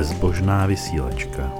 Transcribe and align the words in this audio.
Bezbožná 0.00 0.66
vysílačka. 0.66 1.52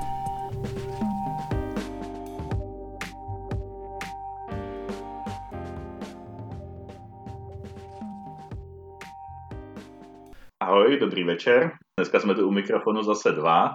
Ahoj, 10.61 10.99
dobrý 11.01 11.25
večer. 11.25 11.71
Dneska 11.99 12.21
jsme 12.21 12.35
tu 12.35 12.49
u 12.49 12.51
mikrofonu 12.51 13.03
zase 13.03 13.33
dva. 13.33 13.71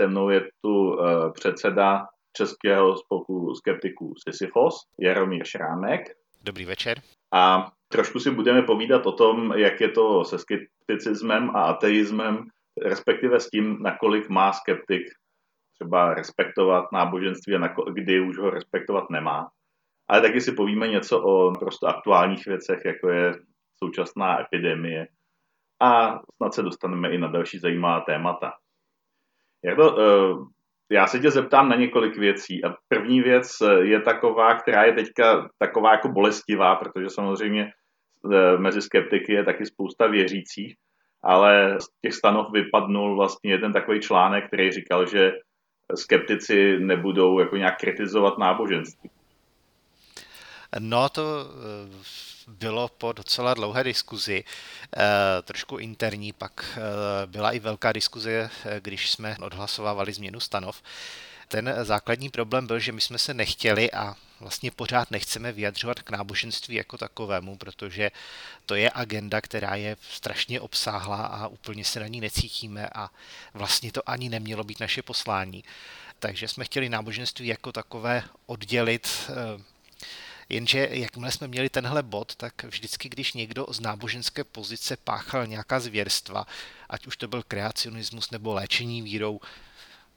Se 0.00 0.06
mnou 0.06 0.30
je 0.30 0.40
tu 0.60 0.70
uh, 0.70 1.32
předseda 1.32 2.06
Českého 2.36 2.96
spolku 2.96 3.54
skeptiků 3.54 4.14
Sisyphos, 4.28 4.74
Jaromír 5.00 5.44
Šrámek. 5.44 6.00
Dobrý 6.42 6.64
večer. 6.64 7.00
A 7.34 7.72
trošku 7.88 8.20
si 8.20 8.30
budeme 8.30 8.62
povídat 8.62 9.06
o 9.06 9.12
tom, 9.12 9.52
jak 9.56 9.80
je 9.80 9.88
to 9.88 10.24
se 10.24 10.38
skepticismem 10.38 11.50
a 11.56 11.62
ateismem, 11.62 12.46
respektive 12.80 13.40
s 13.40 13.50
tím, 13.50 13.82
nakolik 13.82 14.28
má 14.28 14.52
skeptik 14.52 15.02
třeba 15.74 16.14
respektovat 16.14 16.92
náboženství 16.92 17.54
a 17.54 17.74
kdy 17.92 18.20
už 18.20 18.38
ho 18.38 18.50
respektovat 18.50 19.10
nemá. 19.10 19.48
Ale 20.08 20.20
taky 20.20 20.40
si 20.40 20.52
povíme 20.52 20.88
něco 20.88 21.22
o 21.22 21.52
prostě 21.52 21.86
aktuálních 21.86 22.46
věcech, 22.46 22.80
jako 22.84 23.08
je 23.08 23.32
současná 23.84 24.40
epidemie. 24.40 25.06
A 25.82 26.18
snad 26.36 26.54
se 26.54 26.62
dostaneme 26.62 27.10
i 27.10 27.18
na 27.18 27.28
další 27.28 27.58
zajímavá 27.58 28.00
témata. 28.00 28.52
to, 29.76 29.96
uh, 29.96 30.48
já 30.90 31.06
se 31.06 31.18
tě 31.18 31.30
zeptám 31.30 31.68
na 31.68 31.76
několik 31.76 32.16
věcí. 32.16 32.64
A 32.64 32.74
první 32.88 33.20
věc 33.20 33.48
je 33.82 34.00
taková, 34.00 34.54
která 34.54 34.84
je 34.84 34.92
teďka 34.92 35.48
taková 35.58 35.92
jako 35.92 36.08
bolestivá, 36.08 36.76
protože 36.76 37.08
samozřejmě 37.08 37.72
uh, 38.22 38.60
mezi 38.60 38.82
skeptiky 38.82 39.32
je 39.32 39.44
taky 39.44 39.66
spousta 39.66 40.06
věřících 40.06 40.74
ale 41.22 41.80
z 41.80 41.88
těch 42.02 42.14
stanov 42.14 42.52
vypadnul 42.52 43.16
vlastně 43.16 43.50
jeden 43.50 43.72
takový 43.72 44.00
článek, 44.00 44.46
který 44.46 44.72
říkal, 44.72 45.06
že 45.06 45.32
skeptici 45.94 46.78
nebudou 46.78 47.38
jako 47.38 47.56
nějak 47.56 47.78
kritizovat 47.78 48.38
náboženství. 48.38 49.10
No 50.78 51.08
to 51.08 51.22
eh, 51.22 52.04
bylo 52.48 52.88
po 52.88 53.12
docela 53.12 53.54
dlouhé 53.54 53.84
diskuzi, 53.84 54.44
eh, 54.96 55.42
trošku 55.42 55.78
interní, 55.78 56.32
pak 56.32 56.78
eh, 56.78 57.26
byla 57.26 57.50
i 57.50 57.58
velká 57.58 57.92
diskuze, 57.92 58.50
když 58.80 59.10
jsme 59.10 59.36
odhlasovávali 59.40 60.12
změnu 60.12 60.40
stanov 60.40 60.82
ten 61.52 61.74
základní 61.82 62.28
problém 62.28 62.66
byl, 62.66 62.78
že 62.78 62.92
my 62.92 63.00
jsme 63.00 63.18
se 63.18 63.34
nechtěli 63.34 63.92
a 63.92 64.16
vlastně 64.40 64.70
pořád 64.70 65.10
nechceme 65.10 65.52
vyjadřovat 65.52 66.02
k 66.02 66.10
náboženství 66.10 66.74
jako 66.74 66.98
takovému, 66.98 67.56
protože 67.56 68.10
to 68.66 68.74
je 68.74 68.90
agenda, 68.94 69.40
která 69.40 69.74
je 69.74 69.96
strašně 70.10 70.60
obsáhlá 70.60 71.26
a 71.26 71.46
úplně 71.46 71.84
se 71.84 72.00
na 72.00 72.06
ní 72.06 72.20
necítíme 72.20 72.88
a 72.94 73.10
vlastně 73.54 73.92
to 73.92 74.10
ani 74.10 74.28
nemělo 74.28 74.64
být 74.64 74.80
naše 74.80 75.02
poslání. 75.02 75.64
Takže 76.18 76.48
jsme 76.48 76.64
chtěli 76.64 76.88
náboženství 76.88 77.46
jako 77.46 77.72
takové 77.72 78.24
oddělit 78.46 79.08
eh, 79.28 79.62
Jenže 80.48 80.88
jakmile 80.90 81.32
jsme 81.32 81.48
měli 81.48 81.68
tenhle 81.68 82.02
bod, 82.02 82.36
tak 82.36 82.64
vždycky, 82.64 83.08
když 83.08 83.32
někdo 83.32 83.66
z 83.70 83.80
náboženské 83.80 84.44
pozice 84.44 84.96
páchal 84.96 85.46
nějaká 85.46 85.80
zvěrstva, 85.80 86.46
ať 86.88 87.06
už 87.06 87.16
to 87.16 87.28
byl 87.28 87.42
kreacionismus 87.42 88.30
nebo 88.30 88.54
léčení 88.54 89.02
vírou, 89.02 89.40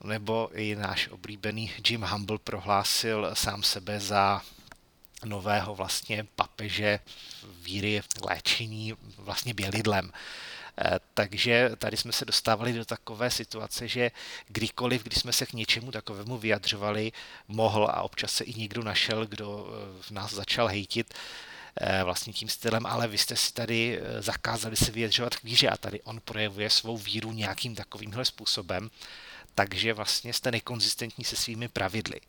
nebo 0.03 0.49
i 0.53 0.75
náš 0.75 1.07
oblíbený 1.07 1.71
Jim 1.89 2.01
Humble 2.01 2.37
prohlásil 2.37 3.29
sám 3.33 3.63
sebe 3.63 3.99
za 3.99 4.41
nového 5.25 5.75
vlastně 5.75 6.27
papeže 6.35 6.99
víry 7.61 8.01
léčení 8.21 8.93
vlastně 9.17 9.53
bělidlem. 9.53 10.11
Eh, 10.81 10.99
takže 11.13 11.71
tady 11.77 11.97
jsme 11.97 12.11
se 12.11 12.25
dostávali 12.25 12.73
do 12.73 12.85
takové 12.85 13.31
situace, 13.31 13.87
že 13.87 14.11
kdykoliv, 14.47 15.03
když 15.03 15.19
jsme 15.19 15.33
se 15.33 15.45
k 15.45 15.53
něčemu 15.53 15.91
takovému 15.91 16.37
vyjadřovali, 16.37 17.11
mohl 17.47 17.87
a 17.91 18.01
občas 18.01 18.31
se 18.31 18.43
i 18.43 18.53
někdo 18.53 18.83
našel, 18.83 19.25
kdo 19.25 19.67
eh, 19.67 20.01
v 20.01 20.11
nás 20.11 20.33
začal 20.33 20.67
hejtit, 20.67 21.13
eh, 21.81 22.03
vlastně 22.03 22.33
tím 22.33 22.49
stylem, 22.49 22.85
ale 22.85 23.07
vy 23.07 23.17
jste 23.17 23.35
si 23.35 23.53
tady 23.53 23.99
zakázali 24.19 24.75
se 24.75 24.91
vyjadřovat 24.91 25.35
k 25.35 25.43
víře 25.43 25.69
a 25.69 25.77
tady 25.77 26.01
on 26.01 26.19
projevuje 26.19 26.69
svou 26.69 26.97
víru 26.97 27.31
nějakým 27.31 27.75
takovýmhle 27.75 28.25
způsobem 28.25 28.89
takže 29.55 29.93
vlastně 29.93 30.33
jste 30.33 30.51
nekonzistentní 30.51 31.25
se 31.25 31.35
svými 31.35 31.67
pravidly. 31.67 32.21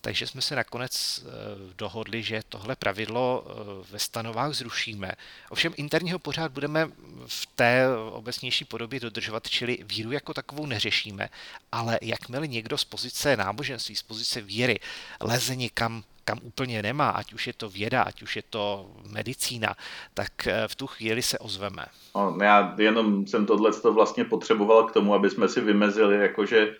Takže 0.00 0.26
jsme 0.26 0.42
se 0.42 0.56
nakonec 0.56 1.24
eh, 1.24 1.28
dohodli, 1.76 2.22
že 2.22 2.42
tohle 2.48 2.76
pravidlo 2.76 3.46
eh, 3.46 3.52
ve 3.90 3.98
stanovách 3.98 4.52
zrušíme. 4.52 5.12
Ovšem 5.50 5.72
interního 5.76 6.18
pořád 6.18 6.52
budeme 6.52 6.90
v 7.26 7.46
té 7.46 7.88
obecnější 8.12 8.64
podobě 8.64 9.00
dodržovat, 9.00 9.48
čili 9.48 9.78
víru 9.84 10.12
jako 10.12 10.34
takovou 10.34 10.66
neřešíme, 10.66 11.28
ale 11.72 11.98
jakmile 12.02 12.46
někdo 12.46 12.78
z 12.78 12.84
pozice 12.84 13.36
náboženství, 13.36 13.96
z 13.96 14.02
pozice 14.02 14.40
víry 14.40 14.80
leze 15.20 15.56
někam 15.56 16.04
kam 16.28 16.38
úplně 16.42 16.82
nemá, 16.82 17.10
ať 17.10 17.32
už 17.32 17.46
je 17.46 17.52
to 17.52 17.68
věda, 17.68 18.02
ať 18.02 18.22
už 18.22 18.36
je 18.36 18.42
to 18.50 18.90
medicína, 19.08 19.74
tak 20.14 20.46
eh, 20.46 20.68
v 20.68 20.74
tu 20.74 20.86
chvíli 20.86 21.22
se 21.22 21.38
ozveme. 21.38 21.86
No, 22.14 22.36
já 22.42 22.74
jenom 22.78 23.26
jsem 23.26 23.46
tohle 23.46 23.70
vlastně 23.90 24.24
potřeboval 24.24 24.84
k 24.84 24.92
tomu, 24.92 25.14
aby 25.14 25.30
jsme 25.30 25.48
si 25.48 25.60
vymezili, 25.60 26.16
jakože 26.16 26.76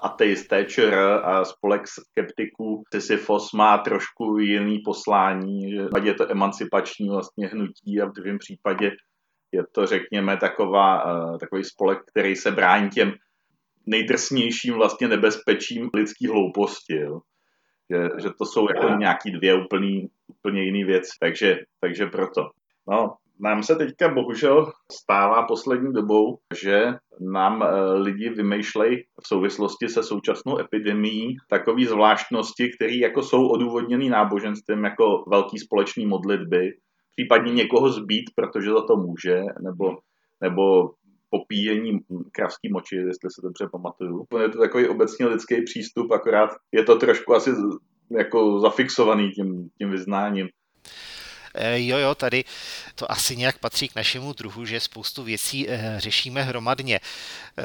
ateisté 0.00 0.64
ČR 0.64 0.94
a 1.22 1.44
spolek 1.44 1.82
skeptiků 1.88 2.82
Sisyfos 2.94 3.52
má 3.52 3.78
trošku 3.78 4.38
jiný 4.38 4.78
poslání, 4.84 5.70
že 5.72 5.88
je 6.02 6.14
to 6.14 6.30
emancipační 6.30 7.08
vlastně 7.08 7.46
hnutí 7.46 8.00
a 8.00 8.06
v 8.06 8.12
druhém 8.12 8.38
případě 8.38 8.90
je 9.52 9.64
to, 9.72 9.86
řekněme, 9.86 10.36
taková, 10.36 11.02
eh, 11.02 11.38
takový 11.38 11.64
spolek, 11.64 11.98
který 12.10 12.36
se 12.36 12.50
brání 12.50 12.90
těm 12.90 13.12
nejdrsnějším 13.86 14.74
vlastně 14.74 15.08
nebezpečím 15.08 15.90
lidský 15.94 16.26
hlouposti. 16.26 16.96
Jo 16.96 17.20
že, 17.90 18.08
že 18.22 18.28
to 18.38 18.44
jsou 18.46 18.66
jako 18.68 18.88
nějaký 18.88 19.30
dvě 19.30 19.64
úplný, 19.64 20.08
úplně 20.26 20.62
jiný 20.62 20.84
věci, 20.84 21.10
takže, 21.20 21.58
takže 21.80 22.06
proto. 22.06 22.50
No, 22.88 23.16
nám 23.40 23.62
se 23.62 23.76
teďka 23.76 24.08
bohužel 24.08 24.72
stává 24.92 25.42
poslední 25.46 25.92
dobou, 25.92 26.38
že 26.62 26.84
nám 27.20 27.62
e, 27.62 27.92
lidi 27.92 28.30
vymýšlejí 28.30 28.96
v 29.22 29.28
souvislosti 29.28 29.88
se 29.88 30.02
současnou 30.02 30.58
epidemií 30.58 31.36
takové 31.50 31.84
zvláštnosti, 31.84 32.70
které 32.76 32.94
jako 32.94 33.22
jsou 33.22 33.48
odůvodněné 33.48 34.10
náboženstvím 34.10 34.84
jako 34.84 35.24
velký 35.30 35.58
společný 35.58 36.06
modlitby, 36.06 36.70
případně 37.16 37.52
někoho 37.52 37.88
zbít, 37.88 38.24
protože 38.36 38.70
za 38.70 38.82
to 38.82 38.96
může, 38.96 39.42
nebo, 39.62 39.96
nebo 40.40 40.90
popíjení 41.30 41.98
kravský 42.32 42.68
moči, 42.72 42.96
jestli 42.96 43.30
se 43.30 43.40
dobře 43.42 43.68
pamatuju. 43.72 44.24
Je 44.42 44.48
to 44.48 44.58
takový 44.58 44.88
obecně 44.88 45.26
lidský 45.26 45.62
přístup, 45.62 46.12
akorát 46.12 46.50
je 46.72 46.84
to 46.84 46.96
trošku 46.96 47.34
asi 47.34 47.50
jako 48.10 48.60
zafixovaný 48.60 49.30
tím, 49.30 49.68
tím 49.78 49.90
vyznáním. 49.90 50.48
Eh, 51.54 51.80
jo, 51.86 51.98
jo, 51.98 52.14
tady 52.14 52.44
to 52.94 53.12
asi 53.12 53.36
nějak 53.36 53.58
patří 53.58 53.88
k 53.88 53.94
našemu 53.94 54.32
druhu, 54.32 54.64
že 54.64 54.80
spoustu 54.80 55.22
věcí 55.22 55.68
eh, 55.68 55.94
řešíme 55.98 56.42
hromadně. 56.42 57.00
Eh, 57.00 57.62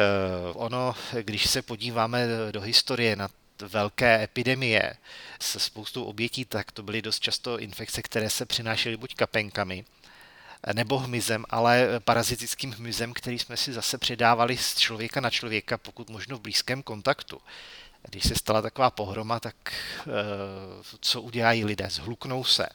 ono, 0.53 0.95
když 1.21 1.49
se 1.49 1.61
podíváme 1.61 2.27
do 2.51 2.61
historie 2.61 3.15
na 3.15 3.29
velké 3.59 4.23
epidemie 4.23 4.93
se 5.41 5.59
spoustou 5.59 6.03
obětí, 6.03 6.45
tak 6.45 6.71
to 6.71 6.83
byly 6.83 7.01
dost 7.01 7.19
často 7.19 7.59
infekce, 7.59 8.01
které 8.01 8.29
se 8.29 8.45
přinášely 8.45 8.97
buď 8.97 9.15
kapenkami, 9.15 9.85
nebo 10.73 10.99
hmyzem, 10.99 11.45
ale 11.49 11.87
parazitickým 11.99 12.71
hmyzem, 12.71 13.13
který 13.13 13.39
jsme 13.39 13.57
si 13.57 13.73
zase 13.73 13.97
předávali 13.97 14.57
z 14.57 14.75
člověka 14.75 15.21
na 15.21 15.29
člověka, 15.29 15.77
pokud 15.77 16.09
možno 16.09 16.37
v 16.37 16.41
blízkém 16.41 16.83
kontaktu. 16.83 17.41
Když 18.09 18.23
se 18.23 18.35
stala 18.35 18.61
taková 18.61 18.91
pohroma, 18.91 19.39
tak 19.39 19.55
co 21.01 21.21
udělají 21.21 21.65
lidé? 21.65 21.87
Zhluknou 21.89 22.43
se. 22.43 22.67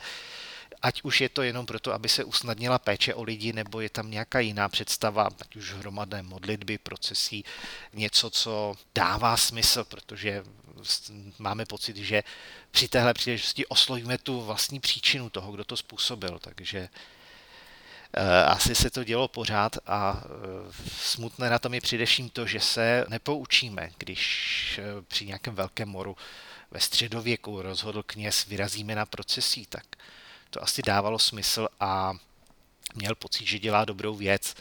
Ať 0.84 1.02
už 1.02 1.20
je 1.20 1.28
to 1.28 1.42
jenom 1.42 1.66
proto, 1.66 1.92
aby 1.92 2.08
se 2.08 2.24
usnadnila 2.24 2.78
péče 2.78 3.14
o 3.14 3.22
lidi, 3.22 3.52
nebo 3.52 3.80
je 3.80 3.90
tam 3.90 4.10
nějaká 4.10 4.40
jiná 4.40 4.68
představa, 4.68 5.28
ať 5.40 5.56
už 5.56 5.72
hromadné 5.72 6.22
modlitby, 6.22 6.78
procesí, 6.78 7.44
něco, 7.92 8.30
co 8.30 8.74
dává 8.94 9.36
smysl, 9.36 9.84
protože 9.84 10.44
máme 11.38 11.64
pocit, 11.64 11.96
že 11.96 12.22
při 12.70 12.88
téhle 12.88 13.14
příležitosti 13.14 13.66
oslovíme 13.66 14.18
tu 14.18 14.40
vlastní 14.40 14.80
příčinu 14.80 15.30
toho, 15.30 15.52
kdo 15.52 15.64
to 15.64 15.76
způsobil. 15.76 16.38
Takže 16.38 16.88
Eh, 18.16 18.44
asi 18.44 18.74
se 18.74 18.90
to 18.90 19.04
dělo 19.04 19.28
pořád 19.28 19.76
a 19.86 20.22
eh, 20.24 20.72
smutné 20.98 21.50
na 21.50 21.58
tom 21.58 21.74
je 21.74 21.80
především 21.80 22.30
to, 22.30 22.46
že 22.46 22.60
se 22.60 23.04
nepoučíme, 23.08 23.90
když 23.98 24.80
eh, 24.82 25.02
při 25.08 25.26
nějakém 25.26 25.54
velkém 25.54 25.88
moru 25.88 26.16
ve 26.70 26.80
středověku 26.80 27.62
rozhodl 27.62 28.02
kněz 28.02 28.46
vyrazíme 28.46 28.94
na 28.94 29.06
procesí, 29.06 29.66
tak 29.66 29.84
to 30.54 30.62
asi 30.62 30.82
dávalo 30.82 31.18
smysl 31.18 31.68
a 31.80 32.12
měl 32.94 33.14
pocit, 33.14 33.46
že 33.46 33.58
dělá 33.58 33.84
dobrou 33.84 34.14
věc. 34.14 34.54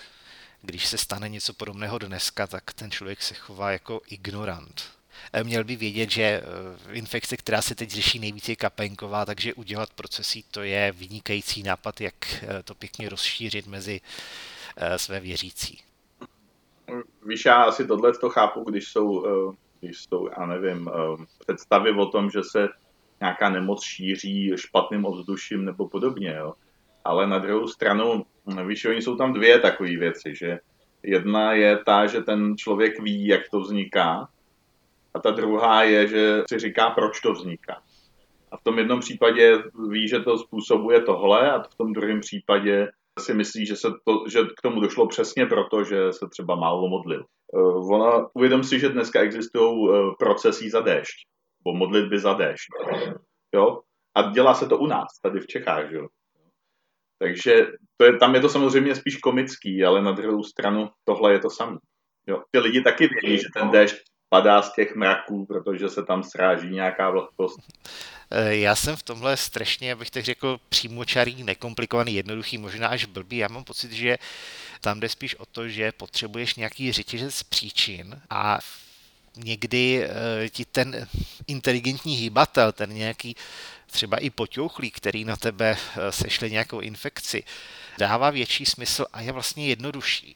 Když 0.61 0.87
se 0.87 0.97
stane 0.97 1.29
něco 1.29 1.53
podobného 1.53 1.97
dneska, 1.97 2.47
tak 2.47 2.73
ten 2.73 2.91
člověk 2.91 3.21
se 3.21 3.33
chová 3.33 3.71
jako 3.71 4.01
ignorant. 4.07 4.83
Eh, 5.33 5.43
měl 5.43 5.63
by 5.63 5.75
vědět, 5.75 6.11
že 6.11 6.23
eh, 6.23 6.43
infekce, 6.93 7.37
která 7.37 7.61
se 7.61 7.75
teď 7.75 7.89
řeší 7.89 8.19
nejvíce 8.19 8.51
je 8.51 8.55
kapenková, 8.55 9.25
takže 9.25 9.53
udělat 9.53 9.89
procesí 9.93 10.43
to 10.51 10.63
je 10.63 10.91
vynikající 10.91 11.63
nápad, 11.63 12.01
jak 12.01 12.15
eh, 12.33 12.63
to 12.63 12.75
pěkně 12.75 13.09
rozšířit 13.09 13.67
mezi 13.67 14.01
své 14.97 15.19
věřící. 15.19 15.79
Víš, 17.25 17.45
já 17.45 17.63
asi 17.63 17.87
tohle 17.87 18.13
to 18.13 18.29
chápu, 18.29 18.63
když 18.63 18.91
jsou, 18.91 19.25
když 19.79 20.03
jsou, 20.03 20.29
já 20.39 20.45
nevím, 20.45 20.89
představy 21.39 21.91
o 21.91 22.05
tom, 22.05 22.29
že 22.29 22.43
se 22.43 22.69
nějaká 23.23 23.49
nemoc 23.49 23.83
šíří 23.83 24.51
špatným 24.55 25.05
ovzduším 25.05 25.65
nebo 25.65 25.89
podobně, 25.89 26.35
jo. 26.39 26.53
Ale 27.05 27.27
na 27.27 27.39
druhou 27.39 27.67
stranu, 27.67 28.25
víš, 28.67 28.85
oni 28.85 29.01
jsou 29.01 29.15
tam 29.15 29.33
dvě 29.33 29.59
takové 29.59 29.97
věci, 29.97 30.35
že 30.35 30.59
jedna 31.03 31.53
je 31.53 31.77
ta, 31.85 32.05
že 32.07 32.21
ten 32.21 32.57
člověk 32.57 32.99
ví, 32.99 33.27
jak 33.27 33.41
to 33.51 33.59
vzniká, 33.59 34.27
a 35.13 35.19
ta 35.19 35.31
druhá 35.31 35.83
je, 35.83 36.07
že 36.07 36.43
si 36.49 36.59
říká, 36.59 36.89
proč 36.89 37.19
to 37.19 37.33
vzniká. 37.33 37.81
A 38.51 38.57
v 38.57 38.63
tom 38.63 38.77
jednom 38.77 38.99
případě 38.99 39.63
ví, 39.89 40.07
že 40.07 40.19
to 40.19 40.37
způsobuje 40.37 41.01
tohle 41.01 41.51
a 41.51 41.63
v 41.63 41.75
tom 41.75 41.93
druhém 41.93 42.19
případě 42.19 42.87
si 43.19 43.33
myslí, 43.33 43.65
že, 43.65 43.75
se 43.75 43.87
to, 44.05 44.23
že 44.29 44.39
k 44.57 44.61
tomu 44.61 44.81
došlo 44.81 45.07
přesně 45.07 45.45
proto, 45.45 45.83
že 45.83 46.13
se 46.13 46.25
třeba 46.29 46.55
málo 46.55 46.89
modlil. 46.89 47.25
Uh, 47.53 47.93
ona, 47.93 48.27
uvědom 48.33 48.63
si, 48.63 48.79
že 48.79 48.89
dneska 48.89 49.21
existují 49.21 49.89
uh, 49.89 50.13
procesy 50.19 50.69
za 50.69 50.81
déšť, 50.81 51.32
nebo 51.65 51.77
modlitby 51.77 52.19
za 52.19 52.33
déšť. 52.33 52.67
Jo? 53.55 53.81
A 54.15 54.31
dělá 54.31 54.53
se 54.53 54.67
to 54.67 54.77
u 54.77 54.87
nás, 54.87 55.19
tady 55.21 55.39
v 55.39 55.47
Čechách. 55.47 55.91
Že? 55.91 55.97
Takže 57.19 57.67
to 57.97 58.05
je, 58.05 58.17
tam 58.17 58.35
je 58.35 58.41
to 58.41 58.49
samozřejmě 58.49 58.95
spíš 58.95 59.17
komický, 59.17 59.83
ale 59.83 60.01
na 60.01 60.11
druhou 60.11 60.43
stranu 60.43 60.89
tohle 61.03 61.33
je 61.33 61.39
to 61.39 61.49
samé. 61.49 61.77
Jo? 62.27 62.43
Ty 62.51 62.59
lidi 62.59 62.81
taky 62.81 63.07
vědí, 63.07 63.37
že 63.37 63.47
ten 63.53 63.69
déšť 63.69 63.95
padá 64.29 64.61
z 64.61 64.73
těch 64.73 64.95
mraků, 64.95 65.45
protože 65.45 65.89
se 65.89 66.03
tam 66.03 66.23
sráží 66.23 66.69
nějaká 66.69 67.09
vlhkost. 67.09 67.59
Eh, 68.31 68.55
já 68.55 68.75
jsem 68.75 68.95
v 68.95 69.03
tomhle 69.03 69.37
strašně, 69.37 69.93
abych 69.93 70.11
tak 70.11 70.23
řekl, 70.23 70.57
přímočarý, 70.69 71.43
nekomplikovaný, 71.43 72.15
jednoduchý, 72.15 72.57
možná 72.57 72.87
až 72.87 73.05
blbý. 73.05 73.37
Já 73.37 73.47
mám 73.47 73.63
pocit, 73.63 73.91
že 73.91 74.17
tam 74.81 74.99
jde 74.99 75.09
spíš 75.09 75.35
o 75.35 75.45
to, 75.45 75.67
že 75.67 75.91
potřebuješ 75.91 76.55
nějaký 76.55 76.91
řetězec 76.91 77.43
příčin 77.43 78.21
a 78.29 78.59
někdy 79.35 80.03
eh, 80.03 80.49
ti 80.49 80.65
ten 80.65 81.07
inteligentní 81.47 82.15
hýbatel, 82.15 82.71
ten 82.71 82.93
nějaký 82.93 83.35
třeba 83.87 84.17
i 84.17 84.29
poťouchlý, 84.29 84.91
který 84.91 85.25
na 85.25 85.35
tebe 85.35 85.77
eh, 85.77 86.11
sešle 86.11 86.49
nějakou 86.49 86.79
infekci, 86.79 87.43
dává 87.97 88.29
větší 88.29 88.65
smysl 88.65 89.05
a 89.13 89.21
je 89.21 89.31
vlastně 89.31 89.67
jednodušší. 89.67 90.35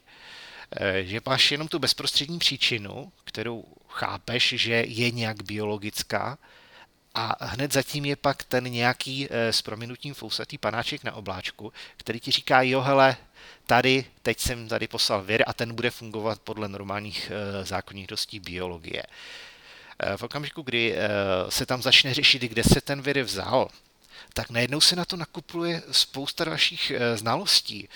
Že 1.01 1.19
máš 1.25 1.51
jenom 1.51 1.67
tu 1.67 1.79
bezprostřední 1.79 2.39
příčinu, 2.39 3.11
kterou 3.23 3.63
chápeš, 3.87 4.53
že 4.57 4.73
je 4.87 5.11
nějak 5.11 5.43
biologická, 5.43 6.37
a 7.17 7.45
hned 7.45 7.73
zatím 7.73 8.05
je 8.05 8.15
pak 8.15 8.43
ten 8.43 8.63
nějaký 8.63 9.27
eh, 9.29 9.53
s 9.53 9.61
prominutím 9.61 10.13
fousatý 10.13 10.57
panáček 10.57 11.03
na 11.03 11.13
obláčku, 11.13 11.73
který 11.97 12.19
ti 12.19 12.31
říká, 12.31 12.61
jo 12.61 12.81
hele, 12.81 13.17
tady, 13.65 14.05
teď 14.21 14.39
jsem 14.39 14.67
tady 14.67 14.87
poslal 14.87 15.23
vir 15.23 15.43
a 15.47 15.53
ten 15.53 15.75
bude 15.75 15.91
fungovat 15.91 16.39
podle 16.41 16.67
normálních 16.67 17.31
eh, 17.31 17.65
zákonitostí 17.65 18.39
biologie. 18.39 19.03
Eh, 19.99 20.17
v 20.17 20.23
okamžiku, 20.23 20.61
kdy 20.61 20.95
se 21.49 21.65
tam 21.65 21.81
začne 21.81 22.13
řešit, 22.13 22.41
kde 22.41 22.63
se 22.63 22.81
ten 22.81 23.01
vir 23.01 23.23
vzal, 23.23 23.69
tak 24.33 24.49
najednou 24.49 24.81
se 24.81 24.95
na 24.95 25.05
to 25.05 25.17
nakupuje 25.17 25.81
spousta 25.91 26.43
dalších 26.43 26.91
znalostí, 27.15 27.89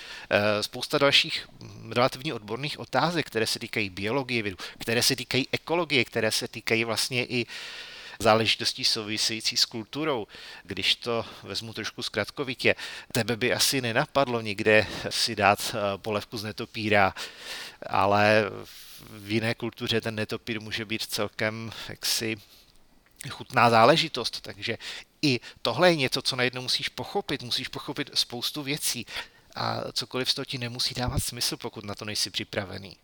spousta 0.62 0.98
dalších 0.98 1.48
hm, 1.60 1.92
relativně 1.92 2.34
odborných 2.34 2.80
otázek, 2.80 3.28
které 3.28 3.48
se 3.48 3.60
týkají 3.60 3.90
biologie 3.90 4.44
viru, 4.44 4.58
které 4.80 5.04
se 5.04 5.16
týkají 5.16 5.48
ekologie, 5.52 6.06
které 6.06 6.32
se 6.32 6.48
týkají 6.48 6.84
vlastně 6.84 7.26
i 7.26 7.46
záležitostí 8.22 8.84
související 8.84 9.58
s 9.58 9.66
kulturou. 9.66 10.28
Když 10.64 10.96
to 10.96 11.26
vezmu 11.44 11.74
trošku 11.74 12.04
zkratkovitě, 12.04 12.76
tebe 13.12 13.36
by 13.36 13.54
asi 13.54 13.82
nenapadlo 13.82 14.42
nikde 14.42 14.88
si 15.10 15.36
dát 15.36 15.76
eh, 15.76 15.98
polevku 15.98 16.38
z 16.38 16.44
netopíra, 16.44 17.14
ale 17.90 18.44
v 19.10 19.32
jiné 19.32 19.56
kultuře 19.56 20.02
ten 20.02 20.16
netopír 20.16 20.62
může 20.62 20.86
být 20.86 21.02
celkem 21.02 21.72
jaksi 21.90 22.38
chutná 23.30 23.70
záležitost, 23.70 24.42
takže 24.42 24.78
i 25.22 25.40
tohle 25.62 25.90
je 25.90 25.96
něco, 25.96 26.22
co 26.22 26.36
najednou 26.36 26.62
musíš 26.62 26.90
pochopit, 26.90 27.44
musíš 27.44 27.68
pochopit 27.68 28.10
spoustu 28.14 28.64
věcí 28.64 29.06
a 29.56 29.92
cokoliv 29.92 30.32
z 30.32 30.34
toho 30.34 30.46
ti 30.46 30.58
nemusí 30.58 30.94
dávat 30.94 31.24
smysl, 31.24 31.58
pokud 31.58 31.86
na 31.86 31.96
to 31.96 32.06
nejsi 32.06 32.30
připravený. 32.30 32.98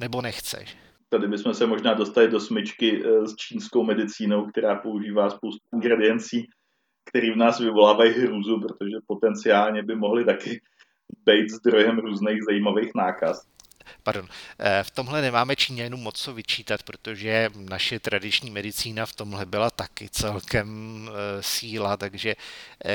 Nebo 0.00 0.22
nechceš 0.22 0.76
tady 1.08 1.28
bychom 1.28 1.54
se 1.54 1.66
možná 1.66 1.94
dostali 1.94 2.28
do 2.28 2.40
smyčky 2.40 3.02
eh, 3.04 3.26
s 3.26 3.36
čínskou 3.36 3.84
medicínou, 3.84 4.46
která 4.46 4.74
používá 4.74 5.30
spoustu 5.30 5.60
ingrediencí, 5.74 6.46
které 7.10 7.32
v 7.32 7.36
nás 7.36 7.60
vyvolávají 7.60 8.12
hrůzu, 8.12 8.60
protože 8.60 8.96
potenciálně 9.06 9.82
by 9.82 9.96
mohly 9.96 10.24
taky 10.24 10.60
být 11.26 11.50
zdrojem 11.50 11.98
různých 11.98 12.38
zajímavých 12.48 12.90
nákaz. 12.94 13.46
Pardon, 14.02 14.28
eh, 14.58 14.84
v 14.84 14.90
tomhle 14.90 15.22
nemáme 15.22 15.56
Číňanům 15.56 16.00
moc 16.00 16.20
co 16.20 16.34
vyčítat, 16.34 16.82
protože 16.82 17.50
naše 17.56 18.00
tradiční 18.00 18.50
medicína 18.50 19.06
v 19.06 19.16
tomhle 19.16 19.46
byla 19.46 19.70
taky 19.70 20.08
celkem 20.08 20.68
eh, 21.08 21.42
síla, 21.42 21.96
takže 21.96 22.36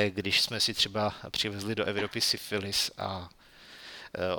když 0.10 0.42
jsme 0.42 0.60
si 0.60 0.74
třeba 0.74 1.14
přivezli 1.32 1.76
do 1.76 1.86
Evropy 1.86 2.22
syfilis 2.22 2.92
a 2.98 3.30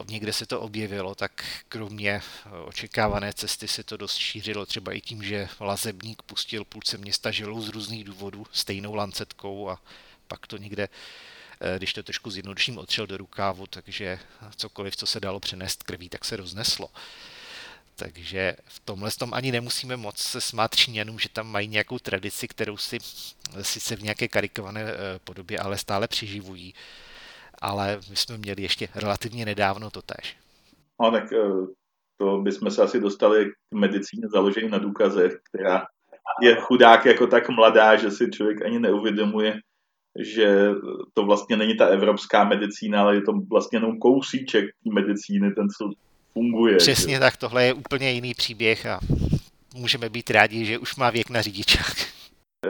někde 0.09 0.33
se 0.33 0.47
to 0.47 0.61
objevilo, 0.61 1.15
tak 1.15 1.45
kromě 1.69 2.11
eh, 2.11 2.51
očekávané 2.51 3.33
cesty 3.33 3.69
se 3.69 3.83
to 3.83 3.97
dost 3.97 4.17
šířilo 4.17 4.67
třeba 4.67 4.93
i 4.93 5.01
tím, 5.01 5.23
že 5.23 5.49
lazebník 5.61 6.23
pustil 6.23 6.65
půlce 6.65 6.99
města 6.99 7.31
žilou 7.31 7.61
z 7.61 7.69
různých 7.69 8.05
důvodů 8.05 8.47
stejnou 8.53 8.95
lancetkou 8.95 9.71
a 9.71 9.81
pak 10.29 10.47
to 10.47 10.57
někde 10.57 10.89
eh, 11.61 11.79
když 11.79 11.93
to 11.93 12.03
trošku 12.03 12.31
zjednoduším, 12.31 12.79
otřel 12.79 13.07
do 13.07 13.17
rukávu, 13.17 13.67
takže 13.67 14.19
cokoliv, 14.57 14.97
co 14.97 15.07
se 15.07 15.21
dalo 15.21 15.41
přenést 15.41 15.83
krví, 15.83 16.09
tak 16.09 16.25
se 16.25 16.37
rozneslo. 16.37 16.91
Takže 17.97 18.57
v 18.67 18.81
tomhle 18.81 19.11
tom 19.11 19.35
ani 19.35 19.53
nemusíme 19.53 19.97
moc 19.97 20.19
se 20.19 20.41
smát 20.41 20.77
Číňanům, 20.77 21.19
že 21.19 21.29
tam 21.29 21.47
mají 21.47 21.69
nějakou 21.69 21.99
tradici, 21.99 22.49
kterou 22.49 22.77
si 22.77 22.99
sice 23.63 23.97
v 23.97 24.03
nějaké 24.03 24.29
karikované 24.29 24.85
podobě, 25.25 25.59
ale 25.59 25.79
stále 25.79 26.09
přiživují 26.09 26.75
ale 27.63 28.01
my 28.11 28.17
jsme 28.17 28.39
měli 28.39 28.63
ještě 28.63 28.89
relativně 28.95 29.45
nedávno 29.45 29.91
to 29.91 30.03
tež. 30.03 30.37
No 31.03 31.11
tak 31.11 31.33
eh, 31.33 31.67
to 32.19 32.39
bychom 32.39 32.71
se 32.71 32.83
asi 32.83 33.01
dostali 33.01 33.51
k 33.51 33.75
medicíně 33.75 34.29
založené 34.33 34.69
na 34.69 34.79
důkazech, 34.79 35.33
která 35.51 35.87
je 36.43 36.57
chudák 36.57 37.07
jako 37.07 37.27
tak 37.27 37.49
mladá, 37.49 37.97
že 37.97 38.11
si 38.11 38.31
člověk 38.31 38.65
ani 38.65 38.79
neuvědomuje, 38.79 39.55
že 40.19 40.71
to 41.15 41.25
vlastně 41.25 41.57
není 41.57 41.77
ta 41.77 41.87
evropská 41.87 42.45
medicína, 42.45 43.01
ale 43.01 43.15
je 43.15 43.23
to 43.23 43.33
vlastně 43.51 43.77
jenom 43.77 43.99
kousíček 43.99 44.65
medicíny, 44.95 45.51
ten, 45.51 45.69
co 45.69 45.91
funguje. 46.33 46.77
Přesně 46.77 47.15
že? 47.15 47.21
tak, 47.21 47.37
tohle 47.37 47.65
je 47.65 47.73
úplně 47.73 48.13
jiný 48.13 48.35
příběh 48.35 48.87
a 48.87 49.01
můžeme 49.75 50.09
být 50.09 50.31
rádi, 50.31 50.65
že 50.65 50.79
už 50.79 50.97
má 50.97 51.11
věk 51.11 51.31
na 51.31 51.43
řidičák. 51.43 51.97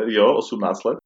Jo, 0.07 0.35
18 0.35 0.85
let? 0.85 0.99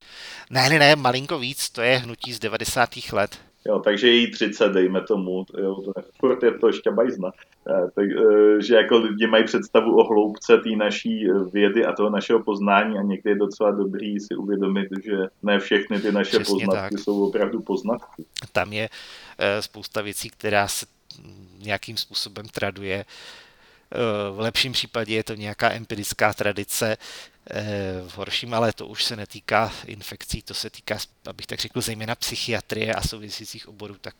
Ne, 0.50 0.68
ne, 0.68 0.78
ne, 0.78 0.96
malinko 0.96 1.38
víc, 1.38 1.70
to 1.70 1.82
je 1.82 1.98
hnutí 1.98 2.32
z 2.32 2.38
90. 2.38 2.90
let. 3.12 3.38
Jo, 3.68 3.78
takže 3.78 4.08
jí 4.10 4.30
30, 4.30 4.68
dejme 4.72 5.00
tomu, 5.00 5.46
jo, 5.58 5.74
to 5.74 5.92
je, 5.96 6.04
furt 6.18 6.42
je 6.42 6.58
to 6.58 6.66
ještě 6.66 6.90
bajzna. 6.90 7.30
Eh, 7.70 7.88
takže 7.94 8.74
jako 8.74 8.98
lidi 8.98 9.26
mají 9.26 9.44
představu 9.44 9.98
o 9.98 10.04
hloubce 10.04 10.58
té 10.58 10.70
naší 10.76 11.30
eh, 11.30 11.44
vědy 11.52 11.84
a 11.84 11.92
toho 11.92 12.10
našeho 12.10 12.42
poznání 12.42 12.98
a 12.98 13.02
někdy 13.02 13.30
je 13.30 13.36
docela 13.36 13.70
dobrý 13.70 14.20
si 14.20 14.34
uvědomit, 14.36 14.88
že 15.04 15.16
ne 15.42 15.58
všechny 15.58 16.00
ty 16.00 16.12
naše 16.12 16.38
Přesně 16.38 16.66
poznatky 16.66 16.94
tak. 16.94 17.04
jsou 17.04 17.28
opravdu 17.28 17.60
poznatky. 17.60 18.24
Tam 18.52 18.72
je 18.72 18.88
eh, 19.38 19.62
spousta 19.62 20.02
věcí, 20.02 20.30
která 20.30 20.68
se 20.68 20.86
nějakým 21.58 21.96
způsobem 21.96 22.46
traduje. 22.52 23.04
V 24.32 24.40
lepším 24.40 24.72
případě 24.72 25.14
je 25.14 25.24
to 25.24 25.34
nějaká 25.34 25.72
empirická 25.72 26.32
tradice, 26.32 26.96
Eh, 26.96 27.37
v 28.08 28.16
horším, 28.16 28.54
ale 28.54 28.72
to 28.72 28.86
už 28.86 29.04
se 29.04 29.16
netýká 29.16 29.72
infekcí, 29.86 30.42
to 30.42 30.54
se 30.54 30.70
týká, 30.70 30.98
abych 31.26 31.46
tak 31.46 31.60
řekl, 31.60 31.80
zejména 31.80 32.14
psychiatrie 32.14 32.94
a 32.94 33.02
souvisejících 33.02 33.68
oborů, 33.68 33.96
tak 34.00 34.14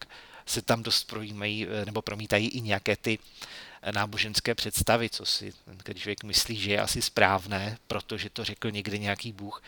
se 0.46 0.62
tam 0.62 0.82
dost 0.82 1.04
projímají 1.04 1.66
eh, 1.66 1.84
nebo 1.84 2.02
promítají 2.02 2.48
i 2.48 2.60
nějaké 2.60 2.96
ty 2.96 3.18
náboženské 3.92 4.54
představy, 4.54 5.10
co 5.10 5.26
si 5.26 5.52
ten 5.82 5.96
člověk 5.96 6.24
myslí, 6.24 6.56
že 6.56 6.70
je 6.70 6.80
asi 6.80 7.02
správné, 7.02 7.78
protože 7.86 8.30
to 8.30 8.44
řekl 8.44 8.70
někdy 8.70 8.98
nějaký 8.98 9.32
bůh 9.32 9.62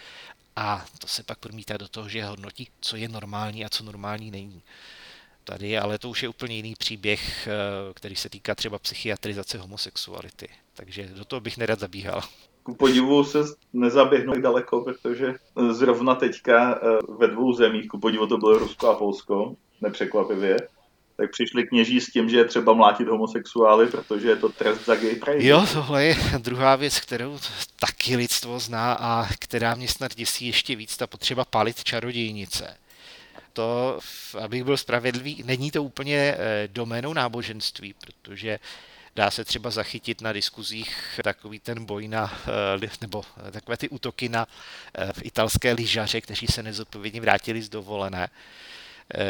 a 0.56 0.86
to 0.98 1.06
se 1.06 1.22
pak 1.22 1.38
promítá 1.38 1.76
do 1.76 1.88
toho, 1.88 2.08
že 2.08 2.24
hodnotí, 2.24 2.68
co 2.80 2.96
je 2.96 3.08
normální 3.08 3.64
a 3.64 3.68
co 3.68 3.84
normální 3.84 4.30
není. 4.30 4.62
Tady, 5.44 5.78
ale 5.78 5.98
to 5.98 6.08
už 6.08 6.22
je 6.22 6.28
úplně 6.28 6.56
jiný 6.56 6.74
příběh, 6.78 7.48
eh, 7.48 7.50
který 7.94 8.16
se 8.16 8.28
týká 8.28 8.54
třeba 8.54 8.78
psychiatrizace 8.78 9.58
homosexuality. 9.58 10.48
Takže 10.74 11.08
do 11.14 11.24
toho 11.24 11.40
bych 11.40 11.58
nerad 11.58 11.80
zabíhal 11.80 12.22
ku 12.62 12.74
podivu 12.74 13.24
se 13.24 13.38
nezaběhnu 13.72 14.40
daleko, 14.40 14.80
protože 14.80 15.34
zrovna 15.70 16.14
teďka 16.14 16.80
eh, 16.82 16.98
ve 17.18 17.26
dvou 17.26 17.52
zemích, 17.52 17.88
ku 17.88 17.98
podivu 17.98 18.26
to 18.26 18.38
bylo 18.38 18.58
Rusko 18.58 18.88
a 18.88 18.94
Polsko, 18.94 19.54
nepřekvapivě, 19.80 20.56
tak 21.16 21.30
přišli 21.30 21.66
kněží 21.66 22.00
s 22.00 22.12
tím, 22.12 22.28
že 22.28 22.36
je 22.36 22.44
třeba 22.44 22.72
mlátit 22.72 23.08
homosexuály, 23.08 23.86
protože 23.86 24.28
je 24.28 24.36
to 24.36 24.48
trest 24.48 24.86
za 24.86 24.96
gay 24.96 25.14
pride. 25.14 25.46
Jo, 25.46 25.64
tohle 25.72 26.04
je 26.04 26.16
druhá 26.38 26.76
věc, 26.76 27.00
kterou 27.00 27.38
taky 27.80 28.16
lidstvo 28.16 28.58
zná 28.58 28.92
a 28.92 29.28
která 29.38 29.74
mě 29.74 29.88
snad 29.88 30.14
děsí 30.14 30.46
ještě 30.46 30.76
víc, 30.76 30.96
ta 30.96 31.06
potřeba 31.06 31.44
palit 31.44 31.84
čarodějnice. 31.84 32.76
To, 33.52 33.98
abych 34.40 34.64
byl 34.64 34.76
spravedlivý, 34.76 35.42
není 35.46 35.70
to 35.70 35.82
úplně 35.82 36.16
eh, 36.16 36.68
doménou 36.72 37.12
náboženství, 37.12 37.94
protože 37.94 38.58
dá 39.16 39.30
se 39.30 39.44
třeba 39.44 39.70
zachytit 39.70 40.20
na 40.20 40.32
diskuzích 40.32 41.20
takový 41.24 41.58
ten 41.58 41.84
boj 41.84 42.08
na, 42.08 42.40
nebo 43.00 43.24
takové 43.50 43.76
ty 43.76 43.88
útoky 43.88 44.28
na 44.28 44.46
italské 45.22 45.72
lyžaře, 45.72 46.20
kteří 46.20 46.46
se 46.46 46.62
nezodpovědně 46.62 47.20
vrátili 47.20 47.62
z 47.62 47.68
dovolené 47.68 48.28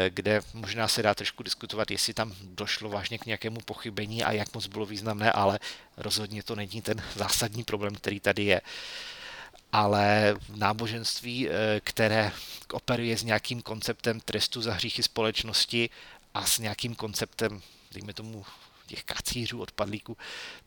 kde 0.09 0.41
možná 0.53 0.87
se 0.87 1.03
dá 1.03 1.15
trošku 1.15 1.43
diskutovat, 1.43 1.91
jestli 1.91 2.13
tam 2.13 2.33
došlo 2.43 2.89
vážně 2.89 3.17
k 3.17 3.25
nějakému 3.25 3.59
pochybení 3.65 4.23
a 4.23 4.31
jak 4.31 4.53
moc 4.53 4.67
bylo 4.67 4.85
významné, 4.85 5.31
ale 5.31 5.59
rozhodně 5.97 6.43
to 6.43 6.55
není 6.55 6.81
ten 6.81 7.03
zásadní 7.15 7.63
problém, 7.63 7.95
který 7.95 8.19
tady 8.19 8.43
je 8.43 8.61
ale 9.71 10.35
náboženství, 10.55 11.49
eh, 11.49 11.79
které 11.83 12.31
operuje 12.73 13.17
s 13.17 13.23
nějakým 13.23 13.61
konceptem 13.61 14.19
trestu 14.19 14.61
za 14.61 14.73
hříchy 14.73 15.03
společnosti 15.03 15.89
a 16.33 16.45
s 16.45 16.59
nějakým 16.59 16.95
konceptem, 16.95 17.61
dejme 17.91 18.13
tomu, 18.13 18.45
těch 18.91 19.03
kacířů, 19.03 19.61
odpadlíků, 19.61 20.17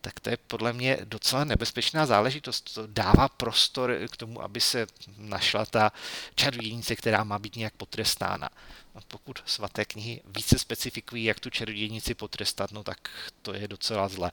tak 0.01 0.21
to 0.21 0.31
je 0.31 0.37
podle 0.37 0.73
mě 0.73 0.99
docela 1.05 1.45
nebezpečná 1.45 2.07
záležitost. 2.07 2.75
To 2.75 2.87
dává 2.87 3.29
prostor 3.29 3.99
k 4.11 4.17
tomu, 4.17 4.43
aby 4.43 4.61
se 4.61 4.87
našla 5.17 5.67
ta 5.67 5.93
čarodějnice, 6.35 6.97
která 6.97 7.25
má 7.25 7.39
být 7.39 7.57
nějak 7.57 7.75
potrestána. 7.75 8.49
A 8.95 8.99
pokud 9.09 9.39
svaté 9.47 9.85
knihy 9.85 10.21
více 10.27 10.59
specifikují, 10.59 11.25
jak 11.25 11.41
tu 11.41 11.51
čarodějnici 11.51 12.15
potrestat, 12.15 12.73
no 12.73 12.83
tak 12.83 13.09
to 13.43 13.55
je 13.55 13.69
docela 13.69 14.09
zle. 14.09 14.31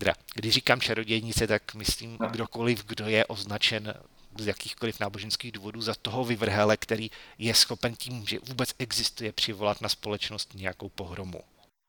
Teda, 0.00 0.12
když 0.34 0.54
říkám 0.54 0.80
čarodějnice, 0.80 1.46
tak 1.46 1.74
myslím 1.74 2.18
kdokoliv, 2.30 2.86
kdo 2.86 3.06
je 3.06 3.24
označen 3.26 3.94
z 4.38 4.46
jakýchkoliv 4.46 5.00
náboženských 5.00 5.52
důvodů 5.52 5.80
za 5.80 5.94
toho 6.02 6.24
vyvrhele, 6.24 6.76
který 6.76 7.10
je 7.38 7.54
schopen 7.54 7.94
tím, 7.94 8.26
že 8.26 8.38
vůbec 8.48 8.74
existuje, 8.78 9.32
přivolat 9.32 9.80
na 9.80 9.88
společnost 9.88 10.54
nějakou 10.54 10.88
pohromu. 10.88 11.40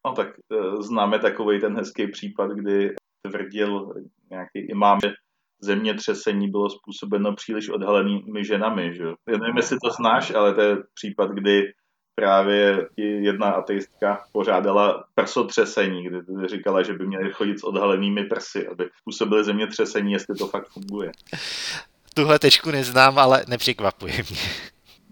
No 0.06 0.14
tak 0.14 0.28
e, 0.28 0.84
známe 0.84 1.20
takový 1.20 1.60
ten 1.60 1.76
hezký 1.76 2.08
případ, 2.08 2.52
kdy 2.52 2.96
tvrdil 3.28 3.94
nějaký 4.30 4.60
imám, 4.60 5.00
že 5.04 5.14
zemětřesení 5.62 6.52
bylo 6.52 6.70
způsobeno 6.70 7.36
příliš 7.36 7.70
odhalenými 7.70 8.46
ženami. 8.46 8.96
Že? 8.96 9.04
Já 9.04 9.38
nevím, 9.38 9.58
jestli 9.58 9.78
to 9.84 9.90
znáš, 9.90 10.32
ale 10.32 10.54
to 10.54 10.62
je 10.62 10.78
případ, 10.94 11.32
kdy 11.32 11.74
právě 12.16 12.88
jedna 12.98 13.52
ateistka 13.52 14.24
pořádala 14.32 15.04
prsotřesení, 15.16 16.04
kdy 16.04 16.20
říkala, 16.46 16.84
že 16.84 16.94
by 16.94 17.08
měli 17.08 17.32
chodit 17.32 17.60
s 17.60 17.64
odhalenými 17.64 18.24
prsy, 18.24 18.68
aby 18.68 18.90
způsobili 19.02 19.44
zemětřesení, 19.44 20.12
jestli 20.12 20.36
to 20.36 20.48
fakt 20.48 20.68
funguje. 20.68 21.12
Tuhle 22.14 22.40
tečku 22.40 22.72
neznám, 22.72 23.20
ale 23.20 23.46
nepřekvapuje 23.48 24.14
mě. 24.14 24.40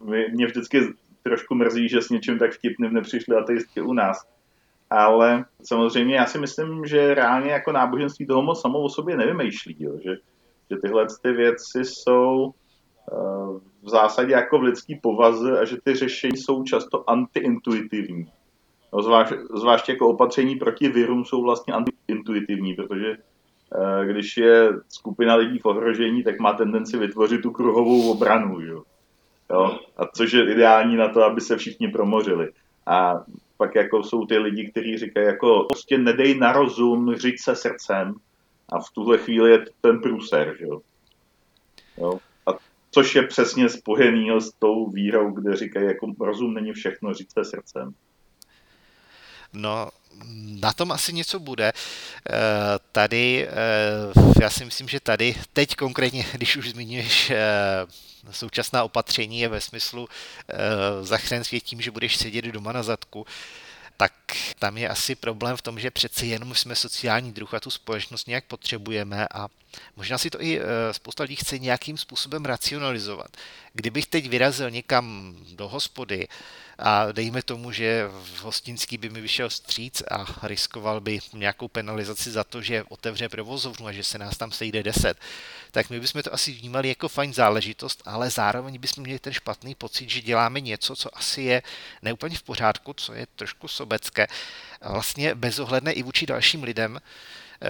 Mě, 0.03 0.25
mě 0.31 0.45
vždycky 0.45 0.81
trošku 1.23 1.55
mrzí, 1.55 1.89
že 1.89 2.01
s 2.01 2.09
něčím 2.09 2.39
tak 2.39 2.51
vtipným 2.51 2.93
nepřišly 2.93 3.35
ateistky 3.35 3.81
u 3.81 3.93
nás. 3.93 4.25
Ale 4.89 5.45
samozřejmě 5.63 6.15
já 6.15 6.25
si 6.25 6.37
myslím, 6.37 6.85
že 6.85 7.13
reálně 7.13 7.51
jako 7.51 7.71
náboženství 7.71 8.27
toho 8.27 8.41
moc 8.41 8.61
samo 8.61 8.79
o 8.79 8.89
sobě 8.89 9.17
nevymýšlí, 9.17 9.75
jo? 9.79 9.97
Že, 10.03 10.11
že 10.71 10.77
tyhle 10.81 11.07
ty 11.21 11.31
věci 11.31 11.79
jsou 11.85 12.53
v 13.83 13.89
zásadě 13.89 14.33
jako 14.33 14.59
v 14.59 14.63
lidský 14.63 14.95
povaze 14.95 15.59
a 15.59 15.65
že 15.65 15.77
ty 15.83 15.95
řešení 15.95 16.37
jsou 16.37 16.63
často 16.63 17.09
antiintuitivní. 17.09 18.31
No, 18.93 19.01
zvlášť, 19.01 19.33
zvláště 19.53 19.91
jako 19.91 20.09
opatření 20.09 20.55
proti 20.55 20.89
virům 20.89 21.25
jsou 21.25 21.41
vlastně 21.41 21.73
antiintuitivní, 21.73 22.73
protože 22.73 23.11
eh, 23.11 24.05
když 24.05 24.37
je 24.37 24.69
skupina 24.89 25.35
lidí 25.35 25.59
v 25.59 25.65
ohrožení, 25.65 26.23
tak 26.23 26.39
má 26.39 26.53
tendenci 26.53 26.97
vytvořit 26.97 27.41
tu 27.41 27.51
kruhovou 27.51 28.11
obranu. 28.11 28.61
Jo? 28.61 28.83
Jo? 29.51 29.79
A 29.97 30.05
což 30.15 30.33
je 30.33 30.51
ideální 30.51 30.95
na 30.95 31.09
to, 31.09 31.23
aby 31.23 31.41
se 31.41 31.57
všichni 31.57 31.87
promořili. 31.87 32.51
A 32.85 33.13
pak 33.57 33.75
jako 33.75 34.03
jsou 34.03 34.25
ty 34.25 34.37
lidi, 34.37 34.71
kteří 34.71 34.97
říkají 34.97 35.27
jako 35.27 35.65
prostě 35.69 35.97
nedej 35.97 36.37
na 36.37 36.51
rozum, 36.51 37.15
říct 37.15 37.43
se 37.43 37.55
srdcem. 37.55 38.13
A 38.69 38.79
v 38.79 38.91
tuhle 38.93 39.17
chvíli 39.17 39.51
je 39.51 39.65
ten 39.81 40.01
průser. 40.01 40.55
Jo? 40.59 40.81
Jo? 41.97 42.19
Což 42.91 43.15
je 43.15 43.23
přesně 43.23 43.69
spojený 43.69 44.29
s 44.39 44.51
tou 44.59 44.89
vírou, 44.89 45.31
kde 45.31 45.55
říkají, 45.55 45.85
jako 45.85 46.13
rozum 46.19 46.53
není 46.53 46.73
všechno, 46.73 47.13
říct 47.13 47.33
srdcem. 47.43 47.93
No, 49.53 49.89
na 50.61 50.73
tom 50.73 50.91
asi 50.91 51.13
něco 51.13 51.39
bude. 51.39 51.73
Eh, 51.73 52.33
tady, 52.91 53.47
eh, 53.47 54.41
já 54.41 54.49
si 54.49 54.65
myslím, 54.65 54.87
že 54.87 54.99
tady, 54.99 55.35
teď 55.53 55.75
konkrétně, 55.75 56.25
když 56.33 56.57
už 56.57 56.69
zmiňuješ 56.69 57.29
eh, 57.29 57.37
současná 58.31 58.83
opatření, 58.83 59.39
je 59.39 59.47
ve 59.47 59.61
smyslu 59.61 60.07
zachrán 61.01 61.43
svět 61.43 61.63
tím, 61.63 61.81
že 61.81 61.91
budeš 61.91 62.17
sedět 62.17 62.45
doma 62.45 62.71
na 62.71 62.83
zadku, 62.83 63.25
tak 63.97 64.13
tam 64.59 64.77
je 64.77 64.89
asi 64.89 65.15
problém 65.15 65.57
v 65.57 65.61
tom, 65.61 65.79
že 65.79 65.91
přeci 65.91 66.25
jenom 66.25 66.55
jsme 66.55 66.75
sociální 66.75 67.31
druh 67.31 67.53
a 67.53 67.59
tu 67.59 67.69
společnost 67.69 68.27
nějak 68.27 68.45
potřebujeme 68.45 69.27
a 69.33 69.47
možná 69.95 70.17
si 70.17 70.29
to 70.29 70.41
i 70.41 70.59
eh, 70.59 70.93
spousta 70.93 71.23
lidí 71.23 71.35
chce 71.35 71.59
nějakým 71.59 71.97
způsobem 71.97 72.45
racionalizovat. 72.45 73.37
Kdybych 73.73 74.05
teď 74.07 74.29
vyrazil 74.29 74.71
někam 74.71 75.35
do 75.55 75.67
hospody, 75.67 76.27
a 76.81 77.11
dejme 77.11 77.41
tomu, 77.41 77.71
že 77.71 78.07
v 78.07 78.43
hostinský 78.43 78.97
by 78.97 79.09
mi 79.09 79.21
vyšel 79.21 79.49
stříc 79.49 80.03
a 80.11 80.47
riskoval 80.47 81.01
by 81.01 81.19
nějakou 81.33 81.67
penalizaci 81.67 82.31
za 82.31 82.43
to, 82.43 82.61
že 82.61 82.83
otevře 82.89 83.29
provozovnu 83.29 83.87
a 83.87 83.91
že 83.91 84.03
se 84.03 84.17
nás 84.17 84.37
tam 84.37 84.51
sejde 84.51 84.83
10, 84.83 85.17
tak 85.71 85.89
my 85.89 85.99
bychom 85.99 86.23
to 86.23 86.33
asi 86.33 86.51
vnímali 86.51 86.89
jako 86.89 87.07
fajn 87.07 87.33
záležitost, 87.33 88.01
ale 88.05 88.29
zároveň 88.29 88.79
bychom 88.79 89.03
měli 89.03 89.19
ten 89.19 89.33
špatný 89.33 89.75
pocit, 89.75 90.09
že 90.09 90.21
děláme 90.21 90.61
něco, 90.61 90.95
co 90.95 91.17
asi 91.17 91.41
je 91.41 91.61
neúplně 92.01 92.37
v 92.37 92.43
pořádku, 92.43 92.93
co 92.93 93.13
je 93.13 93.27
trošku 93.35 93.67
sobecké, 93.67 94.27
vlastně 94.81 95.35
bezohledné 95.35 95.91
i 95.91 96.03
vůči 96.03 96.25
dalším 96.25 96.63
lidem, 96.63 96.99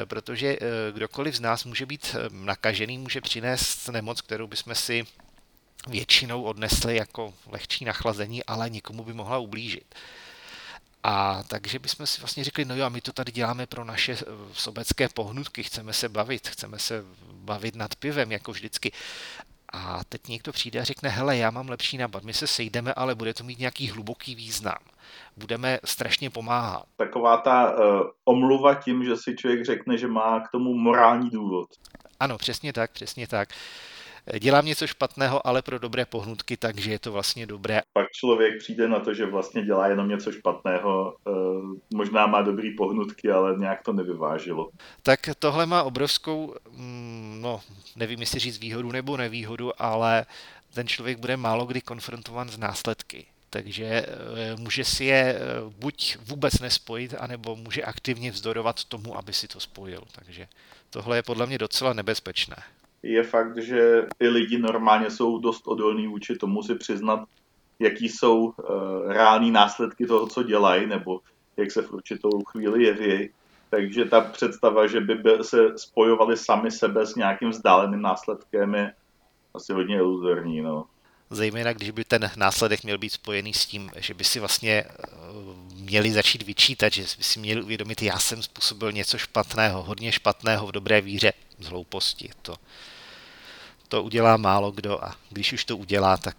protože 0.05 0.47
eh, 0.47 0.91
kdokoliv 0.91 1.35
z 1.35 1.39
nás 1.39 1.65
může 1.65 1.85
být 1.85 2.15
eh, 2.15 2.29
nakažený, 2.31 2.97
může 2.97 3.21
přinést 3.21 3.87
nemoc, 3.87 4.21
kterou 4.21 4.47
bychom 4.47 4.75
si 4.75 5.05
většinou 5.87 6.43
odnesli 6.43 6.95
jako 6.95 7.33
lehčí 7.47 7.85
nachlazení, 7.85 8.43
ale 8.43 8.69
nikomu 8.69 9.03
by 9.03 9.13
mohla 9.13 9.37
ublížit. 9.37 9.95
A 11.03 11.43
takže 11.43 11.79
bychom 11.79 12.07
si 12.07 12.21
vlastně 12.21 12.43
řekli, 12.43 12.65
no 12.65 12.75
jo, 12.75 12.85
a 12.85 12.89
my 12.89 13.01
to 13.01 13.13
tady 13.13 13.31
děláme 13.31 13.65
pro 13.65 13.83
naše 13.83 14.11
eh, 14.13 14.25
sobecké 14.53 15.09
pohnutky, 15.09 15.63
chceme 15.63 15.93
se 15.93 16.09
bavit, 16.09 16.47
chceme 16.47 16.79
se 16.79 17.03
bavit 17.31 17.75
nad 17.75 17.95
pivem, 17.95 18.31
jako 18.31 18.51
vždycky. 18.51 18.91
A 19.73 19.99
teď 20.09 20.27
někdo 20.27 20.51
přijde 20.51 20.79
a 20.79 20.83
řekne, 20.83 21.09
hele, 21.09 21.37
já 21.37 21.51
mám 21.51 21.69
lepší 21.69 21.97
nápad, 21.97 22.23
my 22.23 22.33
se 22.33 22.47
sejdeme, 22.47 22.93
ale 22.93 23.15
bude 23.15 23.33
to 23.33 23.43
mít 23.43 23.59
nějaký 23.59 23.87
hluboký 23.87 24.35
význam. 24.35 24.77
Budeme 25.37 25.79
strašně 25.85 26.29
pomáhat. 26.29 26.83
Taková 26.95 27.37
ta 27.37 27.71
uh, 27.71 28.07
omluva 28.25 28.75
tím, 28.75 29.03
že 29.03 29.17
si 29.17 29.35
člověk 29.35 29.65
řekne, 29.65 29.97
že 29.97 30.07
má 30.07 30.39
k 30.39 30.51
tomu 30.51 30.73
morální 30.73 31.29
důvod. 31.29 31.67
Ano, 32.19 32.37
přesně 32.37 32.73
tak, 32.73 32.91
přesně 32.91 33.27
tak. 33.27 33.49
Dělám 34.39 34.65
něco 34.65 34.87
špatného, 34.87 35.47
ale 35.47 35.61
pro 35.61 35.79
dobré 35.79 36.05
pohnutky, 36.05 36.57
takže 36.57 36.91
je 36.91 36.99
to 36.99 37.11
vlastně 37.11 37.45
dobré. 37.45 37.81
Pak 37.93 38.07
člověk 38.11 38.59
přijde 38.59 38.87
na 38.87 38.99
to, 38.99 39.13
že 39.13 39.25
vlastně 39.25 39.61
dělá 39.61 39.87
jenom 39.87 40.09
něco 40.09 40.31
špatného, 40.31 41.15
eh, 41.27 41.31
možná 41.93 42.27
má 42.27 42.41
dobrý 42.41 42.75
pohnutky, 42.75 43.31
ale 43.31 43.55
nějak 43.57 43.83
to 43.83 43.93
nevyvážilo. 43.93 44.69
Tak 45.03 45.19
tohle 45.39 45.65
má 45.65 45.83
obrovskou, 45.83 46.55
no 47.41 47.61
nevím, 47.95 48.19
jestli 48.19 48.39
říct 48.39 48.59
výhodu 48.59 48.91
nebo 48.91 49.17
nevýhodu, 49.17 49.81
ale 49.81 50.25
ten 50.73 50.87
člověk 50.87 51.17
bude 51.19 51.37
málo 51.37 51.65
kdy 51.65 51.81
konfrontovan 51.81 52.49
s 52.49 52.57
následky 52.57 53.25
takže 53.51 53.85
eh, 53.85 54.05
může 54.55 54.85
si 54.85 55.05
je 55.05 55.35
eh, 55.35 55.39
buď 55.79 56.17
vůbec 56.25 56.59
nespojit, 56.59 57.13
anebo 57.19 57.55
může 57.55 57.83
aktivně 57.83 58.31
vzdorovat 58.31 58.83
tomu, 58.83 59.17
aby 59.17 59.33
si 59.33 59.47
to 59.47 59.59
spojil. 59.59 60.03
Takže 60.11 60.47
tohle 60.89 61.17
je 61.17 61.23
podle 61.23 61.47
mě 61.47 61.57
docela 61.57 61.93
nebezpečné 61.93 62.55
je 63.03 63.23
fakt, 63.23 63.57
že 63.57 64.07
i 64.19 64.27
lidi 64.27 64.57
normálně 64.57 65.11
jsou 65.11 65.39
dost 65.39 65.67
odolní 65.67 66.07
vůči 66.07 66.35
tomu 66.35 66.63
si 66.63 66.75
přiznat, 66.75 67.27
jaký 67.79 68.09
jsou 68.09 68.37
uh, 68.39 68.53
reální 69.07 69.51
následky 69.51 70.05
toho, 70.05 70.27
co 70.27 70.43
dělají, 70.43 70.87
nebo 70.87 71.19
jak 71.57 71.71
se 71.71 71.81
v 71.81 71.91
určitou 71.91 72.43
chvíli 72.43 72.83
jeví. 72.83 73.29
Takže 73.69 74.05
ta 74.05 74.21
představa, 74.21 74.87
že 74.87 74.99
by 74.99 75.23
se 75.41 75.77
spojovali 75.77 76.37
sami 76.37 76.71
sebe 76.71 77.05
s 77.05 77.15
nějakým 77.15 77.49
vzdáleným 77.49 78.01
následkem, 78.01 78.75
je 78.75 78.93
asi 79.53 79.73
hodně 79.73 79.95
iluzorní. 79.95 80.61
No. 80.61 80.85
Zejména, 81.29 81.73
když 81.73 81.91
by 81.91 82.03
ten 82.03 82.31
následek 82.35 82.83
měl 82.83 82.97
být 82.97 83.09
spojený 83.09 83.53
s 83.53 83.65
tím, 83.65 83.91
že 83.97 84.13
by 84.13 84.23
si 84.23 84.39
vlastně 84.39 84.83
eh, 84.89 85.07
měli 85.73 86.11
začít 86.11 86.41
vyčítat, 86.43 86.93
že 86.93 87.01
by 87.01 87.23
si 87.23 87.39
měli 87.39 87.61
uvědomit, 87.61 88.01
já 88.01 88.19
jsem 88.19 88.43
způsobil 88.43 88.91
něco 88.91 89.17
špatného, 89.17 89.83
hodně 89.83 90.11
špatného 90.11 90.67
v 90.67 90.71
dobré 90.71 91.01
víře 91.01 91.33
z 91.59 91.67
hlouposti. 91.67 92.29
To, 92.41 92.55
to 93.87 94.03
udělá 94.03 94.37
málo 94.37 94.71
kdo 94.71 95.05
a 95.05 95.15
když 95.29 95.53
už 95.53 95.65
to 95.65 95.77
udělá, 95.77 96.17
tak 96.17 96.35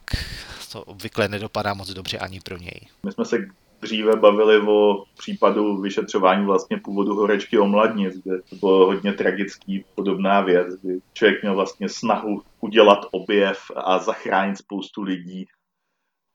to 0.72 0.82
obvykle 0.82 1.28
nedopadá 1.28 1.74
moc 1.74 1.90
dobře 1.90 2.18
ani 2.18 2.40
pro 2.40 2.56
něj. 2.56 2.80
My 3.06 3.12
jsme 3.12 3.24
se 3.24 3.36
dříve 3.80 4.16
bavili 4.16 4.60
o 4.68 5.04
případu 5.18 5.80
vyšetřování 5.80 6.46
vlastně 6.46 6.76
původu 6.76 7.14
horečky 7.14 7.58
omladnic, 7.58 8.14
kde 8.22 8.42
to 8.42 8.56
bylo 8.56 8.86
hodně 8.86 9.12
tragický 9.12 9.84
podobná 9.94 10.40
věc, 10.40 10.66
kdy 10.82 10.98
člověk 11.12 11.42
měl 11.42 11.54
vlastně 11.54 11.88
snahu 11.88 12.42
udělat 12.60 13.06
objev 13.10 13.58
a 13.76 13.98
zachránit 13.98 14.58
spoustu 14.58 15.02
lidí 15.02 15.46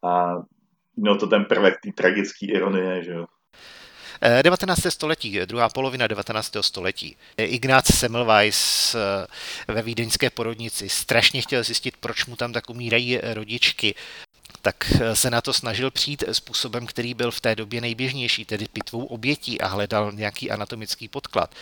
a 0.03 0.35
měl 0.95 1.17
to 1.17 1.27
ten 1.27 1.45
prvek 1.45 1.73
té 1.83 1.91
tragické 1.91 2.45
ironie, 2.45 3.03
že 3.03 3.11
jo. 3.11 3.25
19. 4.41 4.79
století, 4.89 5.39
druhá 5.45 5.69
polovina 5.69 6.07
19. 6.07 6.51
století. 6.61 7.15
Ignác 7.37 7.95
Semmelweis 7.95 8.95
ve 9.67 9.81
vídeňské 9.81 10.29
porodnici 10.29 10.89
strašně 10.89 11.41
chtěl 11.41 11.63
zjistit, 11.63 11.97
proč 11.99 12.25
mu 12.25 12.35
tam 12.35 12.53
tak 12.53 12.69
umírají 12.69 13.19
rodičky 13.33 13.95
tak 14.61 14.91
se 15.13 15.29
na 15.29 15.41
to 15.41 15.53
snažil 15.53 15.91
přijít 15.91 16.23
způsobem, 16.31 16.85
který 16.85 17.13
byl 17.13 17.31
v 17.31 17.41
té 17.41 17.55
době 17.55 17.81
nejběžnější, 17.81 18.45
tedy 18.45 18.65
pitvou 18.73 19.05
obětí 19.05 19.61
a 19.61 19.67
hledal 19.67 20.11
nějaký 20.11 20.51
anatomický 20.51 21.07
podklad. 21.07 21.55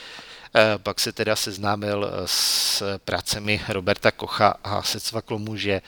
Eh, 0.55 0.77
pak 0.77 0.99
se 0.99 1.11
teda 1.11 1.35
seznámil 1.35 2.05
eh, 2.05 2.21
s 2.25 2.83
prácemi 2.97 3.61
Roberta 3.69 4.11
Kocha 4.11 4.55
a 4.63 4.83
se 4.83 4.99
cvaklo 4.99 5.39
mu, 5.39 5.57
že 5.57 5.81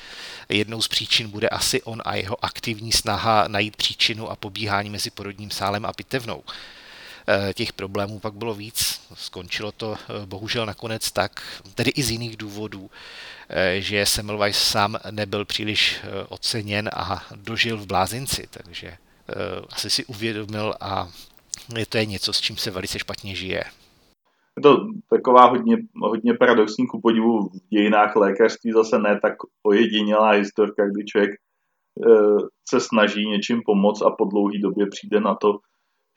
jednou 0.50 0.82
z 0.82 0.88
příčin 0.88 1.30
bude 1.30 1.50
asi 1.50 1.84
on 1.84 2.02
a 2.06 2.16
jeho 2.16 2.46
aktivní 2.46 2.92
snaha 2.92 3.48
najít 3.48 3.76
příčinu 3.76 4.30
a 4.30 4.36
pobíhání 4.36 4.90
mezi 4.90 5.10
porodním 5.10 5.52
sálem 5.52 5.86
a 5.86 5.94
pitevnou. 5.94 6.44
Eh, 7.28 7.54
těch 7.54 7.74
problémů 7.74 8.20
pak 8.20 8.34
bylo 8.34 8.54
víc. 8.54 9.02
Skončilo 9.14 9.72
to 9.72 9.96
bohužel 10.26 10.66
nakonec 10.66 11.12
tak, 11.12 11.62
tedy 11.76 11.92
i 11.92 12.04
z 12.04 12.12
jiných 12.12 12.38
důvodů, 12.38 12.90
že 13.78 14.06
Semmelweis 14.06 14.58
sám 14.58 14.98
nebyl 15.12 15.46
příliš 15.46 16.02
oceněn 16.30 16.90
a 16.96 17.24
dožil 17.36 17.78
v 17.78 17.86
blázinci, 17.86 18.48
takže 18.52 18.98
asi 19.72 19.90
si 19.90 20.06
uvědomil 20.06 20.74
a 20.82 21.08
to 21.90 21.98
je 21.98 22.06
něco, 22.06 22.34
s 22.34 22.42
čím 22.42 22.58
se 22.58 22.72
velice 22.72 23.00
špatně 23.00 23.36
žije. 23.36 23.64
Je 24.58 24.62
to 24.64 24.88
taková 25.10 25.46
hodně, 25.46 25.78
hodně 26.02 26.34
paradoxní 26.34 26.88
ku 26.88 27.02
podivu 27.02 27.50
v 27.50 27.70
dějinách 27.70 28.16
lékařství, 28.16 28.72
zase 28.72 29.00
ne 29.00 29.20
tak 29.22 29.34
ojedinělá 29.64 30.30
historka, 30.30 30.90
kdy 30.90 31.06
člověk 31.06 31.32
se 32.70 32.80
snaží 32.80 33.28
něčím 33.28 33.62
pomoct 33.66 34.02
a 34.02 34.10
po 34.10 34.26
dlouhé 34.26 34.60
době 34.60 34.88
přijde 34.88 35.20
na 35.20 35.36
to, 35.36 35.60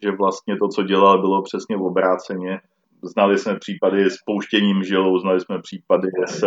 že 0.02 0.10
vlastně 0.10 0.56
to, 0.56 0.68
co 0.68 0.82
dělal, 0.82 1.20
bylo 1.20 1.42
přesně 1.42 1.76
v 1.76 1.82
obráceně. 1.82 2.60
Znali 3.02 3.38
jsme 3.38 3.58
případy 3.58 4.10
s 4.10 4.16
pouštěním 4.26 4.82
žilou, 4.82 5.18
znali 5.18 5.40
jsme 5.40 5.62
případy 5.62 6.08
s, 6.26 6.42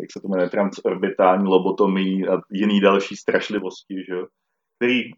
jak 0.00 0.12
se 0.12 0.20
to 0.22 0.28
jmenuje, 0.28 0.50
transorbitální 0.50 1.48
lobotomí 1.48 2.28
a 2.28 2.40
jiný 2.52 2.80
další 2.80 3.16
strašlivosti, 3.16 3.94
že? 4.08 4.16
který 4.76 5.00
e, 5.00 5.12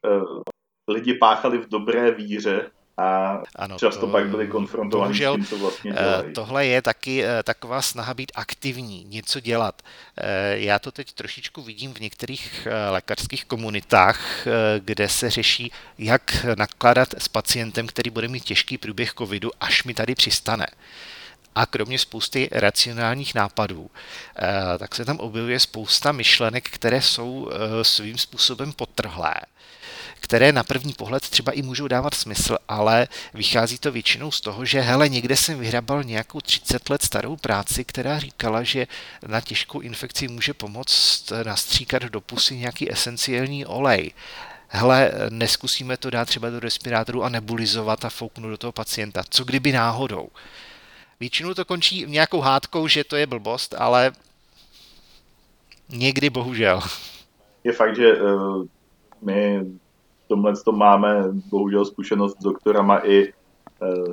lidi 0.88 1.14
páchali 1.14 1.58
v 1.58 1.68
dobré 1.68 2.10
víře 2.10 2.70
a 3.00 3.42
ano, 3.56 3.78
často 3.78 4.00
to, 4.00 4.12
pak 4.12 4.28
byli 4.28 4.48
konfrontováni 4.48 5.14
s 5.14 5.18
tím, 5.18 5.46
co 5.46 5.58
vlastně 5.58 5.92
eh, 5.92 5.94
dělají. 5.94 6.32
Tohle 6.32 6.66
je 6.66 6.82
taky 6.82 7.24
eh, 7.24 7.42
taková 7.42 7.82
snaha 7.82 8.14
být 8.14 8.32
aktivní, 8.34 9.04
něco 9.08 9.40
dělat. 9.40 9.82
Eh, 10.18 10.58
já 10.58 10.78
to 10.78 10.92
teď 10.92 11.12
trošičku 11.12 11.62
vidím 11.62 11.94
v 11.94 12.00
některých 12.00 12.68
lékařských 12.90 13.44
komunitách, 13.44 14.46
kde 14.78 15.08
se 15.08 15.30
řeší, 15.30 15.72
jak 15.98 16.46
nakládat 16.58 17.08
s 17.18 17.28
pacientem, 17.28 17.86
který 17.86 18.10
bude 18.10 18.28
mít 18.28 18.44
těžký 18.44 18.78
průběh 18.78 19.14
covidu, 19.14 19.50
až 19.60 19.84
mi 19.84 19.94
tady 19.94 20.14
přistane. 20.14 20.66
A 21.54 21.66
kromě 21.66 21.98
spousty 21.98 22.48
racionálních 22.52 23.34
nápadů, 23.34 23.90
tak 24.78 24.94
se 24.94 25.04
tam 25.04 25.18
objevuje 25.18 25.60
spousta 25.60 26.12
myšlenek, 26.12 26.70
které 26.70 27.02
jsou 27.02 27.50
svým 27.82 28.18
způsobem 28.18 28.72
potrhlé 28.72 29.34
které 30.20 30.52
na 30.52 30.64
první 30.64 30.92
pohled 30.92 31.22
třeba 31.28 31.52
i 31.52 31.62
můžou 31.62 31.88
dávat 31.88 32.14
smysl, 32.14 32.58
ale 32.68 33.08
vychází 33.34 33.78
to 33.78 33.92
většinou 33.92 34.30
z 34.30 34.40
toho, 34.40 34.64
že 34.64 34.80
hele, 34.80 35.08
někde 35.08 35.36
jsem 35.36 35.58
vyhrabal 35.58 36.04
nějakou 36.04 36.40
30 36.40 36.90
let 36.90 37.02
starou 37.02 37.36
práci, 37.36 37.84
která 37.84 38.18
říkala, 38.18 38.62
že 38.62 38.86
na 39.26 39.40
těžkou 39.40 39.80
infekci 39.80 40.28
může 40.28 40.54
pomoct 40.54 41.32
nastříkat 41.44 42.02
do 42.02 42.20
pusy 42.20 42.56
nějaký 42.56 42.92
esenciální 42.92 43.66
olej 43.66 44.10
hele, 44.70 45.12
neskusíme 45.30 45.96
to 45.96 46.10
dát 46.10 46.28
třeba 46.28 46.50
do 46.50 46.60
respirátoru 46.60 47.24
a 47.24 47.28
nebulizovat 47.28 48.04
a 48.04 48.10
fouknout 48.10 48.50
do 48.50 48.56
toho 48.56 48.72
pacienta. 48.72 49.22
Co 49.30 49.44
kdyby 49.44 49.72
náhodou? 49.72 50.28
Většinou 51.20 51.54
to 51.54 51.64
končí 51.64 52.06
nějakou 52.08 52.40
hádkou, 52.40 52.88
že 52.88 53.04
to 53.04 53.16
je 53.16 53.26
blbost, 53.26 53.74
ale 53.78 54.12
někdy 55.88 56.30
bohužel. 56.30 56.80
Je 57.64 57.72
fakt, 57.72 57.96
že 57.96 58.12
uh, 58.12 58.64
my 59.22 59.60
tomhle 60.30 60.52
to 60.64 60.72
máme 60.72 61.24
bohužel 61.50 61.84
zkušenost 61.84 62.36
s 62.40 62.44
doktorama 62.44 63.06
i 63.06 63.22
e, 63.22 63.32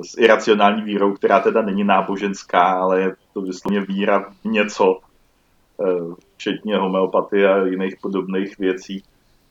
s 0.02 0.18
iracionální 0.18 0.82
vírou, 0.82 1.12
která 1.14 1.40
teda 1.40 1.62
není 1.62 1.84
náboženská, 1.84 2.62
ale 2.62 3.00
je 3.00 3.16
to 3.34 3.40
vyslovně 3.40 3.80
víra 3.80 4.30
v 4.42 4.44
něco, 4.44 4.98
e, 4.98 5.84
včetně 6.36 6.76
homeopatie 6.76 7.48
a 7.48 7.66
jiných 7.66 7.96
podobných 8.02 8.58
věcí, 8.58 9.02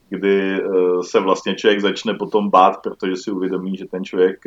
kdy 0.09 0.53
e, 0.53 0.63
se 1.03 1.19
vlastně 1.19 1.55
člověk 1.55 1.81
začne 1.81 2.13
potom 2.13 2.49
bát, 2.49 2.81
protože 2.83 3.15
si 3.15 3.31
uvědomí, 3.31 3.77
že 3.77 3.85
ten 3.85 4.03
člověk 4.03 4.43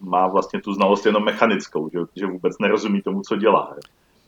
má 0.00 0.26
vlastně 0.26 0.60
tu 0.60 0.72
znalost 0.72 1.06
jenom 1.06 1.24
mechanickou, 1.24 1.90
že, 1.92 1.98
že 2.16 2.26
vůbec 2.26 2.58
nerozumí 2.60 3.02
tomu, 3.02 3.20
co 3.20 3.36
dělá. 3.36 3.76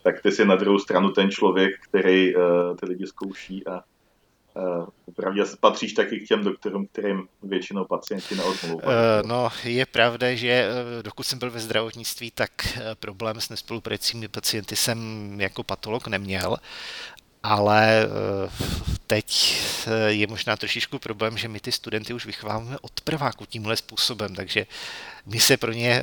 Tak 0.05 0.23
ty 0.23 0.33
si 0.33 0.45
na 0.45 0.57
druhou 0.57 0.79
stranu 0.79 1.11
ten 1.11 1.31
člověk, 1.31 1.71
který 1.88 2.35
ty 2.81 2.87
lidi 2.87 3.07
zkouší 3.07 3.66
a 3.66 3.81
Opravdu 5.07 5.43
patříš 5.61 5.93
taky 5.93 6.21
k 6.21 6.29
těm 6.29 6.45
doktorům, 6.45 6.87
kterým 6.87 7.29
většinou 7.43 7.85
pacienti 7.85 8.35
neodmluvají. 8.35 8.88
Uh, 8.88 9.29
no, 9.29 9.49
je 9.65 9.87
pravda, 9.87 10.35
že 10.35 10.49
eh, 10.49 11.03
dokud 11.03 11.23
jsem 11.23 11.38
byl 11.38 11.51
ve 11.51 11.61
zdravotnictví, 11.61 12.31
tak 12.31 12.51
eh, 12.67 12.95
problém 12.95 13.41
s 13.41 13.49
nespolupracujícími 13.49 14.29
pacienty 14.29 14.77
jsem 14.77 15.41
jako 15.41 15.62
patolog 15.62 16.09
neměl, 16.09 16.57
ale 17.42 18.09
teď 19.07 19.57
je 20.07 20.26
možná 20.26 20.57
trošičku 20.57 20.98
problém, 20.98 21.38
že 21.38 21.48
my 21.48 21.61
ty 21.61 21.72
studenty 21.72 22.14
už 22.14 22.26
vychováváme 22.26 22.78
od 22.81 23.00
prváku 23.00 23.46
tímhle 23.46 23.76
způsobem, 23.76 24.35
takže 24.35 24.66
my 25.26 25.40
se 25.40 25.57
pro 25.57 25.72
ně 25.72 26.02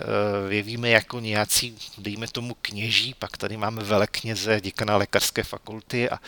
jevíme 0.49 0.89
jako 0.89 1.19
nějací, 1.19 1.77
dejme 1.97 2.27
tomu 2.27 2.55
kněží, 2.61 3.15
pak 3.19 3.37
tady 3.37 3.57
máme 3.57 3.83
velekněze, 3.83 4.61
děkana 4.61 4.97
lékařské 4.97 5.43
fakulty 5.43 6.09
a 6.09 6.19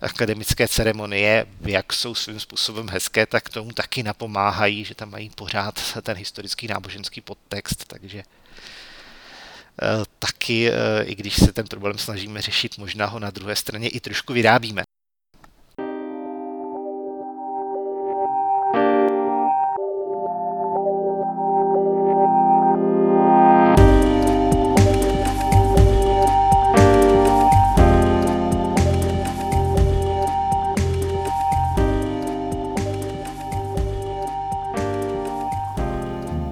akademické 0.00 0.68
ceremonie, 0.68 1.46
jak 1.60 1.92
jsou 1.92 2.14
svým 2.14 2.40
způsobem 2.40 2.88
hezké, 2.88 3.26
tak 3.26 3.48
tomu 3.48 3.72
taky 3.72 4.02
napomáhají, 4.02 4.84
že 4.84 4.94
tam 4.94 5.10
mají 5.10 5.30
pořád 5.30 5.98
ten 6.02 6.16
historický 6.16 6.66
náboženský 6.66 7.20
podtext, 7.20 7.84
takže 7.84 8.18
eh, 8.18 8.39
taky, 10.18 10.70
eh, 10.70 11.04
i 11.04 11.14
když 11.14 11.36
se 11.36 11.52
ten 11.52 11.66
problém 11.66 11.98
snažíme 11.98 12.42
řešit, 12.42 12.78
možná 12.78 13.06
ho 13.06 13.18
na 13.18 13.30
druhé 13.30 13.56
straně 13.56 13.88
i 13.88 14.00
trošku 14.00 14.32
vyrábíme. 14.32 14.82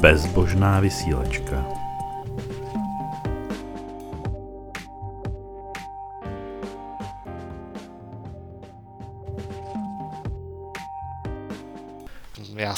Bezbožná 0.01 0.81
vysílačka. 0.81 1.58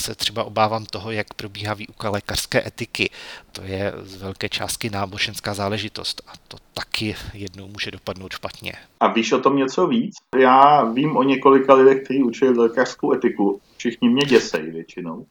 Se 0.00 0.14
třeba 0.14 0.44
obávám 0.44 0.84
toho, 0.86 1.10
jak 1.10 1.34
probíhá 1.34 1.74
výuka 1.74 2.10
lékařské 2.10 2.66
etiky. 2.66 3.10
To 3.52 3.62
je 3.62 3.92
z 4.02 4.16
velké 4.16 4.48
částky 4.48 4.90
náboženská 4.90 5.54
záležitost 5.54 6.22
a 6.26 6.32
to 6.48 6.56
taky 6.74 7.16
jednou 7.34 7.68
může 7.68 7.90
dopadnout 7.90 8.32
špatně. 8.32 8.72
A 9.00 9.12
víš 9.12 9.32
o 9.32 9.40
tom 9.40 9.56
něco 9.56 9.86
víc? 9.86 10.14
Já 10.38 10.84
vím 10.84 11.16
o 11.16 11.22
několika 11.22 11.74
lidech, 11.74 12.04
kteří 12.04 12.22
učí 12.22 12.44
lékařskou 12.44 13.12
etiku. 13.14 13.60
Všichni 13.76 14.08
mě 14.08 14.24
děsejí 14.24 14.70
většinou. 14.70 15.26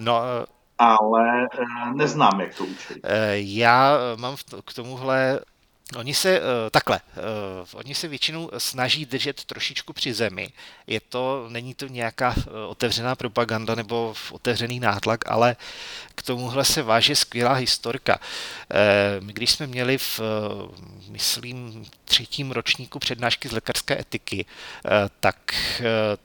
No, 0.00 0.22
ale 0.78 1.44
eh, 1.44 1.94
neznám, 1.94 2.40
jak 2.40 2.54
to 2.54 2.64
učí. 2.64 2.94
Eh, 3.04 3.34
já 3.34 3.98
mám 4.16 4.36
k 4.64 4.74
tomuhle 4.74 5.40
Oni 5.96 6.14
se 6.14 6.40
uh, 6.40 6.46
takhle, 6.70 7.00
uh, 7.16 7.68
oni 7.72 7.94
se 7.94 8.08
většinou 8.08 8.50
snaží 8.58 9.06
držet 9.06 9.44
trošičku 9.44 9.92
při 9.92 10.14
zemi. 10.14 10.52
Je 10.86 11.00
to, 11.00 11.46
není 11.48 11.74
to 11.74 11.86
nějaká 11.86 12.34
uh, 12.36 12.42
otevřená 12.68 13.14
propaganda 13.14 13.74
nebo 13.74 14.14
otevřený 14.30 14.80
nátlak, 14.80 15.20
ale 15.26 15.56
k 16.14 16.22
tomuhle 16.22 16.64
se 16.64 16.82
váže 16.82 17.16
skvělá 17.16 17.52
historka. 17.52 18.20
My 19.20 19.32
když 19.32 19.50
jsme 19.50 19.66
měli 19.66 19.98
v, 19.98 20.20
myslím, 21.08 21.84
třetím 22.04 22.52
ročníku 22.52 22.98
přednášky 22.98 23.48
z 23.48 23.52
lékařské 23.52 24.00
etiky, 24.00 24.44
tak 25.20 25.54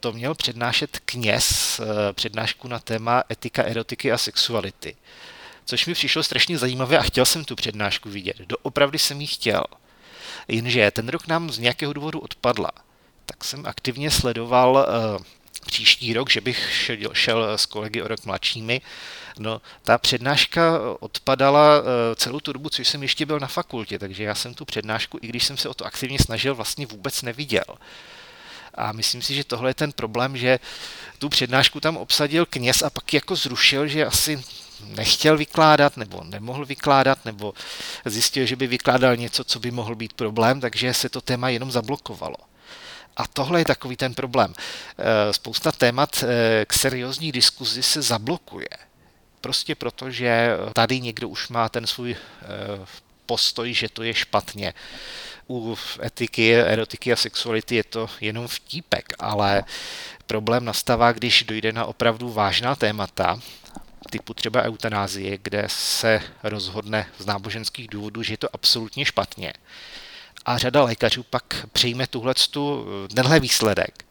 to 0.00 0.12
měl 0.12 0.34
přednášet 0.34 0.98
kněz 1.04 1.80
přednášku 2.12 2.68
na 2.68 2.78
téma 2.78 3.22
etika, 3.30 3.62
erotiky 3.62 4.12
a 4.12 4.18
sexuality. 4.18 4.96
Což 5.68 5.86
mi 5.86 5.94
přišlo 5.94 6.22
strašně 6.22 6.58
zajímavé 6.58 6.98
a 6.98 7.02
chtěl 7.02 7.26
jsem 7.26 7.44
tu 7.44 7.56
přednášku 7.56 8.10
vidět. 8.10 8.36
Doopravdy 8.38 8.98
jsem 8.98 9.20
ji 9.20 9.26
chtěl. 9.26 9.64
Jenže 10.48 10.90
ten 10.90 11.08
rok 11.08 11.26
nám 11.26 11.50
z 11.50 11.58
nějakého 11.58 11.92
důvodu 11.92 12.20
odpadla. 12.20 12.70
Tak 13.26 13.44
jsem 13.44 13.66
aktivně 13.66 14.10
sledoval 14.10 14.86
uh, 15.16 15.24
příští 15.66 16.12
rok, 16.14 16.30
že 16.30 16.40
bych 16.40 16.72
šel, 16.72 17.14
šel 17.14 17.58
s 17.58 17.66
kolegy 17.66 18.02
o 18.02 18.08
rok 18.08 18.24
mladšími. 18.24 18.80
No, 19.38 19.60
ta 19.82 19.98
přednáška 19.98 20.80
odpadala 21.00 21.82
celou 22.16 22.40
tu 22.40 22.52
dobu, 22.52 22.68
co 22.68 22.82
jsem 22.82 23.02
ještě 23.02 23.26
byl 23.26 23.40
na 23.40 23.46
fakultě, 23.46 23.98
takže 23.98 24.24
já 24.24 24.34
jsem 24.34 24.54
tu 24.54 24.64
přednášku, 24.64 25.18
i 25.22 25.26
když 25.26 25.44
jsem 25.44 25.56
se 25.56 25.68
o 25.68 25.74
to 25.74 25.84
aktivně 25.86 26.18
snažil, 26.18 26.54
vlastně 26.54 26.86
vůbec 26.86 27.22
neviděl. 27.22 27.64
A 28.74 28.92
myslím 28.92 29.22
si, 29.22 29.34
že 29.34 29.44
tohle 29.44 29.70
je 29.70 29.74
ten 29.74 29.92
problém, 29.92 30.36
že 30.36 30.58
tu 31.18 31.28
přednášku 31.28 31.80
tam 31.80 31.96
obsadil 31.96 32.46
kněz 32.46 32.82
a 32.82 32.90
pak 32.90 33.14
jako 33.14 33.36
zrušil, 33.36 33.86
že 33.86 34.06
asi 34.06 34.44
nechtěl 34.84 35.36
vykládat 35.36 35.96
nebo 35.96 36.24
nemohl 36.24 36.66
vykládat 36.66 37.24
nebo 37.24 37.54
zjistil, 38.04 38.46
že 38.46 38.56
by 38.56 38.66
vykládal 38.66 39.16
něco, 39.16 39.44
co 39.44 39.60
by 39.60 39.70
mohl 39.70 39.94
být 39.94 40.12
problém, 40.12 40.60
takže 40.60 40.94
se 40.94 41.08
to 41.08 41.20
téma 41.20 41.48
jenom 41.48 41.70
zablokovalo. 41.70 42.36
A 43.16 43.26
tohle 43.26 43.60
je 43.60 43.64
takový 43.64 43.96
ten 43.96 44.14
problém. 44.14 44.54
Eh, 44.98 45.32
spousta 45.32 45.72
témat 45.72 46.24
eh, 46.24 46.64
k 46.64 46.72
seriózní 46.72 47.32
diskuzi 47.32 47.82
se 47.82 48.02
zablokuje. 48.02 48.68
Prostě 49.40 49.74
proto, 49.74 50.10
že 50.10 50.50
tady 50.72 51.00
někdo 51.00 51.28
už 51.28 51.48
má 51.48 51.68
ten 51.68 51.86
svůj 51.86 52.16
eh, 52.16 52.46
postoj, 53.26 53.74
že 53.74 53.88
to 53.88 54.02
je 54.02 54.14
špatně. 54.14 54.74
U 55.50 55.76
etiky, 56.04 56.54
erotiky 56.54 57.12
a 57.12 57.16
sexuality 57.16 57.74
je 57.74 57.84
to 57.84 58.10
jenom 58.20 58.48
vtípek, 58.48 59.12
ale 59.18 59.64
problém 60.26 60.64
nastává, 60.64 61.12
když 61.12 61.42
dojde 61.42 61.72
na 61.72 61.84
opravdu 61.84 62.32
vážná 62.32 62.76
témata, 62.76 63.40
typu 64.10 64.34
třeba 64.34 64.62
eutanázie, 64.62 65.38
kde 65.42 65.64
se 65.66 66.22
rozhodne 66.42 67.06
z 67.18 67.26
náboženských 67.26 67.88
důvodů, 67.88 68.22
že 68.22 68.32
je 68.32 68.38
to 68.38 68.48
absolutně 68.52 69.04
špatně. 69.04 69.52
A 70.44 70.58
řada 70.58 70.82
lékařů 70.82 71.22
pak 71.22 71.66
přijme 71.72 72.06
tuhle 72.06 72.34
tenhle 73.14 73.40
výsledek. 73.40 74.04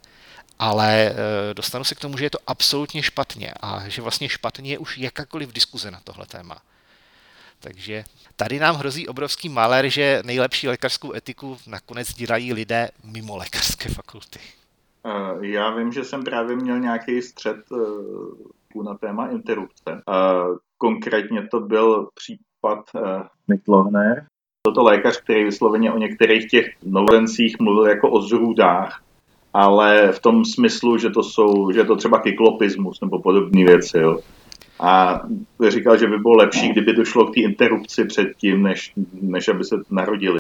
Ale 0.60 0.94
e, 0.96 1.14
dostanu 1.54 1.84
se 1.84 1.96
k 1.96 2.00
tomu, 2.00 2.18
že 2.18 2.26
je 2.26 2.30
to 2.30 2.40
absolutně 2.48 3.04
špatně 3.04 3.54
a 3.62 3.90
že 3.90 4.02
vlastně 4.02 4.30
špatně 4.30 4.72
je 4.72 4.78
už 4.78 4.98
jakákoliv 4.98 5.52
diskuze 5.52 5.92
na 5.92 6.00
tohle 6.04 6.26
téma. 6.26 6.62
Takže 7.60 8.04
tady 8.36 8.60
nám 8.60 8.76
hrozí 8.76 9.08
obrovský 9.08 9.50
malér, 9.50 9.90
že 9.90 10.22
nejlepší 10.26 10.68
lékařskou 10.68 11.14
etiku 11.14 11.58
nakonec 11.68 12.14
dělají 12.14 12.54
lidé 12.54 12.90
mimo 13.04 13.38
lékařské 13.38 13.90
fakulty. 13.90 14.40
Eh, 15.06 15.48
já 15.48 15.76
vím, 15.76 15.94
že 15.94 16.04
jsem 16.04 16.24
právě 16.24 16.56
měl 16.56 16.80
nějaký 16.80 17.22
střed 17.22 17.58
eh, 18.76 18.84
na 18.84 18.98
téma 18.98 19.28
interrupce. 19.28 19.84
Eh, 19.88 20.56
konkrétně 20.78 21.48
to 21.52 21.60
byl 21.60 22.08
případ 22.16 22.80
Mitlohner. 23.48 24.26
Byl 24.68 24.74
to 24.74 24.84
lékař, 24.84 25.22
který 25.22 25.44
vysloveně 25.44 25.92
o 25.92 25.98
některých 25.98 26.48
těch 26.48 26.66
novencích 26.84 27.60
mluvil 27.60 27.86
jako 27.86 28.10
o 28.12 28.22
zrůdách, 28.22 29.04
ale 29.54 30.12
v 30.12 30.20
tom 30.20 30.46
smyslu, 30.46 30.98
že 30.98 31.10
to 31.10 31.24
jsou, 31.24 31.72
že 31.72 31.80
je 31.80 31.86
to 31.86 31.96
třeba 31.96 32.20
kyklopismus 32.20 33.02
nebo 33.02 33.22
podobné 33.22 33.64
věci. 33.64 33.98
Jo. 33.98 34.20
A 34.80 35.22
říkal, 35.68 35.98
že 35.98 36.08
by 36.08 36.18
bylo 36.18 36.36
lepší, 36.36 36.70
kdyby 36.70 36.94
došlo 36.94 37.26
k 37.26 37.34
té 37.34 37.42
interrupci 37.42 38.06
předtím, 38.06 38.64
než, 38.64 38.94
než 39.22 39.48
aby 39.48 39.64
se 39.64 39.76
narodili. 39.90 40.40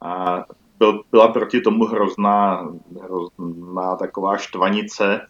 A 0.00 0.44
byl, 0.78 1.02
byla 1.10 1.28
proti 1.28 1.60
tomu 1.60 1.84
hrozná, 1.84 2.68
hrozná 3.02 3.96
taková 3.96 4.36
štvanice. 4.36 5.20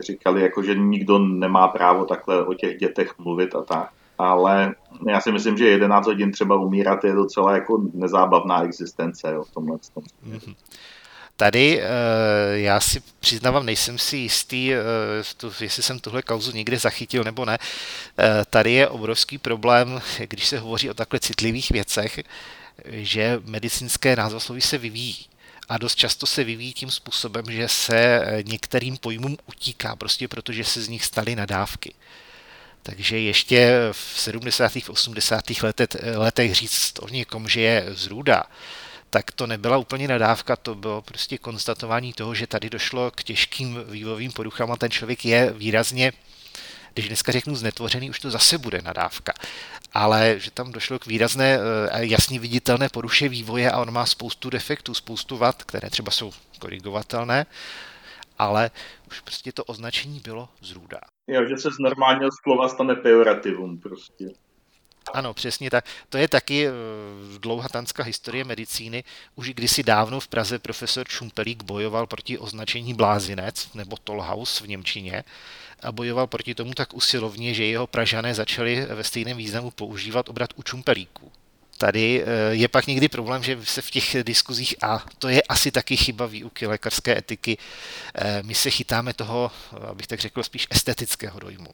Říkali, 0.00 0.42
jako, 0.42 0.62
že 0.62 0.74
nikdo 0.74 1.18
nemá 1.18 1.68
právo 1.68 2.04
takhle 2.04 2.46
o 2.46 2.54
těch 2.54 2.76
dětech 2.76 3.18
mluvit 3.18 3.54
a 3.54 3.62
tak. 3.62 3.90
Ale 4.18 4.74
já 5.08 5.20
si 5.20 5.32
myslím, 5.32 5.56
že 5.56 5.68
11 5.68 6.06
hodin 6.06 6.32
třeba 6.32 6.56
umírat 6.56 7.04
je 7.04 7.12
docela 7.12 7.54
jako 7.54 7.82
nezábavná 7.94 8.62
existence 8.62 9.32
jo, 9.32 9.44
v 9.44 9.50
tomhle. 9.50 9.76
Mm-hmm. 9.76 10.54
Tady 11.36 11.80
eh, 11.80 11.86
já 12.52 12.80
si 12.80 13.02
přiznávám, 13.20 13.66
nejsem 13.66 13.98
si 13.98 14.16
jistý, 14.16 14.74
eh, 14.74 14.78
jestli 15.60 15.82
jsem 15.82 15.98
tuhle 15.98 16.22
kauzu 16.22 16.52
někde 16.52 16.78
zachytil 16.78 17.24
nebo 17.24 17.44
ne. 17.44 17.58
Eh, 18.18 18.44
tady 18.50 18.72
je 18.72 18.88
obrovský 18.88 19.38
problém, 19.38 20.00
když 20.28 20.46
se 20.46 20.58
hovoří 20.58 20.90
o 20.90 20.94
takhle 20.94 21.20
citlivých 21.20 21.70
věcech, 21.70 22.20
že 22.84 23.40
medicínské 23.44 24.16
názvosloví 24.16 24.60
se 24.60 24.78
vyvíjí. 24.78 25.26
A 25.68 25.78
dost 25.78 25.94
často 25.94 26.26
se 26.26 26.44
vyvíjí 26.44 26.72
tím 26.72 26.90
způsobem, 26.90 27.44
že 27.48 27.68
se 27.68 28.20
některým 28.46 28.96
pojmům 28.96 29.36
utíká, 29.46 29.96
prostě 29.96 30.28
protože 30.28 30.64
se 30.64 30.82
z 30.82 30.88
nich 30.88 31.04
staly 31.04 31.36
nadávky. 31.36 31.94
Takže 32.82 33.18
ještě 33.18 33.72
v 33.92 34.20
70. 34.20 34.76
a 34.76 34.80
80. 34.88 35.50
letech, 35.62 35.88
letech 36.16 36.54
říct 36.54 36.92
o 37.00 37.08
někom, 37.08 37.48
že 37.48 37.60
je 37.60 37.86
zrůda, 37.88 38.44
tak 39.10 39.30
to 39.30 39.46
nebyla 39.46 39.76
úplně 39.76 40.08
nadávka, 40.08 40.56
to 40.56 40.74
bylo 40.74 41.02
prostě 41.02 41.38
konstatování 41.38 42.12
toho, 42.12 42.34
že 42.34 42.46
tady 42.46 42.70
došlo 42.70 43.10
k 43.10 43.22
těžkým 43.22 43.78
vývojovým 43.88 44.32
poruchám 44.32 44.72
a 44.72 44.76
ten 44.76 44.90
člověk 44.90 45.24
je 45.24 45.52
výrazně 45.52 46.12
když 46.94 47.06
dneska 47.08 47.32
řeknu 47.32 47.54
znetvořený, 47.56 48.10
už 48.10 48.20
to 48.20 48.30
zase 48.30 48.58
bude 48.58 48.82
nadávka. 48.82 49.32
Ale 49.92 50.34
že 50.38 50.50
tam 50.50 50.72
došlo 50.72 50.98
k 50.98 51.06
výrazné, 51.06 51.58
eh, 51.90 52.06
jasně 52.06 52.38
viditelné 52.38 52.88
poruše 52.88 53.28
vývoje 53.28 53.70
a 53.70 53.80
on 53.80 53.92
má 53.92 54.06
spoustu 54.06 54.50
defektů, 54.50 54.94
spoustu 54.94 55.36
vad, 55.36 55.62
které 55.62 55.90
třeba 55.90 56.10
jsou 56.10 56.32
korigovatelné, 56.58 57.46
ale 58.38 58.70
už 59.08 59.20
prostě 59.20 59.52
to 59.52 59.64
označení 59.64 60.20
bylo 60.24 60.48
zrůda. 60.60 61.00
Jo, 61.26 61.48
že 61.48 61.56
se 61.56 61.70
z 61.70 61.78
normálního 61.78 62.30
slova 62.42 62.68
stane 62.68 62.94
pejorativum 62.94 63.78
prostě. 63.78 64.24
Ano, 65.12 65.34
přesně 65.34 65.70
tak. 65.70 65.84
To 66.08 66.18
je 66.18 66.28
taky 66.28 66.66
eh, 66.66 66.70
dlouhatanská 67.38 68.02
historie 68.02 68.44
medicíny. 68.44 69.04
Už 69.34 69.48
kdysi 69.48 69.82
dávno 69.82 70.20
v 70.20 70.28
Praze 70.28 70.58
profesor 70.58 71.08
Čumpelík 71.08 71.62
bojoval 71.62 72.06
proti 72.06 72.38
označení 72.38 72.94
blázinec 72.94 73.68
nebo 73.74 73.96
tollhouse 73.96 74.64
v 74.64 74.68
Němčině 74.68 75.24
a 75.82 75.92
bojoval 75.92 76.26
proti 76.26 76.54
tomu 76.54 76.74
tak 76.74 76.94
usilovně, 76.94 77.54
že 77.54 77.64
jeho 77.64 77.86
pražané 77.86 78.34
začali 78.34 78.86
ve 78.86 79.04
stejném 79.04 79.36
významu 79.36 79.70
používat 79.70 80.28
obrat 80.28 80.50
u 80.56 80.62
Čumpelíků. 80.62 81.32
Tady 81.78 82.22
eh, 82.22 82.54
je 82.54 82.68
pak 82.68 82.86
někdy 82.86 83.08
problém, 83.08 83.42
že 83.42 83.58
se 83.64 83.82
v 83.82 83.90
těch 83.90 84.16
diskuzích, 84.22 84.74
a 84.82 85.04
to 85.18 85.28
je 85.28 85.42
asi 85.42 85.70
taky 85.70 85.96
chyba 85.96 86.26
výuky 86.26 86.66
lékařské 86.66 87.18
etiky, 87.18 87.58
eh, 88.14 88.42
my 88.42 88.54
se 88.54 88.70
chytáme 88.70 89.14
toho, 89.14 89.50
abych 89.90 90.06
tak 90.06 90.20
řekl, 90.20 90.42
spíš 90.42 90.66
estetického 90.70 91.40
dojmu 91.40 91.68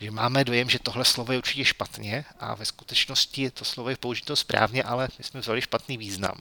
že 0.00 0.10
máme 0.10 0.44
dojem, 0.44 0.68
že 0.68 0.78
tohle 0.82 1.04
slovo 1.04 1.32
je 1.32 1.38
určitě 1.38 1.64
špatně 1.64 2.24
a 2.40 2.54
ve 2.54 2.64
skutečnosti 2.64 3.50
to 3.50 3.64
slovo 3.64 3.90
je 3.90 3.96
použito 3.96 4.36
správně, 4.36 4.82
ale 4.82 5.08
my 5.18 5.24
jsme 5.24 5.40
vzali 5.40 5.60
špatný 5.60 5.98
význam. 5.98 6.34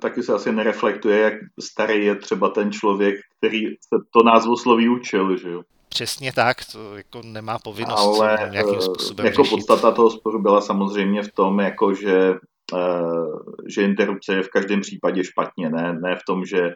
Taky 0.00 0.22
se 0.22 0.32
asi 0.32 0.52
nereflektuje, 0.52 1.18
jak 1.20 1.34
starý 1.60 2.04
je 2.04 2.14
třeba 2.14 2.48
ten 2.48 2.72
člověk, 2.72 3.14
který 3.38 3.66
se 3.66 3.96
to 4.10 4.22
názvo 4.24 4.56
sloví 4.56 4.88
učil, 4.88 5.36
že 5.36 5.50
jo? 5.50 5.62
Přesně 5.88 6.32
tak, 6.32 6.56
to 6.72 6.96
jako 6.96 7.22
nemá 7.22 7.58
povinnost 7.58 8.00
Ale 8.00 8.48
nějakým 8.50 8.80
způsobem 8.80 9.26
jako 9.26 9.42
řešit. 9.42 9.50
podstata 9.50 9.90
toho 9.90 10.10
sporu 10.10 10.42
byla 10.42 10.60
samozřejmě 10.60 11.22
v 11.22 11.32
tom, 11.32 11.60
jako 11.60 11.94
že, 11.94 12.34
eh, 12.74 13.68
že 13.68 13.82
interrupce 13.82 14.34
je 14.34 14.42
v 14.42 14.48
každém 14.48 14.80
případě 14.80 15.24
špatně, 15.24 15.70
ne, 15.70 15.92
ne 15.92 16.16
v 16.16 16.24
tom, 16.26 16.44
že 16.44 16.74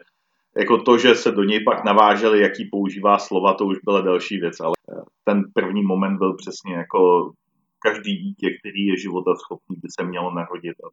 jako 0.57 0.77
to, 0.77 0.97
že 0.97 1.15
se 1.15 1.31
do 1.31 1.43
něj 1.43 1.63
pak 1.63 1.83
naváželi, 1.83 2.41
jaký 2.41 2.69
používá 2.71 3.17
slova, 3.19 3.53
to 3.53 3.65
už 3.65 3.77
byla 3.83 4.01
další 4.01 4.37
věc, 4.37 4.59
ale 4.59 4.73
eh, 4.91 5.01
ten 5.27 5.43
první 5.53 5.83
moment 5.83 6.17
byl 6.17 6.33
přesně 6.33 6.75
jako 6.75 7.31
každý 7.79 8.15
dítě, 8.15 8.47
který 8.59 8.85
je 8.85 8.97
života 8.97 9.35
schopný, 9.35 9.75
by 9.75 9.87
se 9.99 10.07
mělo 10.07 10.33
narodit. 10.33 10.75
A 10.85 10.87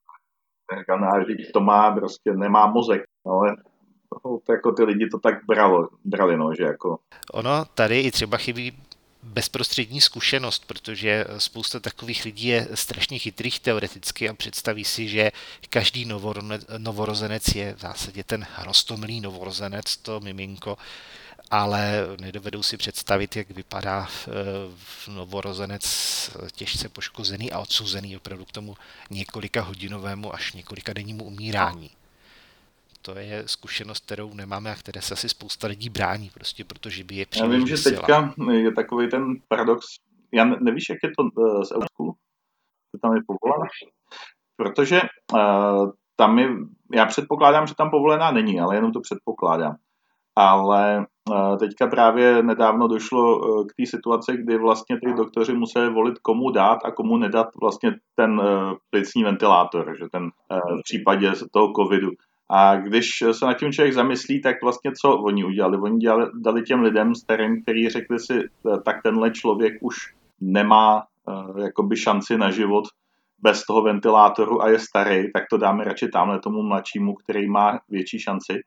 to 1.52 1.60
má 1.60 1.90
prostě, 1.90 2.32
nemá 2.32 2.66
mozek, 2.66 3.02
ale 3.26 3.56
no, 4.24 4.38
jako 4.50 4.72
ty 4.72 4.84
lidi 4.84 5.08
to 5.08 5.18
tak 5.18 5.34
bralo, 5.46 5.88
brali, 6.04 6.36
no, 6.36 6.54
že 6.54 6.62
jako... 6.62 6.98
Ono 7.32 7.64
tady 7.74 8.00
i 8.00 8.10
třeba 8.10 8.36
chybí 8.36 8.72
bezprostřední 9.22 10.00
zkušenost, 10.00 10.66
protože 10.66 11.24
spousta 11.38 11.80
takových 11.80 12.24
lidí 12.24 12.46
je 12.46 12.68
strašně 12.74 13.18
chytrých 13.18 13.60
teoreticky 13.60 14.28
a 14.28 14.34
představí 14.34 14.84
si, 14.84 15.08
že 15.08 15.30
každý 15.70 16.08
novorozenec 16.78 17.54
je 17.54 17.74
v 17.74 17.80
zásadě 17.80 18.24
ten 18.24 18.46
rostomilý 18.64 19.20
novorozenec, 19.20 19.96
to 19.96 20.20
miminko, 20.20 20.76
ale 21.50 21.92
nedovedou 22.20 22.62
si 22.62 22.76
představit, 22.76 23.36
jak 23.36 23.50
vypadá 23.50 24.06
eh, 24.08 25.10
novorozenec 25.12 25.84
těžce 26.52 26.88
poškozený 26.88 27.52
a 27.52 27.58
odsouzený 27.58 28.16
opravdu 28.16 28.44
k 28.44 28.52
tomu 28.52 28.76
několika 29.10 29.62
hodinovému 29.62 30.34
až 30.34 30.52
několika 30.52 30.92
dennímu 30.92 31.24
umírání 31.24 31.90
to 33.02 33.18
je 33.18 33.42
zkušenost, 33.48 34.04
kterou 34.04 34.34
nemáme 34.34 34.70
a 34.70 34.74
které 34.74 35.02
se 35.02 35.14
asi 35.14 35.28
spousta 35.28 35.66
lidí 35.66 35.90
brání, 35.90 36.30
prostě 36.34 36.64
protože 36.64 37.04
by 37.04 37.14
je 37.14 37.26
Já 37.36 37.46
vím, 37.46 37.66
že 37.66 37.82
teďka 37.82 38.34
je 38.52 38.72
takový 38.72 39.08
ten 39.08 39.34
paradox, 39.48 39.86
já 40.32 40.44
nevíš, 40.44 40.88
jak 40.88 40.98
je 41.02 41.10
to 41.18 41.44
z 41.64 41.72
Eusku? 41.72 42.16
To 42.92 42.98
tam 43.02 43.16
je 43.16 43.22
povolená? 43.26 43.66
Protože 44.56 45.00
uh, 45.32 45.90
tam 46.16 46.38
je, 46.38 46.48
já 46.94 47.06
předpokládám, 47.06 47.66
že 47.66 47.74
tam 47.74 47.90
povolená 47.90 48.30
není, 48.30 48.60
ale 48.60 48.74
jenom 48.74 48.92
to 48.92 49.00
předpokládám. 49.00 49.76
Ale 50.36 51.06
teďka 51.58 51.86
právě 51.86 52.42
nedávno 52.42 52.88
došlo 52.88 53.38
uh, 53.38 53.66
k 53.66 53.72
té 53.76 53.86
situaci, 53.86 54.32
kdy 54.36 54.58
vlastně 54.58 55.00
ty 55.00 55.12
doktoři 55.16 55.54
museli 55.54 55.90
volit, 55.90 56.18
komu 56.18 56.50
dát 56.50 56.78
a 56.84 56.90
komu 56.90 57.16
nedat 57.16 57.48
vlastně 57.60 57.94
ten 58.14 58.40
uh, 58.40 58.72
plicní 58.90 59.24
ventilátor, 59.24 59.96
že 59.98 60.04
ten 60.12 60.22
uh, 60.22 60.78
v 60.78 60.82
případě 60.82 61.32
toho 61.50 61.72
covidu. 61.72 62.10
A 62.50 62.76
když 62.76 63.08
se 63.32 63.46
nad 63.46 63.54
tím 63.54 63.72
člověk 63.72 63.94
zamyslí, 63.94 64.40
tak 64.40 64.62
vlastně 64.62 64.92
co 65.00 65.16
oni 65.16 65.44
udělali? 65.44 65.78
Oni 65.78 65.98
dělali, 65.98 66.26
dali 66.34 66.62
těm 66.62 66.80
lidem 66.82 67.14
starým, 67.14 67.62
kteří 67.62 67.88
řekli 67.88 68.18
si, 68.18 68.48
tak 68.84 68.96
tenhle 69.02 69.30
člověk 69.30 69.72
už 69.80 69.96
nemá 70.40 71.02
jakoby 71.62 71.96
šanci 71.96 72.38
na 72.38 72.50
život 72.50 72.84
bez 73.42 73.64
toho 73.66 73.82
ventilátoru 73.82 74.62
a 74.62 74.68
je 74.68 74.78
starý, 74.78 75.32
tak 75.32 75.44
to 75.50 75.56
dáme 75.56 75.84
radši 75.84 76.08
tamhle 76.08 76.40
tomu 76.40 76.62
mladšímu, 76.62 77.14
který 77.14 77.48
má 77.50 77.80
větší 77.88 78.18
šanci 78.18 78.60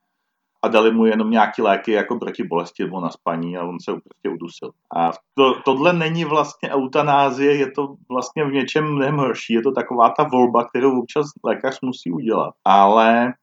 a 0.66 0.68
dali 0.68 0.92
mu 0.92 1.06
jenom 1.06 1.30
nějaké 1.32 1.62
léky 1.62 1.92
jako 1.92 2.20
proti 2.20 2.44
bolesti 2.44 2.84
nebo 2.84 3.02
na 3.02 3.10
spaní 3.10 3.58
a 3.58 3.64
on 3.64 3.80
se 3.80 3.92
prostě 3.92 4.30
udusil. 4.30 4.72
A 4.96 5.12
to, 5.34 5.62
tohle 5.66 5.94
není 5.94 6.26
vlastně 6.26 6.70
eutanázie, 6.70 7.56
je 7.56 7.72
to 7.72 7.96
vlastně 8.10 8.46
v 8.46 8.52
něčem 8.52 8.84
mnohem 8.96 9.18
horší. 9.18 9.54
Je 9.54 9.62
to 9.62 9.72
taková 9.72 10.10
ta 10.10 10.24
volba, 10.24 10.66
kterou 10.66 11.00
občas 11.00 11.26
lékař 11.46 11.82
musí 11.82 12.12
udělat. 12.12 12.54
Ale 12.66 13.34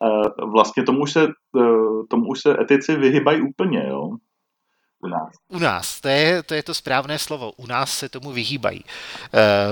uh, 0.00 0.50
vlastně 0.52 0.82
tomu 0.82 1.00
už 1.00 1.12
se, 1.12 1.28
uh, 1.52 2.06
tomu 2.10 2.26
už 2.26 2.40
se 2.40 2.56
etici 2.60 2.96
vyhybají 2.96 3.42
úplně, 3.42 3.86
jo. 3.88 4.08
U 5.04 5.08
nás. 5.08 5.32
U 5.48 5.58
nás, 5.58 6.00
to 6.00 6.08
je, 6.08 6.42
to 6.42 6.54
je 6.54 6.62
to 6.62 6.74
správné 6.74 7.18
slovo. 7.18 7.52
U 7.56 7.66
nás 7.66 7.98
se 7.98 8.08
tomu 8.08 8.32
vyhýbají. 8.32 8.84
Eh, 8.84 9.28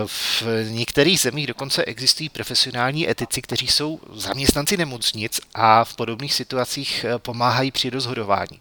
v 0.06 0.42
některých 0.70 1.20
zemích 1.20 1.46
dokonce 1.46 1.84
existují 1.84 2.28
profesionální 2.28 3.10
etici, 3.10 3.42
kteří 3.42 3.66
jsou 3.66 4.00
zaměstnanci 4.12 4.76
nemocnic 4.76 5.40
a 5.54 5.84
v 5.84 5.96
podobných 5.96 6.34
situacích 6.34 7.04
eh, 7.04 7.18
pomáhají 7.18 7.70
při 7.70 7.90
rozhodování. 7.90 8.60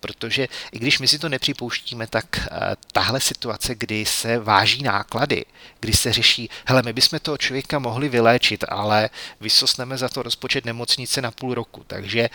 Protože 0.00 0.48
i 0.72 0.78
když 0.78 0.98
my 0.98 1.08
si 1.08 1.18
to 1.18 1.28
nepřipouštíme, 1.28 2.06
tak 2.06 2.24
eh, 2.36 2.48
tahle 2.92 3.20
situace, 3.20 3.74
kdy 3.74 4.06
se 4.06 4.38
váží 4.38 4.82
náklady, 4.82 5.44
kdy 5.80 5.92
se 5.92 6.12
řeší, 6.12 6.50
hele, 6.64 6.82
my 6.82 6.92
bychom 6.92 7.18
toho 7.18 7.38
člověka 7.38 7.78
mohli 7.78 8.08
vyléčit, 8.08 8.64
ale 8.68 9.10
vysosneme 9.40 9.98
za 9.98 10.08
to 10.08 10.22
rozpočet 10.22 10.64
nemocnice 10.64 11.22
na 11.22 11.30
půl 11.30 11.54
roku, 11.54 11.84
takže 11.86 12.30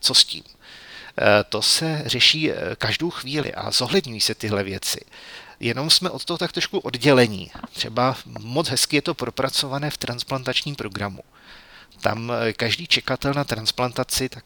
co 0.00 0.14
s 0.14 0.24
tím? 0.24 0.42
Eh, 1.18 1.44
to 1.48 1.62
se 1.62 2.02
řeší 2.06 2.50
eh, 2.50 2.56
každou 2.78 3.10
chvíli 3.10 3.54
a 3.54 3.70
zohledňují 3.70 4.20
se 4.20 4.34
tyhle 4.34 4.62
věci. 4.62 5.00
Jenom 5.60 5.90
jsme 5.90 6.10
od 6.10 6.24
toho 6.24 6.38
tak 6.38 6.52
trošku 6.52 6.78
oddělení. 6.78 7.50
Třeba 7.72 8.16
moc 8.40 8.68
hezky 8.68 8.96
je 8.96 9.02
to 9.02 9.14
propracované 9.14 9.90
v 9.90 9.96
transplantačním 9.96 10.76
programu. 10.76 11.22
Tam 12.00 12.32
eh, 12.32 12.52
každý 12.52 12.86
čekatel 12.86 13.34
na 13.34 13.44
transplantaci 13.44 14.28
tak 14.28 14.44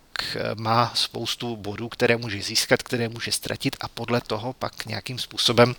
má 0.55 0.93
spoustu 0.95 1.57
bodů, 1.57 1.89
které 1.89 2.17
může 2.17 2.43
získat, 2.43 2.83
které 2.83 3.09
může 3.09 3.33
ztratit 3.33 3.77
a 3.81 3.89
podle 3.89 4.21
toho 4.21 4.53
pak 4.53 4.87
nějakým 4.87 5.19
způsobem 5.19 5.77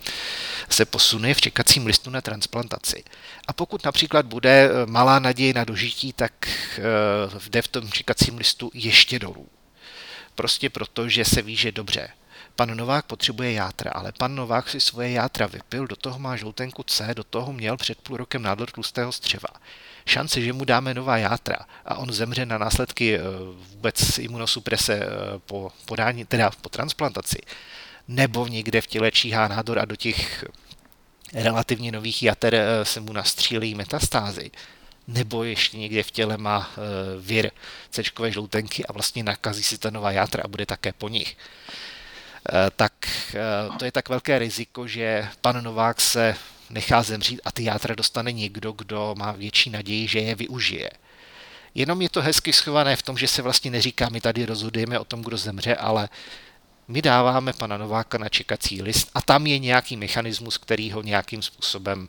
se 0.70 0.84
posune 0.84 1.34
v 1.34 1.40
čekacím 1.40 1.86
listu 1.86 2.10
na 2.10 2.20
transplantaci. 2.20 3.04
A 3.48 3.52
pokud 3.52 3.84
například 3.84 4.26
bude 4.26 4.70
malá 4.86 5.18
naděje 5.18 5.54
na 5.54 5.64
dožití, 5.64 6.12
tak 6.12 6.48
jde 7.48 7.62
v 7.62 7.68
tom 7.68 7.90
čekacím 7.90 8.38
listu 8.38 8.70
ještě 8.74 9.18
dolů. 9.18 9.48
Prostě 10.36 10.70
proto, 10.70 11.08
že 11.08 11.24
se 11.24 11.42
ví, 11.42 11.56
že 11.56 11.72
dobře. 11.72 12.08
Pan 12.56 12.76
Novák 12.76 13.06
potřebuje 13.06 13.52
játra, 13.52 13.90
ale 13.90 14.12
pan 14.18 14.34
Novák 14.34 14.68
si 14.68 14.80
svoje 14.80 15.10
játra 15.10 15.46
vypil, 15.46 15.86
do 15.86 15.96
toho 15.96 16.18
má 16.18 16.36
žloutenku 16.36 16.82
C, 16.82 17.14
do 17.14 17.24
toho 17.24 17.52
měl 17.52 17.76
před 17.76 17.98
půl 17.98 18.16
rokem 18.16 18.42
nádor 18.42 18.70
tlustého 18.70 19.12
střeva. 19.12 19.48
Šance, 20.06 20.40
že 20.40 20.52
mu 20.52 20.64
dáme 20.64 20.94
nová 20.94 21.16
játra 21.16 21.56
a 21.84 21.96
on 21.96 22.12
zemře 22.12 22.46
na 22.46 22.58
následky 22.58 23.14
eh, 23.14 23.20
vůbec 23.70 24.18
imunosuprese 24.18 24.94
eh, 24.94 25.08
po 25.46 25.72
podání, 25.84 26.24
teda 26.24 26.50
po 26.60 26.68
transplantaci, 26.68 27.38
nebo 28.08 28.46
někde 28.46 28.80
v 28.80 28.86
těle 28.86 29.10
číhá 29.10 29.48
nádor 29.48 29.78
a 29.78 29.84
do 29.84 29.96
těch 29.96 30.44
relativně 31.32 31.92
nových 31.92 32.22
jater 32.22 32.54
eh, 32.54 32.84
se 32.84 33.00
mu 33.00 33.12
nastřílejí 33.12 33.74
metastázy, 33.74 34.50
nebo 35.08 35.44
ještě 35.44 35.78
někde 35.78 36.02
v 36.02 36.10
těle 36.10 36.36
má 36.36 36.70
eh, 36.70 36.80
vir 37.20 37.50
C 37.90 38.02
žloutenky 38.28 38.86
a 38.86 38.92
vlastně 38.92 39.22
nakazí 39.22 39.62
si 39.62 39.78
ta 39.78 39.90
nová 39.90 40.10
játra 40.10 40.42
a 40.44 40.48
bude 40.48 40.66
také 40.66 40.92
po 40.92 41.08
nich. 41.08 41.36
Eh, 42.48 42.70
tak 42.76 42.92
eh, 43.34 43.78
to 43.78 43.84
je 43.84 43.92
tak 43.92 44.08
velké 44.08 44.38
riziko, 44.38 44.86
že 44.86 45.28
pan 45.40 45.64
Novák 45.64 46.00
se 46.00 46.36
nechá 46.70 47.02
zemřít 47.02 47.40
a 47.44 47.52
ty 47.52 47.64
játra 47.64 47.94
dostane 47.94 48.32
někdo, 48.32 48.72
kdo 48.72 49.14
má 49.18 49.32
větší 49.32 49.70
naději, 49.70 50.08
že 50.08 50.18
je 50.18 50.34
využije. 50.34 50.90
Jenom 51.74 52.02
je 52.02 52.08
to 52.08 52.22
hezky 52.22 52.52
schované 52.52 52.96
v 52.96 53.02
tom, 53.02 53.18
že 53.18 53.28
se 53.28 53.42
vlastně 53.42 53.70
neříká, 53.70 54.08
my 54.08 54.20
tady 54.20 54.46
rozhodujeme 54.46 54.98
o 54.98 55.04
tom, 55.04 55.22
kdo 55.22 55.36
zemře, 55.36 55.76
ale 55.76 56.08
my 56.88 57.02
dáváme 57.02 57.52
pana 57.52 57.76
Nováka 57.76 58.18
na 58.18 58.28
čekací 58.28 58.82
list 58.82 59.10
a 59.14 59.22
tam 59.22 59.46
je 59.46 59.58
nějaký 59.58 59.96
mechanismus, 59.96 60.58
který 60.58 60.92
ho 60.92 61.02
nějakým 61.02 61.42
způsobem 61.42 62.08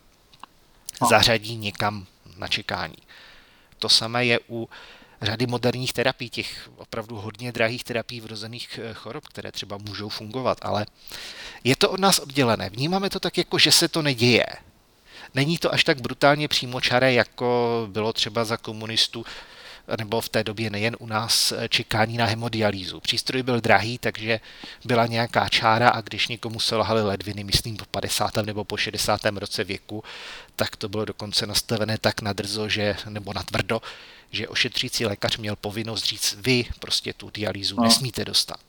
zařadí 1.10 1.58
někam 1.58 2.06
na 2.38 2.48
čekání. 2.48 2.98
To 3.80 3.90
samé 3.90 4.26
je 4.26 4.40
u 4.50 4.70
řady 5.22 5.48
moderních 5.48 5.94
terapií, 5.94 6.30
těch 6.30 6.70
opravdu 6.78 7.16
hodně 7.16 7.52
drahých 7.52 7.84
terapií 7.84 8.22
vrozených 8.22 8.80
eh, 8.84 8.94
chorob, 8.94 9.28
které 9.28 9.52
třeba 9.52 9.78
můžou 9.78 10.10
fungovat, 10.10 10.58
ale 10.62 10.86
je 11.64 11.76
to 11.76 11.90
od 11.90 12.00
nás 12.00 12.20
oddělené. 12.20 12.70
Vnímáme 12.70 13.10
to 13.10 13.20
tak, 13.20 13.38
jako 13.38 13.58
že 13.58 13.72
se 13.72 13.88
to 13.88 14.02
neděje. 14.02 14.46
Není 15.34 15.58
to 15.58 15.74
až 15.74 15.84
tak 15.84 16.02
brutálně 16.02 16.48
přímočaré, 16.48 17.14
jako 17.14 17.88
bylo 17.92 18.14
třeba 18.14 18.46
za 18.46 18.58
komunistů 18.58 19.26
nebo 20.00 20.22
v 20.22 20.30
té 20.30 20.44
době 20.44 20.70
nejen 20.70 20.96
u 21.00 21.08
nás 21.08 21.52
eh, 21.52 21.70
čekání 21.70 22.18
na 22.18 22.26
hemodialýzu. 22.26 23.00
Přístroj 23.00 23.44
byl 23.44 23.62
drahý, 23.62 23.98
takže 23.98 24.40
byla 24.86 25.06
nějaká 25.06 25.50
čára 25.50 25.90
a 25.90 26.02
když 26.02 26.28
někomu 26.28 26.60
selhaly 26.60 27.02
ledviny, 27.02 27.44
myslím 27.44 27.78
po 27.78 27.86
50. 27.92 28.36
nebo 28.36 28.64
po 28.64 28.78
60. 28.78 29.22
roce 29.26 29.64
věku, 29.64 30.04
tak 30.56 30.76
to 30.76 30.90
bylo 30.90 31.06
dokonce 31.06 31.48
nastavené 31.48 31.98
tak 31.98 32.22
nadrzo, 32.22 32.70
že, 32.70 32.96
nebo 33.10 33.34
natvrdo, 33.34 33.82
že 34.32 34.48
ošetřící 34.48 35.06
lékař 35.06 35.38
měl 35.38 35.56
povinnost 35.56 36.04
říct, 36.04 36.38
vy 36.42 36.66
prostě 36.80 37.14
tu 37.14 37.30
dialýzu 37.34 37.76
no. 37.76 37.84
nesmíte 37.84 38.26
dostat. 38.26 38.60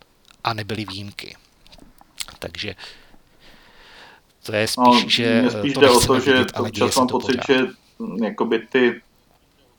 A 0.45 0.55
nebyly 0.55 0.85
výjimky. 0.85 1.37
Takže 2.39 2.75
to 4.43 4.53
je 4.53 4.69
spíš, 4.69 5.03
no, 5.03 5.09
že... 5.09 5.45
spíš 5.59 5.73
jde 5.73 5.91
o 5.91 6.01
to, 6.01 6.21
že 6.21 6.47
občas 6.61 6.97
mám 6.97 7.09
pocit, 7.09 7.41
že 7.49 7.67
jakoby 8.23 8.59
ty 8.59 9.01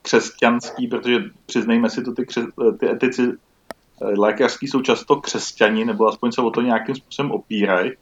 křesťanský, 0.02 0.86
protože 0.86 1.18
přiznejme 1.46 1.90
si 1.90 2.02
to, 2.02 2.12
ty, 2.12 2.26
kře, 2.26 2.42
ty 2.80 2.90
etici 2.90 3.22
eh, 3.22 4.04
lékařský 4.04 4.68
jsou 4.68 4.80
často 4.80 5.16
křesťani, 5.16 5.84
nebo 5.84 6.08
aspoň 6.08 6.32
se 6.32 6.42
o 6.42 6.50
to 6.50 6.60
nějakým 6.60 6.94
způsobem 6.94 7.32
opírají, 7.32 7.92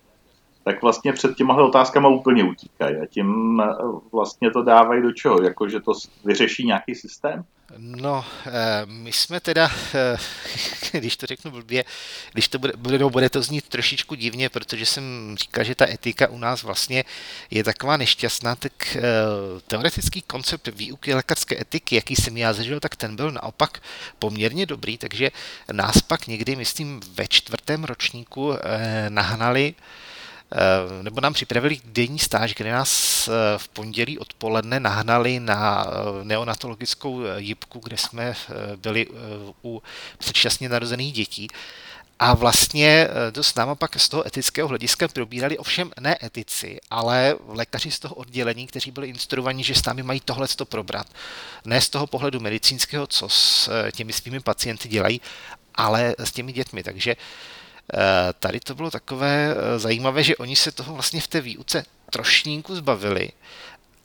tak 0.69 0.83
vlastně 0.83 1.13
před 1.13 1.37
těma 1.37 1.55
otázkama 1.55 2.09
úplně 2.09 2.45
utíkají 2.45 2.97
a 2.97 3.07
tím 3.07 3.61
eh, 3.61 3.75
vlastně 4.13 4.51
to 4.51 4.63
dávají 4.63 5.03
do 5.03 5.13
čeho? 5.13 5.43
Jako, 5.43 5.69
že 5.69 5.81
to 5.81 5.93
vyřeší 6.25 6.67
nějaký 6.67 6.95
systém? 6.95 7.45
No, 7.79 8.25
eh, 8.47 8.53
my 8.87 9.13
jsme 9.13 9.41
teda, 9.41 9.71
eh, 9.95 10.17
když 10.99 11.17
to 11.17 11.27
řeknu 11.27 11.51
blbě, 11.51 11.85
když 12.33 12.49
to 12.49 12.59
bude, 12.59 12.73
bude, 12.77 12.99
bude 12.99 13.31
to 13.31 13.43
znít 13.43 13.69
trošičku 13.69 14.15
divně, 14.15 14.49
protože 14.49 14.87
jsem 14.87 15.35
říkal, 15.39 15.65
že 15.65 15.75
ta 15.75 15.89
etika 15.89 16.29
u 16.29 16.39
nás 16.39 16.63
vlastně 16.63 17.05
je 17.51 17.65
taková 17.65 17.97
nešťastná, 17.97 18.57
tak 18.57 18.97
teoretický 19.67 20.23
koncept 20.23 20.69
výuky 20.69 21.15
lékařské 21.15 21.61
etiky, 21.61 21.95
jaký 21.95 22.17
jsem 22.17 22.37
já 22.37 22.53
zažil, 22.53 22.81
tak 22.81 22.97
ten 22.97 23.17
byl 23.17 23.31
naopak 23.31 23.83
poměrně 24.19 24.67
dobrý, 24.67 24.99
takže 24.99 25.31
nás 25.73 26.01
pak 26.03 26.27
někdy, 26.27 26.57
myslím, 26.57 27.01
ve 27.15 27.29
čtvrtém 27.29 27.85
ročníku 27.85 28.53
nahnali 29.09 29.75
nebo 31.03 31.21
nám 31.21 31.33
připravili 31.33 31.81
denní 31.85 32.19
stáž, 32.19 32.55
kde 32.55 32.73
nás 32.73 33.29
eh, 33.29 33.33
v 33.59 33.69
pondělí 33.69 34.19
odpoledne 34.19 34.81
nahnali 34.81 35.41
na 35.41 35.87
eh, 35.87 36.25
neonatologickou 36.25 37.21
jibku, 37.37 37.81
kde 37.85 37.97
jsme 37.97 38.35
byli 38.77 39.07
u 39.65 39.83
předčasně 40.19 40.69
narozených 40.69 41.13
dětí. 41.13 41.49
A 42.21 42.35
vlastně 42.35 43.09
to 43.33 43.43
s 43.43 43.55
náma 43.55 43.75
pak 43.75 44.01
z 44.01 44.09
toho 44.09 44.27
etického 44.27 44.69
hlediska 44.69 45.09
probírali 45.09 45.59
ovšem 45.59 45.91
ne 46.01 46.17
etici, 46.23 46.79
ale 46.91 47.37
lékaři 47.49 47.91
z 47.91 47.99
toho 47.99 48.15
oddělení, 48.15 48.67
kteří 48.67 48.91
byli 48.91 49.09
instruovaní, 49.09 49.65
že 49.65 49.75
s 49.75 49.85
námi 49.85 50.03
mají 50.03 50.21
tohle 50.21 50.49
to 50.49 50.65
probrat. 50.65 51.07
Ne 51.65 51.81
z 51.81 51.89
toho 51.89 52.07
pohledu 52.07 52.41
medicínského, 52.41 53.07
co 53.07 53.29
s 53.29 53.71
těmi 53.93 54.13
svými 54.13 54.41
pacienty 54.41 54.89
dělají, 54.89 55.21
ale 55.75 56.15
s 56.19 56.33
těmi 56.33 56.53
dětmi. 56.53 56.83
Takže 56.83 57.17
uh, 57.17 57.23
Eh, 57.23 57.58
tady 58.39 58.61
to 58.61 58.75
bylo 58.75 58.91
takové 58.91 59.55
eh, 59.57 59.79
zajímavé, 59.79 60.23
že 60.23 60.37
oni 60.37 60.57
se 60.57 60.73
toho 60.73 60.95
vlastně 60.95 61.21
v 61.21 61.27
té 61.27 61.41
výuce 61.41 61.85
trošínku 62.11 62.75
zbavili 62.75 63.29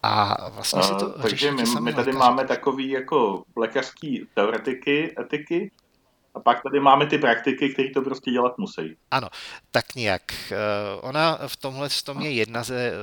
a 0.03 0.49
vlastně 0.49 0.83
se 0.83 0.93
to 0.95 1.07
uh, 1.07 1.21
Takže 1.21 1.51
my, 1.51 1.63
my 1.79 1.93
tady 1.93 2.11
lékaři. 2.11 2.17
máme 2.17 2.47
takový 2.47 2.89
jako 2.89 3.43
lékařský 3.55 4.27
teoretiky, 4.33 5.15
etiky, 5.19 5.71
a 6.35 6.39
pak 6.39 6.63
tady 6.63 6.79
máme 6.79 7.05
ty 7.05 7.17
praktiky, 7.17 7.69
které 7.69 7.89
to 7.89 8.01
prostě 8.01 8.31
dělat 8.31 8.57
musí. 8.57 8.95
Ano, 9.11 9.29
tak 9.71 9.95
nějak. 9.95 10.21
Ona 11.01 11.39
v 11.47 11.57
tomhle 11.57 11.89
tom 12.03 12.21
je 12.21 12.31
jedna 12.31 12.63
ze, 12.63 12.93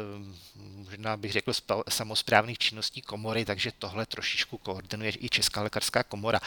možná 0.91 1.17
bych 1.17 1.33
řekl, 1.33 1.53
samozprávných 1.89 2.59
činností 2.59 3.03
komory, 3.03 3.45
takže 3.45 3.73
tohle 3.79 4.07
trošičku 4.07 4.59
koordinuje 4.59 5.13
i 5.19 5.29
Česká 5.29 5.63
lékařská 5.63 6.03
komora. 6.03 6.41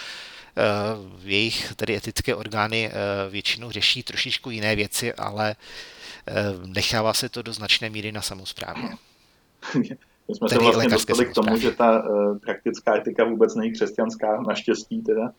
Eh, 0.57 0.97
jejich 1.23 1.75
tedy 1.75 1.95
etické 1.95 2.35
orgány 2.35 2.89
eh, 2.89 3.29
většinou 3.29 3.71
řeší 3.71 4.03
trošičku 4.03 4.49
jiné 4.49 4.75
věci, 4.75 5.13
ale 5.13 5.55
eh, 6.27 6.33
nechává 6.65 7.13
se 7.13 7.29
to 7.29 7.41
do 7.41 7.53
značné 7.53 7.89
míry 7.89 8.11
na 8.11 8.21
samozprávě. 8.21 8.89
My 10.27 10.35
jsme 10.35 10.49
tedy 10.49 10.59
se 10.59 10.71
vlastně 10.71 10.89
dostali 10.89 11.25
k 11.25 11.33
tomu, 11.33 11.57
že 11.57 11.71
ta 11.71 12.03
praktická 12.41 12.95
etika 12.97 13.23
vůbec 13.23 13.55
není 13.55 13.71
křesťanská, 13.71 14.41
naštěstí 14.41 15.01
teda. 15.01 15.31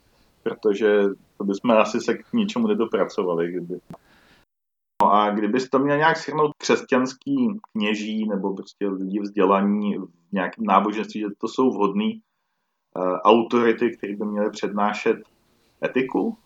protože 0.43 1.03
to 1.39 1.45
bychom 1.45 1.71
asi 1.71 2.01
se 2.01 2.15
k 2.15 2.33
ničemu 2.33 2.67
nedopracovali. 2.67 3.53
Kdyby. 3.53 3.81
No 5.03 5.13
a 5.13 5.31
kdybyste 5.31 5.69
to 5.69 5.79
měl 5.79 5.97
nějak 5.97 6.19
shrnout 6.19 6.51
křesťanský 6.59 7.49
kněží 7.73 8.29
nebo 8.29 8.55
prostě 8.55 8.89
lidi 8.89 9.21
vzdělaní 9.21 9.99
v 9.99 10.33
nějakém 10.33 10.65
náboženství, 10.65 11.21
že 11.21 11.27
to 11.39 11.49
jsou 11.49 11.71
vhodný 11.71 12.21
autority, 13.23 13.97
které 13.97 14.17
by 14.17 14.25
měly 14.25 14.51
přednášet 14.51 15.17
etiku, 15.85 16.39
Eh, 16.39 16.44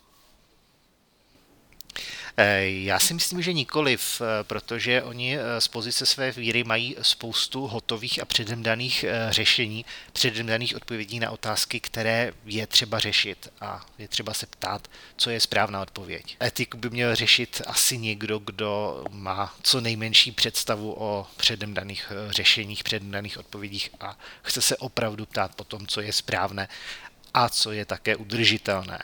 já 2.62 2.98
si 2.98 3.14
myslím, 3.14 3.42
že 3.42 3.52
nikoliv, 3.52 4.20
eh, 4.20 4.44
protože 4.44 5.02
oni 5.02 5.38
eh, 5.38 5.60
z 5.60 5.68
pozice 5.68 6.06
své 6.06 6.30
víry 6.32 6.64
mají 6.64 6.96
spoustu 7.02 7.66
hotových 7.66 8.22
a 8.22 8.24
předem 8.24 8.62
daných 8.62 9.04
řešení, 9.30 9.84
předem 10.12 10.46
daných 10.46 10.76
odpovědí 10.76 11.20
na 11.20 11.30
otázky, 11.30 11.80
které 11.80 12.32
je 12.44 12.66
třeba 12.66 12.98
řešit 12.98 13.48
a 13.60 13.86
je 13.98 14.08
třeba 14.08 14.34
se 14.34 14.46
ptát, 14.46 14.88
co 15.16 15.30
je 15.30 15.40
správná 15.40 15.82
odpověď. 15.82 16.36
Etiku 16.42 16.78
by 16.78 16.90
měl 16.90 17.14
řešit 17.14 17.62
asi 17.66 17.98
někdo, 17.98 18.38
kdo 18.38 19.04
má 19.10 19.54
co 19.62 19.80
nejmenší 19.80 20.32
představu 20.32 20.94
o 20.98 21.26
předem 21.36 21.74
daných 21.74 22.12
řešeních, 22.30 22.84
předem 22.84 23.10
daných 23.10 23.38
odpovědích 23.38 23.90
a 24.00 24.18
chce 24.42 24.60
se 24.60 24.76
opravdu 24.76 25.26
ptát 25.26 25.54
po 25.54 25.64
tom, 25.64 25.86
co 25.86 26.00
je 26.00 26.12
správné 26.12 26.68
a 27.34 27.48
co 27.48 27.72
je 27.72 27.84
také 27.84 28.16
udržitelné. 28.16 28.98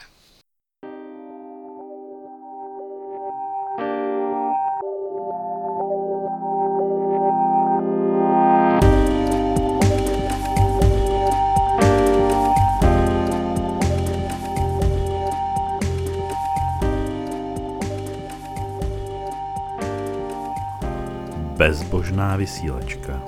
Vysílačka. 22.37 23.21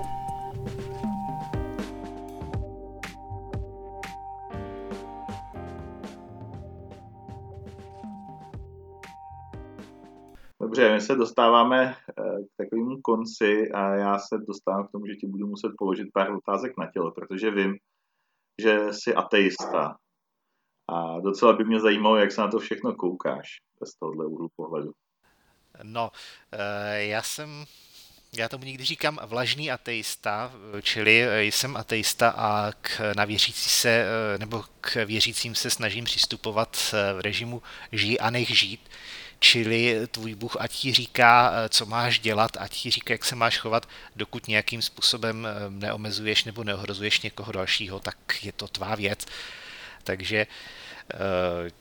Dobře, 10.61 10.93
my 10.93 11.01
se 11.01 11.15
dostáváme 11.15 11.85
eh, 11.85 12.13
k 12.43 12.57
takovému 12.57 13.01
konci 13.01 13.71
a 13.71 13.95
já 13.95 14.19
se 14.19 14.37
dostávám 14.47 14.87
k 14.87 14.91
tomu, 14.91 15.05
že 15.05 15.15
ti 15.15 15.27
budu 15.27 15.47
muset 15.47 15.71
položit 15.77 16.07
pár 16.13 16.31
otázek 16.31 16.77
na 16.77 16.91
tělo, 16.91 17.11
protože 17.11 17.51
vím, 17.51 17.77
že 18.61 18.93
jsi 18.93 19.15
ateista. 19.15 19.97
A 20.87 21.19
docela 21.19 21.53
by 21.53 21.63
mě 21.63 21.79
zajímalo, 21.79 22.17
jak 22.17 22.31
se 22.31 22.41
na 22.41 22.47
to 22.47 22.59
všechno 22.59 22.95
koukáš 22.95 23.47
z 23.85 23.99
tohohle 23.99 24.25
úhlu 24.25 24.49
pohledu. 24.55 24.91
No, 25.83 26.11
eh, 26.51 27.03
já 27.03 27.21
jsem 27.21 27.65
já 28.33 28.49
tomu 28.49 28.63
někdy 28.63 28.85
říkám 28.85 29.19
vlažný 29.23 29.71
ateista, 29.71 30.51
čili 30.81 31.27
jsem 31.51 31.77
ateista 31.77 32.29
a 32.29 32.71
k, 32.81 33.13
na 33.15 33.25
věřící 33.25 33.69
se, 33.69 34.05
nebo 34.37 34.63
k 34.81 35.05
věřícím 35.05 35.55
se 35.55 35.69
snažím 35.69 36.05
přistupovat 36.05 36.77
v 36.91 37.21
režimu 37.21 37.61
žij 37.91 38.17
a 38.21 38.29
nech 38.29 38.57
žít. 38.59 38.89
Čili 39.39 40.07
tvůj 40.11 40.35
Bůh 40.35 40.57
ať 40.59 40.71
ti 40.71 40.93
říká, 40.93 41.53
co 41.69 41.85
máš 41.85 42.19
dělat, 42.19 42.51
ať 42.59 42.71
ti 42.71 42.91
říká, 42.91 43.13
jak 43.13 43.25
se 43.25 43.35
máš 43.35 43.57
chovat, 43.57 43.89
dokud 44.15 44.47
nějakým 44.47 44.81
způsobem 44.81 45.47
neomezuješ 45.69 46.43
nebo 46.43 46.63
neohrozuješ 46.63 47.21
někoho 47.21 47.51
dalšího, 47.51 47.99
tak 47.99 48.17
je 48.43 48.51
to 48.51 48.67
tvá 48.67 48.95
věc. 48.95 49.25
Takže 50.03 50.47
Eh, 50.47 50.86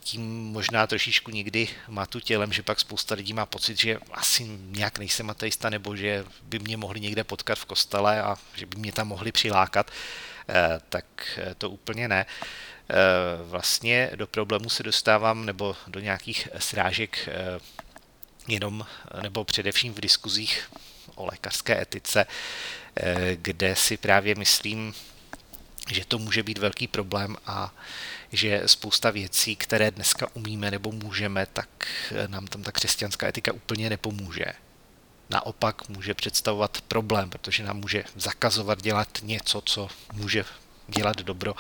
tím 0.01 0.45
možná 0.45 0.87
trošičku 0.87 1.31
někdy 1.31 1.69
má 1.89 2.07
tu 2.07 2.21
tělem, 2.21 2.53
že 2.53 2.63
pak 2.63 2.81
spousta 2.81 3.15
lidí 3.15 3.33
má 3.33 3.47
pocit, 3.47 3.79
že 3.81 3.99
asi 4.13 4.47
nějak 4.61 4.99
nejsem 4.99 5.31
ateista, 5.31 5.71
nebo 5.71 5.97
že 5.97 6.25
by 6.43 6.59
mě 6.59 6.77
mohli 6.77 7.01
někde 7.01 7.25
potkat 7.25 7.59
v 7.59 7.65
kostele 7.65 8.23
a 8.23 8.37
že 8.55 8.67
by 8.67 8.79
mě 8.79 8.93
tam 8.93 9.09
mohli 9.09 9.33
přilákat, 9.33 9.91
eh, 10.49 10.81
tak 10.89 11.05
eh, 11.37 11.55
to 11.55 11.71
úplně 11.71 12.09
ne. 12.09 12.27
Vlastně 13.45 14.11
do 14.15 14.27
problému 14.27 14.71
se 14.71 14.83
dostávám, 14.83 15.47
nebo 15.47 15.77
do 15.87 16.01
nějakých 16.01 16.49
srážek 16.59 17.29
jenom, 18.49 18.87
nebo 19.23 19.45
především 19.45 19.95
v 19.95 20.01
diskuzích 20.01 20.71
o 21.15 21.27
lékařské 21.27 21.83
etice, 21.83 22.27
kde 23.35 23.77
si 23.77 23.97
právě 23.97 24.35
myslím, 24.35 24.95
že 25.91 26.05
to 26.05 26.19
může 26.19 26.43
být 26.43 26.59
velký 26.59 26.87
problém 26.87 27.37
a 27.47 27.75
že 28.33 28.63
spousta 28.67 29.11
věcí, 29.11 29.57
které 29.57 29.91
dneska 29.91 30.27
umíme 30.35 30.71
nebo 30.71 30.93
můžeme, 30.93 31.47
tak 31.53 31.69
nám 32.27 32.47
tam 32.47 32.63
ta 32.63 32.73
křesťanská 32.73 33.29
etika 33.29 33.53
úplně 33.53 33.91
nepomůže. 33.91 34.45
Naopak 35.31 35.89
může 35.89 36.15
představovat 36.15 36.81
problém, 36.81 37.31
protože 37.31 37.65
nám 37.65 37.77
může 37.77 38.05
zakazovat 38.17 38.83
dělat 38.83 39.09
něco, 39.23 39.63
co 39.65 39.89
může 40.15 40.45
dělat 40.89 41.17
dobro, 41.17 41.55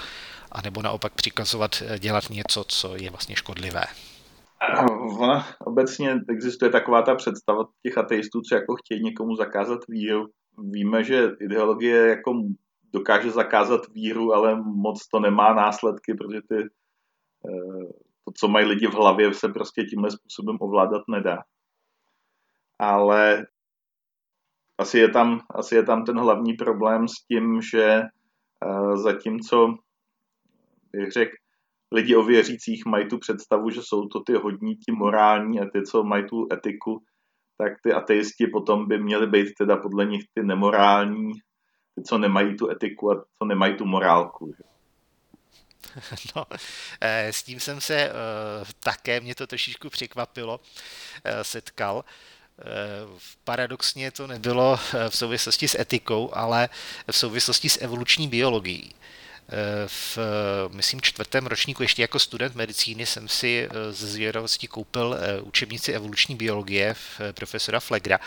anebo 0.53 0.83
naopak 0.83 1.13
přikazovat 1.13 1.83
dělat 1.99 2.31
něco, 2.31 2.65
co 2.69 2.97
je 2.97 3.11
vlastně 3.11 3.37
škodlivé. 3.37 3.85
Ona 5.19 5.47
obecně 5.67 6.15
existuje 6.29 6.71
taková 6.71 7.03
ta 7.03 7.15
představa 7.15 7.65
těch 7.83 7.99
ateistů, 7.99 8.41
co 8.41 8.55
jako 8.55 8.77
chtějí 8.77 9.03
někomu 9.03 9.37
zakázat 9.37 9.79
víru. 9.89 10.27
Víme, 10.59 11.05
že 11.05 11.29
ideologie 11.41 12.09
jako 12.09 12.33
dokáže 12.93 13.31
zakázat 13.31 13.89
víru, 13.89 14.35
ale 14.35 14.63
moc 14.63 15.09
to 15.09 15.21
nemá 15.21 15.55
následky, 15.55 16.15
protože 16.15 16.41
ty, 16.49 16.57
eh, 17.49 17.87
to, 18.25 18.33
co 18.37 18.49
mají 18.49 18.67
lidi 18.67 18.87
v 18.87 18.95
hlavě, 18.95 19.35
se 19.35 19.49
prostě 19.49 19.85
tímhle 19.85 20.11
způsobem 20.11 20.57
ovládat 20.61 21.03
nedá. 21.09 21.39
Ale 22.79 23.47
asi 24.79 24.99
je 24.99 25.09
tam, 25.09 25.41
asi 25.51 25.75
je 25.75 25.83
tam 25.83 26.05
ten 26.05 26.19
hlavní 26.19 26.55
problém 26.55 27.09
s 27.09 27.27
tím, 27.29 27.61
že 27.63 28.03
eh, 28.65 28.97
zatímco, 28.97 29.75
bych 30.93 31.13
řekl, 31.13 31.33
lidi 31.93 32.17
o 32.17 32.23
věřících 32.23 32.87
mají 32.87 33.09
tu 33.09 33.19
představu, 33.19 33.71
že 33.71 33.81
jsou 33.83 34.07
to 34.07 34.21
ty 34.21 34.33
hodní, 34.33 34.77
ti 34.77 34.93
morální 34.93 35.61
a 35.61 35.65
ty, 35.73 35.83
co 35.83 36.05
mají 36.05 36.27
tu 36.27 36.49
etiku, 36.53 37.03
tak 37.59 37.73
ty 37.83 37.93
ateisti 37.93 38.47
potom 38.47 38.89
by 38.89 38.99
měli 38.99 39.27
být 39.27 39.49
teda 39.59 39.77
podle 39.77 40.07
nich 40.07 40.23
ty 40.35 40.43
nemorální 40.43 41.33
co 42.05 42.19
nemají 42.19 42.57
tu 42.57 42.71
etiku 42.71 43.13
a 43.13 43.25
co 43.39 43.45
nemají 43.45 43.75
tu 43.75 43.85
morálku. 43.85 44.55
Že? 44.57 44.65
No, 46.37 46.47
eh, 47.01 47.33
s 47.33 47.43
tím 47.43 47.61
jsem 47.61 47.81
se 47.81 47.95
eh, 47.95 48.13
také, 48.81 49.21
mě 49.21 49.35
to 49.35 49.47
trošičku 49.47 49.91
překvapilo, 49.91 50.61
eh, 51.25 51.45
setkal. 51.45 52.05
Paradoxně 53.45 54.11
to 54.11 54.27
nebylo 54.27 54.79
v 55.09 55.17
souvislosti 55.17 55.69
s 55.69 55.79
etikou, 55.79 56.31
ale 56.33 56.69
v 57.11 57.17
souvislosti 57.17 57.69
s 57.69 57.83
evoluční 57.83 58.29
biologií 58.29 58.95
v, 59.87 60.19
myslím, 60.73 61.01
čtvrtém 61.01 61.47
ročníku, 61.47 61.83
ještě 61.83 62.03
jako 62.03 62.19
student 62.19 62.55
medicíny, 62.55 63.07
jsem 63.07 63.29
si 63.29 63.69
eh, 63.71 63.93
ze 63.93 64.07
zvědavosti 64.07 64.69
koupil 64.69 65.15
eh, 65.15 65.41
učebnici 65.41 65.93
evoluční 65.93 66.37
biologie 66.37 66.95
eh, 67.21 67.33
profesora 67.33 67.81
Flegra. 67.81 68.19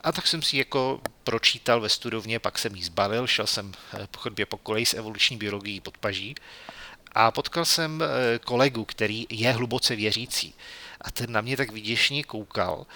A 0.00 0.12
tak 0.12 0.26
jsem 0.26 0.42
si 0.42 0.56
jako 0.56 1.00
pročítal 1.24 1.80
ve 1.80 1.88
studovně, 1.88 2.38
pak 2.38 2.58
jsem 2.58 2.74
ji 2.74 2.84
zbalil, 2.84 3.26
šel 3.26 3.46
jsem 3.46 3.74
po 4.10 4.18
chodbě 4.18 4.46
po 4.46 4.56
koleji 4.56 4.86
s 4.86 4.94
evoluční 4.94 5.36
biologií 5.36 5.80
pod 5.80 5.98
paží 5.98 6.34
a 7.12 7.30
potkal 7.30 7.64
jsem 7.64 8.02
kolegu, 8.44 8.84
který 8.84 9.26
je 9.30 9.52
hluboce 9.52 9.96
věřící. 9.96 10.54
A 11.00 11.10
ten 11.10 11.32
na 11.32 11.40
mě 11.40 11.56
tak 11.56 11.72
vyděšně 11.72 12.24
koukal, 12.24 12.86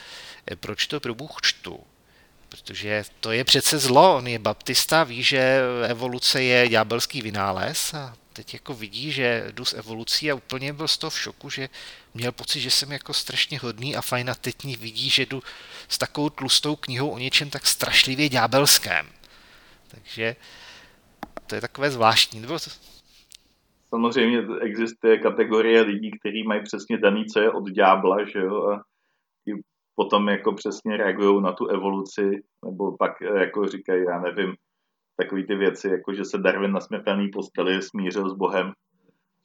proč 0.61 0.86
to 0.86 1.00
pro 1.00 1.14
Bůh 1.14 1.40
čtu 1.42 1.80
protože 2.53 3.05
to 3.20 3.32
je 3.32 3.44
přece 3.44 3.78
zlo, 3.78 4.16
on 4.16 4.26
je 4.26 4.38
baptista, 4.38 5.05
ví, 5.05 5.22
že 5.22 5.61
evoluce 5.88 6.42
je 6.42 6.68
ďábelský 6.68 7.22
vynález 7.22 7.94
a 7.94 8.14
teď 8.32 8.55
jako 8.55 8.74
vidí, 8.74 9.12
že 9.12 9.53
jdu 9.53 9.64
s 9.64 9.74
evolucí 9.74 10.30
a 10.30 10.34
úplně 10.34 10.72
byl 10.72 10.88
z 10.88 10.98
toho 10.98 11.11
v 11.11 11.20
šoku, 11.20 11.50
že 11.50 11.68
měl 12.14 12.32
pocit, 12.32 12.61
že 12.61 12.70
jsem 12.70 12.92
jako 12.92 13.12
strašně 13.12 13.59
hodný 13.59 13.96
a 13.96 14.00
fajn 14.00 14.30
a 14.30 14.34
teď 14.34 14.78
vidí, 14.78 15.11
že 15.11 15.26
jdu 15.26 15.42
s 15.88 15.98
takovou 15.98 16.30
tlustou 16.30 16.76
knihou 16.76 17.09
o 17.09 17.18
něčem 17.18 17.50
tak 17.50 17.66
strašlivě 17.66 18.28
ďábelském. 18.28 19.07
Takže 19.88 20.36
to 21.46 21.55
je 21.55 21.61
takové 21.61 21.90
zvláštní. 21.90 22.40
Nebo 22.40 22.59
Samozřejmě 23.88 24.42
existuje 24.61 25.18
kategorie 25.18 25.82
lidí, 25.82 26.11
kteří 26.11 26.42
mají 26.42 26.62
přesně 26.62 26.98
daný, 26.98 27.26
co 27.26 27.40
je 27.40 27.50
od 27.50 27.70
ďábla, 27.70 28.24
že 28.24 28.38
jo, 28.38 28.66
a 28.66 28.82
potom 29.95 30.28
jako 30.28 30.53
přesně 30.53 30.97
reagují 30.97 31.43
na 31.43 31.53
tu 31.53 31.66
evoluci, 31.66 32.43
nebo 32.64 32.97
pak 32.97 33.22
eh, 33.22 33.40
jako 33.40 33.66
říkají, 33.66 34.05
já 34.05 34.20
nevím, 34.20 34.55
takové 35.16 35.43
ty 35.43 35.55
věci, 35.55 35.88
jako 35.88 36.14
že 36.14 36.24
se 36.24 36.38
Darwin 36.38 36.72
na 36.72 36.80
smrtelný 36.80 37.28
posteli 37.28 37.82
smířil 37.82 38.30
s 38.30 38.34
Bohem. 38.34 38.72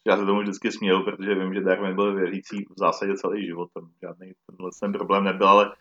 Já 0.08 0.18
se 0.18 0.26
tomu 0.26 0.42
vždycky 0.42 0.72
směju, 0.72 1.04
protože 1.04 1.36
vím, 1.36 1.54
že 1.54 1.62
Darwin 1.62 1.96
byl 1.96 2.16
věřící 2.16 2.66
v 2.70 2.80
zásadě 2.80 3.16
celý 3.16 3.46
život, 3.46 3.70
tam 3.74 3.90
žádný 4.02 4.34
tenhle 4.50 4.70
ten 4.82 4.92
problém 4.92 5.24
nebyl, 5.24 5.48
ale 5.48 5.72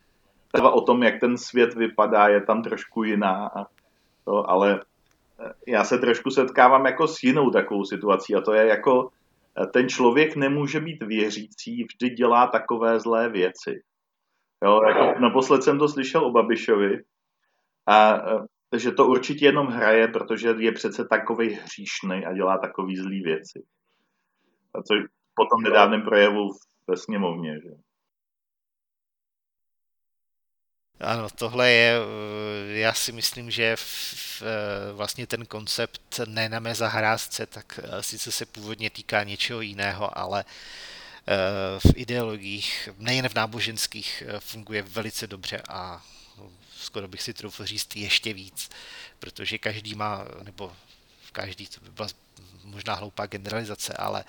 třeba 0.53 0.71
o 0.71 0.81
tom, 0.81 1.03
jak 1.03 1.21
ten 1.21 1.39
svět 1.39 1.75
vypadá, 1.75 2.29
je 2.29 2.41
tam 2.41 2.62
trošku 2.62 3.05
jiná. 3.05 3.47
A 3.47 3.64
to, 4.25 4.51
ale 4.51 4.81
eh, 5.41 5.53
já 5.67 5.85
se 5.85 5.99
trošku 5.99 6.31
setkávám 6.31 6.87
jako 6.87 7.09
s 7.09 7.23
jinou 7.23 7.51
takovou 7.51 7.85
situací 7.85 8.35
a 8.35 8.41
to 8.41 8.53
je 8.53 8.67
jako 8.67 9.11
ten 9.73 9.89
člověk 9.89 10.37
nemůže 10.37 10.81
být 10.81 11.03
věřící, 11.03 11.85
vždy 11.85 12.11
dělá 12.11 12.47
takové 12.47 13.01
zlé 13.01 13.29
věci. 13.29 13.83
Jo, 14.65 14.81
jako 14.83 15.21
naposled 15.21 15.63
jsem 15.63 15.79
to 15.79 15.89
slyšel 15.89 16.27
o 16.27 16.31
Babišovi 16.31 17.03
a 17.89 18.23
že 18.77 18.93
to 18.93 19.07
určitě 19.07 19.45
jenom 19.45 19.67
hraje, 19.67 20.09
protože 20.09 20.55
je 20.59 20.73
přece 20.73 21.05
takový 21.05 21.49
hříšný 21.49 22.27
a 22.27 22.33
dělá 22.33 22.59
takový 22.59 22.97
zlý 22.97 23.23
věci. 23.23 23.63
A 24.75 24.83
co 24.83 24.95
po 25.35 25.45
tom 25.45 25.63
nedávném 25.63 26.03
projevu 26.03 26.51
ve 26.87 26.97
sněmovně. 26.97 27.61
Že? 27.61 27.71
Ano, 31.01 31.29
tohle 31.39 31.71
je, 31.71 31.97
eh, 31.97 32.79
já 32.79 32.93
si 32.93 33.13
myslím, 33.13 33.51
že 33.51 33.77
v, 33.77 34.43
eh, 34.43 34.93
vlastně 34.93 35.27
ten 35.27 35.47
koncept 35.47 36.21
ne 36.27 36.49
na 36.49 36.61
mé 36.61 36.75
zahrázce, 36.75 37.47
tak 37.47 37.81
sice 38.01 38.33
se 38.33 38.47
původně 38.47 38.91
týká 38.91 39.23
něčeho 39.23 39.61
jiného, 39.61 40.19
ale 40.19 40.45
v 41.79 41.93
ideologiích, 41.95 42.89
nejen 42.99 43.29
v 43.29 43.35
náboženských, 43.35 44.22
funguje 44.39 44.83
velice 44.83 45.27
dobře 45.27 45.62
a 45.68 46.03
skoro 46.74 47.09
bych 47.09 47.22
si 47.22 47.35
troufl 47.35 47.66
říct 47.66 47.97
ještě 47.97 48.33
víc, 48.33 48.70
protože 49.18 49.59
každý 49.59 49.95
má, 49.95 50.24
nebo 50.45 50.72
každý, 51.33 51.66
to 51.66 51.81
by 51.81 51.91
byla 51.91 52.09
možná 52.64 52.95
hloupá 52.95 53.27
generalizace, 53.27 53.93
ale 53.93 54.24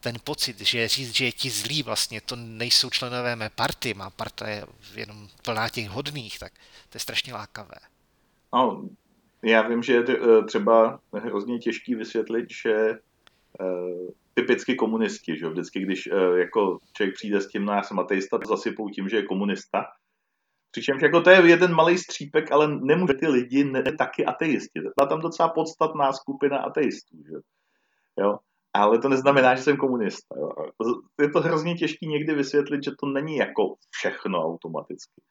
ten 0.00 0.16
pocit, 0.24 0.60
že 0.60 0.88
říct, 0.88 1.14
že 1.14 1.24
je 1.24 1.32
ti 1.32 1.50
zlí 1.50 1.82
vlastně, 1.82 2.20
to 2.20 2.36
nejsou 2.36 2.90
členové 2.90 3.36
mé 3.36 3.50
party, 3.50 3.94
má 3.94 4.10
parta 4.10 4.48
je 4.48 4.66
jenom 4.94 5.28
plná 5.44 5.68
těch 5.68 5.88
hodných, 5.88 6.38
tak 6.38 6.52
to 6.88 6.96
je 6.96 7.00
strašně 7.00 7.34
lákavé. 7.34 7.78
No, 8.54 8.88
já 9.42 9.68
vím, 9.68 9.82
že 9.82 9.92
je 9.92 10.04
eh, 10.08 10.44
třeba 10.44 11.00
hrozně 11.12 11.58
těžký 11.58 11.94
vysvětlit, 11.94 12.46
že 12.62 12.74
eh, 13.60 14.12
typicky 14.36 14.74
komunisti, 14.74 15.38
že 15.38 15.48
vždycky, 15.48 15.80
když 15.80 16.06
eh, 16.06 16.38
jako 16.38 16.78
člověk 16.96 17.14
přijde 17.14 17.40
s 17.40 17.48
tím, 17.48 17.64
no 17.64 17.72
já 17.72 17.82
jsem 17.82 17.98
ateista, 17.98 18.38
zasypou 18.46 18.88
tím, 18.88 19.08
že 19.08 19.16
je 19.16 19.26
komunista. 19.26 19.84
Přičemž 20.70 21.02
jako 21.02 21.20
to 21.20 21.30
je 21.30 21.50
jeden 21.50 21.74
malý 21.74 21.98
střípek, 21.98 22.52
ale 22.52 22.68
nemůže 22.68 23.14
ty 23.14 23.28
lidi 23.28 23.64
ne, 23.64 23.82
taky 23.98 24.26
ateisti. 24.26 24.80
Byla 24.80 25.08
tam 25.08 25.20
docela 25.20 25.48
podstatná 25.48 26.12
skupina 26.12 26.58
ateistů. 26.58 27.16
Že? 27.16 27.36
Jo? 28.20 28.38
ale 28.82 28.98
to 28.98 29.08
neznamená, 29.08 29.54
že 29.54 29.62
jsem 29.62 29.76
komunista. 29.76 30.34
Jo. 30.38 30.48
Je 31.20 31.30
to 31.30 31.40
hrozně 31.40 31.74
těžké 31.74 32.06
někdy 32.06 32.34
vysvětlit, 32.34 32.84
že 32.84 32.90
to 33.00 33.06
není 33.06 33.36
jako 33.36 33.74
všechno 33.90 34.38
automaticky. 34.38 35.22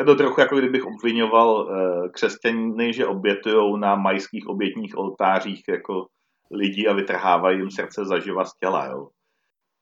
Je 0.00 0.04
to 0.04 0.14
trochu 0.14 0.40
jako 0.40 0.58
kdybych 0.58 0.82
obvinoval 0.86 1.48
uh, 1.50 2.08
křesťany, 2.10 2.92
že 2.92 3.06
obětují 3.06 3.80
na 3.80 3.96
majských 3.96 4.46
obětních 4.46 4.98
oltářích 4.98 5.62
jako 5.68 6.06
lidi 6.50 6.86
a 6.86 6.92
vytrhávají 6.92 7.58
jim 7.58 7.70
srdce 7.70 8.04
zaživa 8.04 8.44
z 8.44 8.52
těla. 8.60 8.86
Jo. 8.86 9.08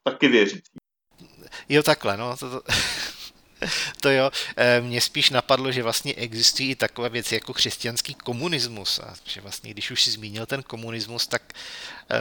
Taky 0.05 0.29
věřící. 0.29 0.63
Jo, 1.69 1.83
takhle, 1.83 2.17
no. 2.17 2.37
To, 2.37 2.51
to... 2.51 2.63
To 4.01 4.11
jo, 4.11 4.31
eh, 4.57 4.81
mě 4.81 5.01
spíš 5.01 5.31
napadlo, 5.31 5.73
že 5.73 5.83
vlastně 5.83 6.15
existují 6.15 6.71
i 6.71 6.77
takové 6.77 7.09
věci 7.09 7.35
jako 7.35 7.55
křesťanský 7.55 8.15
komunismus 8.15 8.99
a 8.99 9.15
že 9.25 9.41
vlastně, 9.41 9.71
když 9.71 9.91
už 9.91 10.03
si 10.03 10.11
zmínil 10.11 10.47
ten 10.47 10.63
komunismus, 10.63 11.27
tak 11.27 11.43
eh, 11.53 12.17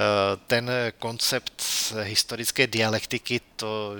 ten 0.47 0.71
koncept 0.99 1.63
historické 2.03 2.67
dialektiky, 2.67 3.41
to 3.55 3.93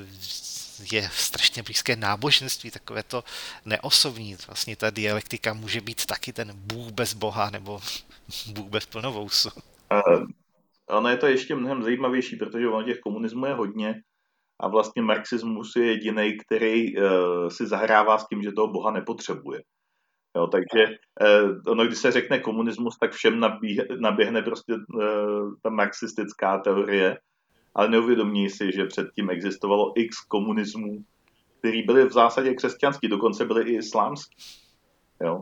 je 0.92 1.10
strašně 1.14 1.64
blízké 1.64 1.96
náboženství, 1.96 2.72
takové 2.72 3.04
to 3.04 3.24
neosobní. 3.66 4.38
Vlastně 4.48 4.76
ta 4.76 4.90
dialektika 4.90 5.54
může 5.54 5.82
být 5.82 6.06
taky 6.06 6.34
ten 6.34 6.52
Bůh 6.56 6.92
bez 6.92 7.14
Boha 7.14 7.50
nebo 7.50 7.82
Bůh 8.48 8.68
bez 8.68 8.86
plnovousu. 8.86 9.50
Uh, 9.92 10.26
ono 10.90 11.10
je 11.10 11.18
to 11.18 11.28
ještě 11.28 11.56
mnohem 11.56 11.84
zajímavější, 11.84 12.36
protože 12.36 12.68
ono 12.68 12.84
těch 12.84 13.00
komunismů 13.00 13.46
je 13.46 13.54
hodně 13.54 14.02
a 14.60 14.68
vlastně 14.68 15.02
marxismus 15.02 15.76
je 15.76 15.86
jediný, 15.86 16.38
který 16.38 16.98
uh, 16.98 17.04
si 17.50 17.68
zahrává 17.68 18.18
s 18.18 18.28
tím, 18.28 18.44
že 18.44 18.52
toho 18.52 18.68
Boha 18.68 18.92
nepotřebuje. 18.92 19.62
Jo, 20.38 20.48
takže 20.48 20.86
uh, 20.88 21.58
ono, 21.68 21.86
když 21.86 21.98
se 21.98 22.12
řekne 22.12 22.40
komunismus, 22.40 22.98
tak 22.98 23.12
všem 23.12 23.40
naběhne 24.00 24.42
prostě 24.42 24.74
ta 25.64 25.70
marxistická 25.70 26.58
teorie, 26.58 27.18
ale 27.76 27.90
neuvědomí 27.90 28.50
si, 28.50 28.72
že 28.72 28.86
předtím 28.86 29.30
existovalo 29.30 29.94
x 29.96 30.20
komunismů, 30.28 31.04
který 31.60 31.84
byly 31.84 32.06
v 32.06 32.12
zásadě 32.12 32.54
křesťanský, 32.54 33.08
dokonce 33.08 33.46
byly 33.46 33.72
i 33.72 33.78
islámský. 33.78 34.36
Jo. 35.22 35.42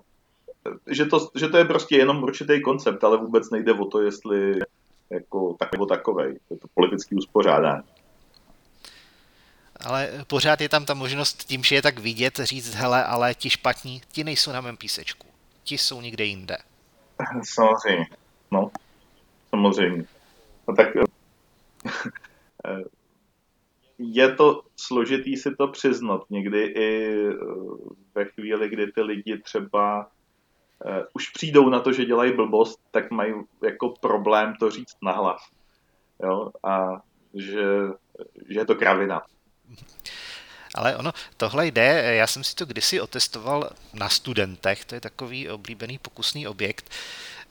Že, 0.87 1.05
to, 1.05 1.29
že 1.35 1.47
to 1.47 1.57
je 1.57 1.65
prostě 1.65 1.97
jenom 1.97 2.23
určitý 2.23 2.61
koncept, 2.61 3.03
ale 3.03 3.17
vůbec 3.17 3.49
nejde 3.49 3.73
o 3.73 3.85
to, 3.85 4.01
jestli 4.01 4.59
jako 5.09 5.55
tak 5.59 5.71
nebo 5.71 5.85
takovej. 5.85 6.39
Je 6.49 6.57
to 6.57 6.67
politický 6.73 7.15
uspořádání 7.15 7.83
ale 9.85 10.09
pořád 10.27 10.61
je 10.61 10.69
tam 10.69 10.85
ta 10.85 10.93
možnost 10.93 11.43
tím, 11.43 11.63
že 11.63 11.75
je 11.75 11.81
tak 11.81 11.99
vidět, 11.99 12.39
říct, 12.43 12.73
hele, 12.73 13.03
ale 13.03 13.33
ti 13.33 13.49
špatní, 13.49 14.01
ti 14.11 14.23
nejsou 14.23 14.51
na 14.51 14.61
mém 14.61 14.77
písečku. 14.77 15.27
Ti 15.63 15.77
jsou 15.77 16.01
někde 16.01 16.25
jinde. 16.25 16.57
Samozřejmě, 17.43 18.05
no. 18.51 18.71
Samozřejmě. 19.49 20.05
No 20.67 20.75
tak 20.75 20.87
je 23.97 24.35
to 24.35 24.61
složitý 24.75 25.37
si 25.37 25.55
to 25.55 25.67
přiznat. 25.67 26.21
Někdy 26.29 26.63
i 26.63 27.17
eh, 27.27 27.33
ve 28.15 28.25
chvíli, 28.25 28.69
kdy 28.69 28.91
ty 28.91 29.01
lidi 29.01 29.37
třeba 29.37 30.07
už 31.13 31.29
přijdou 31.29 31.69
na 31.69 31.79
to, 31.79 31.93
že 31.93 32.05
dělají 32.05 32.33
blbost, 32.33 32.79
tak 32.91 33.11
mají 33.11 33.33
jako 33.63 33.89
problém 33.89 34.53
to 34.59 34.71
říct 34.71 34.95
nahlas. 35.01 35.41
Jo? 36.23 36.51
A 36.63 37.01
že, 37.33 37.63
že 38.49 38.59
je 38.59 38.65
to 38.65 38.75
kravina. 38.75 39.21
Ale 40.75 40.95
ono, 40.95 41.11
tohle 41.37 41.67
jde, 41.67 42.15
já 42.15 42.27
jsem 42.27 42.43
si 42.43 42.55
to 42.55 42.65
kdysi 42.65 43.01
otestoval 43.01 43.69
na 43.93 44.09
studentech, 44.09 44.85
to 44.85 44.95
je 44.95 45.01
takový 45.01 45.49
oblíbený 45.49 45.97
pokusný 45.97 46.47
objekt. 46.47 46.89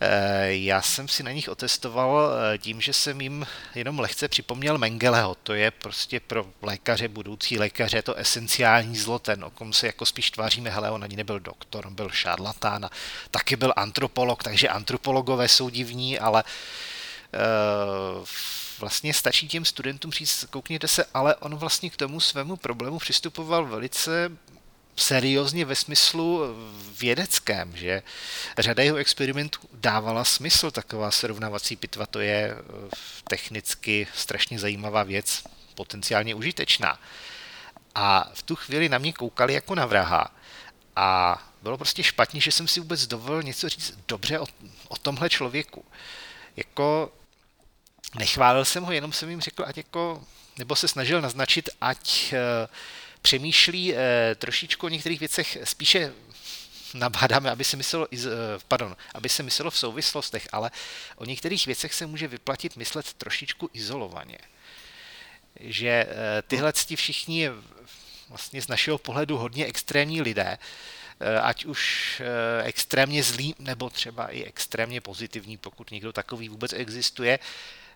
Eh, 0.01 0.55
já 0.55 0.83
jsem 0.83 1.09
si 1.09 1.23
na 1.23 1.33
nich 1.33 1.49
otestoval 1.49 2.31
eh, 2.55 2.59
tím, 2.59 2.81
že 2.81 2.93
jsem 2.93 3.21
jim 3.21 3.47
jenom 3.75 3.99
lehce 3.99 4.29
připomněl 4.29 4.79
Mengeleho. 4.79 5.35
To 5.35 5.55
je 5.55 5.71
prostě 5.71 6.21
pro 6.21 6.47
lékaře, 6.63 7.09
budoucí 7.09 7.59
lékaře, 7.59 8.03
to 8.03 8.15
esenciální 8.15 8.97
zlo, 8.97 9.19
ten, 9.19 9.45
o 9.45 9.51
kom 9.51 9.73
se 9.73 9.87
jako 9.87 10.07
spíš 10.07 10.31
tváříme, 10.31 10.71
hele, 10.71 10.91
on 10.91 11.05
ani 11.05 11.17
nebyl 11.17 11.41
doktor, 11.41 11.87
on 11.87 11.95
byl 11.95 12.11
šarlatán 12.11 12.85
a 12.85 12.91
taky 13.31 13.57
byl 13.57 13.73
antropolog, 13.77 14.43
takže 14.43 14.69
antropologové 14.69 15.49
jsou 15.49 15.69
divní, 15.69 16.19
ale 16.19 16.45
uh, 17.35 18.25
vlastně 18.79 19.15
stačí 19.15 19.49
těm 19.49 19.65
studentům 19.65 20.13
říct, 20.13 20.45
koukněte 20.51 20.89
se, 20.89 21.05
ale 21.15 21.37
on 21.37 21.57
vlastně 21.57 21.91
k 21.91 21.97
tomu 21.97 22.21
svému 22.21 22.57
problému 22.57 22.99
přistupoval 22.99 23.67
velice 23.67 24.31
seriózně 24.97 25.65
ve 25.65 25.75
smyslu 25.75 26.41
vědeckém, 27.01 27.77
že 27.77 28.03
řada 28.59 28.83
jeho 28.83 28.97
experimentů 28.97 29.59
dávala 29.73 30.25
smysl, 30.25 30.71
taková 30.71 31.11
srovnávací 31.11 31.77
pitva, 31.77 32.07
to 32.07 32.21
je 32.21 32.57
eh, 32.57 32.91
technicky 33.29 34.07
strašně 34.15 34.59
zajímavá 34.59 35.03
věc, 35.03 35.45
potenciálně 35.75 36.35
užitečná. 36.35 37.01
A 37.95 38.31
v 38.35 38.43
tu 38.43 38.57
chvíli 38.57 38.89
na 38.89 38.99
mě 38.99 39.13
koukali 39.13 39.55
jako 39.55 39.75
na 39.75 39.87
vraha 39.87 40.31
a 40.97 41.39
bylo 41.63 41.77
prostě 41.79 42.03
špatně, 42.03 42.41
že 42.41 42.53
jsem 42.53 42.69
si 42.69 42.81
vůbec 42.81 43.07
dovolil 43.07 43.43
něco 43.43 43.69
říct 43.69 43.99
dobře 44.09 44.39
o, 44.39 44.47
o 44.89 44.97
tomhle 44.97 45.31
člověku. 45.31 45.85
Jako 46.57 47.13
nechválil 48.15 48.65
jsem 48.65 48.85
ho, 48.85 48.93
jenom 48.93 49.13
jsem 49.13 49.31
jim 49.31 49.41
řekl, 49.41 49.65
ať 49.67 49.77
jako, 49.77 50.25
nebo 50.59 50.77
se 50.77 50.89
snažil 50.89 51.21
naznačit, 51.21 51.69
ať 51.81 52.33
uh, 52.33 52.39
přemýšlí 53.25 53.93
uh, 53.93 53.99
trošičku 54.37 54.87
o 54.87 54.89
některých 54.89 55.21
věcech 55.21 55.59
spíše 55.65 56.13
nabádáme, 56.95 57.51
aby 57.51 57.65
se 57.65 57.77
myslelo, 57.77 58.07
uh, 58.13 58.31
pardon, 58.69 58.97
aby 59.15 59.29
se 59.29 59.43
myslelo 59.43 59.71
v 59.71 59.79
souvislostech, 59.79 60.49
ale 60.53 60.71
o 61.17 61.25
některých 61.25 61.67
věcech 61.67 61.95
se 61.95 62.07
může 62.07 62.29
vyplatit 62.29 62.77
myslet 62.77 63.13
trošičku 63.13 63.71
izolovaně. 63.73 64.39
Že 65.61 66.07
tyhle 66.47 66.73
ti 66.73 66.97
všichni 66.97 67.51
vlastně 68.29 68.63
z 68.63 68.69
našeho 68.69 68.99
pohledu 68.99 69.37
hodně 69.37 69.67
extrémní 69.67 70.23
lidé, 70.23 70.59
ať 71.43 71.65
už 71.65 72.23
extrémně 72.65 73.23
zlý, 73.23 73.55
nebo 73.59 73.91
třeba 73.91 74.29
i 74.29 74.45
extrémně 74.45 75.01
pozitivní, 75.01 75.57
pokud 75.57 75.91
někdo 75.91 76.13
takový 76.13 76.49
vůbec 76.49 76.73
existuje, 76.73 77.39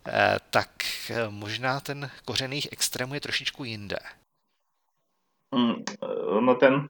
Eh, 0.07 0.37
tak 0.51 0.70
eh, 1.11 1.29
možná 1.29 1.81
ten 1.81 2.11
kořen 2.24 2.53
jejich 2.53 2.68
extrému 2.70 3.14
je 3.14 3.20
trošičku 3.20 3.64
jinde. 3.64 3.99
No 6.40 6.55
ten, 6.55 6.88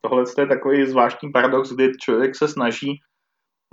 tohle 0.00 0.24
je 0.38 0.46
takový 0.46 0.86
zvláštní 0.86 1.32
paradox, 1.32 1.72
kdy 1.72 1.92
člověk 2.00 2.36
se 2.36 2.48
snaží 2.48 3.00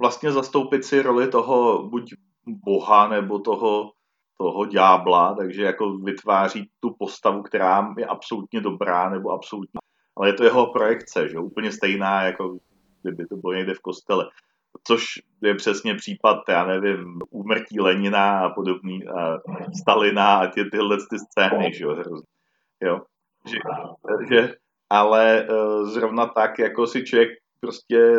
vlastně 0.01 0.31
zastoupit 0.31 0.85
si 0.85 1.01
roli 1.01 1.27
toho 1.27 1.89
buď 1.89 2.13
boha 2.45 3.07
nebo 3.07 3.39
toho, 3.39 3.91
toho 4.38 4.65
ďábla, 4.65 5.35
takže 5.35 5.63
jako 5.63 5.97
vytváří 5.97 6.69
tu 6.79 6.95
postavu, 6.99 7.41
která 7.41 7.93
je 7.97 8.05
absolutně 8.05 8.61
dobrá 8.61 9.09
nebo 9.09 9.29
absolutně, 9.31 9.79
ale 10.17 10.29
je 10.29 10.33
to 10.33 10.43
jeho 10.43 10.71
projekce, 10.71 11.29
že 11.29 11.39
úplně 11.39 11.71
stejná, 11.71 12.23
jako 12.23 12.57
kdyby 13.01 13.25
to 13.25 13.35
bylo 13.35 13.53
někde 13.53 13.73
v 13.73 13.79
kostele. 13.79 14.29
což 14.83 15.03
je 15.43 15.55
přesně 15.55 15.95
případ, 15.95 16.38
já 16.49 16.65
nevím, 16.65 17.19
úmrtí 17.29 17.79
Lenina 17.79 18.39
a 18.39 18.49
podobný, 18.49 19.07
a 19.07 19.38
Stalina 19.81 20.38
a 20.38 20.47
ty, 20.47 20.65
tyhle 20.65 20.97
ty 20.97 21.19
scény, 21.19 21.73
že 21.73 21.83
jo, 21.83 22.03
jo. 22.83 23.01
Že, 23.47 23.59
že, 24.29 24.55
ale 24.89 25.47
zrovna 25.83 26.25
tak, 26.25 26.59
jako 26.59 26.87
si 26.87 27.03
člověk 27.03 27.29
prostě 27.59 28.15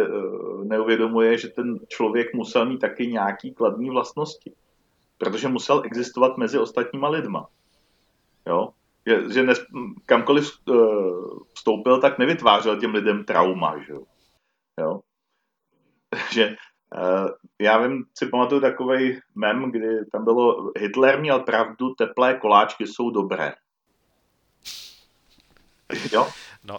neuvědomuje, 0.62 1.38
že 1.38 1.48
ten 1.48 1.78
člověk 1.88 2.34
musel 2.34 2.66
mít 2.66 2.78
taky 2.78 3.06
nějaký 3.06 3.54
kladný 3.54 3.90
vlastnosti 3.90 4.52
protože 5.18 5.48
musel 5.48 5.82
existovat 5.84 6.36
mezi 6.36 6.58
ostatníma 6.58 7.08
lidma. 7.08 7.48
Jo? 8.46 8.68
Že, 9.06 9.32
že 9.32 9.42
nes, 9.42 9.66
kamkoliv 10.06 10.50
eh, 10.70 10.74
vstoupil, 11.54 12.00
tak 12.00 12.18
nevytvářel 12.18 12.80
těm 12.80 12.94
lidem 12.94 13.24
trauma. 13.24 13.78
Že, 13.78 13.92
jo? 14.80 15.00
že 16.32 16.56
já 17.58 17.78
vím, 17.78 18.04
si 18.18 18.26
pamatuju 18.26 18.60
takový 18.60 19.20
mem, 19.34 19.70
kdy 19.70 20.06
tam 20.12 20.24
bylo 20.24 20.72
Hitler 20.78 21.20
měl 21.20 21.40
pravdu, 21.40 21.94
teplé 21.94 22.34
koláčky 22.34 22.86
jsou 22.86 23.10
dobré. 23.10 23.54
Jo? 26.12 26.28
No. 26.64 26.78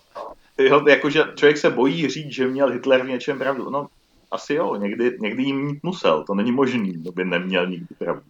Jo, 0.58 0.88
jakože 0.88 1.24
člověk 1.36 1.58
se 1.58 1.70
bojí 1.70 2.10
říct, 2.10 2.32
že 2.32 2.48
měl 2.48 2.70
Hitler 2.70 3.04
v 3.04 3.10
něčem 3.10 3.40
pravdu. 3.40 3.70
No, 3.70 3.88
asi 4.32 4.54
jo, 4.54 4.76
někdy, 4.76 5.18
někdy 5.20 5.44
jim 5.44 5.66
mít 5.66 5.84
musel, 5.84 6.24
to 6.24 6.36
není 6.36 6.52
možný, 6.52 7.04
aby 7.08 7.26
neměl 7.26 7.68
nikdy 7.68 7.96
pravdu. 7.96 8.24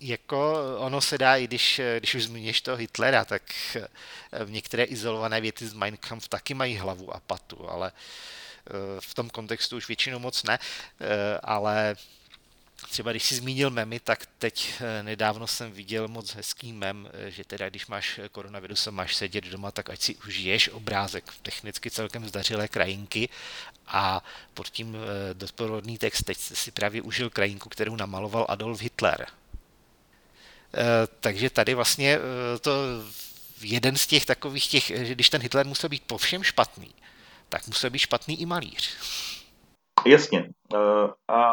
Jako 0.00 0.54
ono 0.78 1.00
se 1.00 1.18
dá, 1.18 1.36
i 1.36 1.46
když, 1.46 1.80
když 1.98 2.14
už 2.14 2.24
zmíníš 2.24 2.60
toho 2.60 2.76
Hitlera, 2.76 3.24
tak 3.24 3.42
v 4.44 4.50
některé 4.50 4.84
izolované 4.84 5.40
věty 5.40 5.66
z 5.66 5.74
Mein 5.74 5.96
Kampf 5.96 6.28
taky 6.28 6.54
mají 6.54 6.76
hlavu 6.76 7.14
a 7.14 7.20
patu, 7.26 7.70
ale 7.70 7.92
eh, 7.92 8.72
v 9.00 9.14
tom 9.14 9.30
kontextu 9.30 9.76
už 9.76 9.88
většinou 9.88 10.18
moc 10.18 10.42
ne, 10.42 10.58
eh, 11.00 11.38
ale 11.42 11.96
Třeba 12.88 13.10
když 13.10 13.22
jsi 13.22 13.34
zmínil 13.34 13.70
memy, 13.70 14.00
tak 14.00 14.26
teď 14.38 14.72
eh, 14.80 15.02
nedávno 15.02 15.46
jsem 15.46 15.72
viděl 15.72 16.08
moc 16.08 16.34
hezký 16.34 16.72
mem, 16.72 17.08
že 17.28 17.44
teda 17.44 17.68
když 17.68 17.86
máš 17.86 18.20
koronavirus 18.32 18.86
a 18.86 18.90
máš 18.90 19.16
sedět 19.16 19.44
doma, 19.44 19.70
tak 19.70 19.90
ať 19.90 20.00
si 20.00 20.16
užiješ 20.16 20.68
obrázek 20.68 21.24
technicky 21.42 21.90
celkem 21.90 22.28
zdařilé 22.28 22.68
krajinky 22.68 23.28
a 23.86 24.24
pod 24.54 24.68
tím 24.68 24.96
doprovodný 25.32 25.98
text 25.98 26.22
teď 26.22 26.38
si 26.38 26.70
právě 26.70 27.02
užil 27.02 27.30
krajinku, 27.30 27.68
kterou 27.68 27.96
namaloval 27.96 28.46
Adolf 28.48 28.80
Hitler. 28.80 29.26
Eh, 30.74 31.06
takže 31.20 31.50
tady 31.50 31.74
vlastně 31.74 32.18
eh, 32.18 32.58
to 32.58 32.72
jeden 33.60 33.96
z 33.96 34.06
těch 34.06 34.26
takových 34.26 34.66
těch, 34.66 34.86
že 34.86 35.14
když 35.14 35.30
ten 35.30 35.42
Hitler 35.42 35.66
musel 35.66 35.90
být 35.90 36.02
po 36.06 36.18
všem 36.18 36.42
špatný, 36.42 36.94
tak 37.48 37.66
musel 37.66 37.90
být 37.90 37.98
špatný 37.98 38.40
i 38.40 38.46
malíř. 38.46 38.90
Jasně. 40.06 40.50
Eh, 40.74 40.78
a 41.28 41.52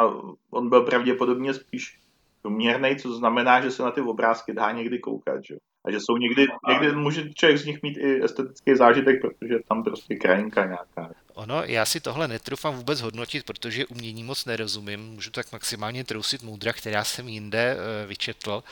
on 0.51 0.69
byl 0.69 0.81
pravděpodobně 0.81 1.53
spíš 1.53 1.99
uměrný, 2.43 2.95
co 2.95 3.13
znamená, 3.13 3.61
že 3.61 3.71
se 3.71 3.83
na 3.83 3.91
ty 3.91 4.01
obrázky 4.01 4.53
dá 4.53 4.71
někdy 4.71 4.99
koukat. 4.99 5.43
Že? 5.43 5.55
A 5.85 5.91
že 5.91 5.99
jsou 5.99 6.17
někdy, 6.17 6.47
někdy 6.67 6.95
může 6.95 7.33
člověk 7.33 7.57
z 7.57 7.65
nich 7.65 7.81
mít 7.83 7.97
i 7.97 8.23
estetický 8.23 8.75
zážitek, 8.75 9.21
protože 9.21 9.55
tam 9.69 9.83
prostě 9.83 10.15
krajinka 10.15 10.65
nějaká. 10.65 11.13
Ono, 11.33 11.63
já 11.63 11.85
si 11.85 11.99
tohle 11.99 12.27
netrufám 12.27 12.75
vůbec 12.75 13.01
hodnotit, 13.01 13.45
protože 13.45 13.85
umění 13.85 14.23
moc 14.23 14.45
nerozumím. 14.45 14.99
Můžu 14.99 15.31
tak 15.31 15.51
maximálně 15.51 16.03
trousit 16.03 16.43
moudra, 16.43 16.73
která 16.73 17.03
jsem 17.03 17.27
jinde 17.27 17.77
vyčetl 18.07 18.63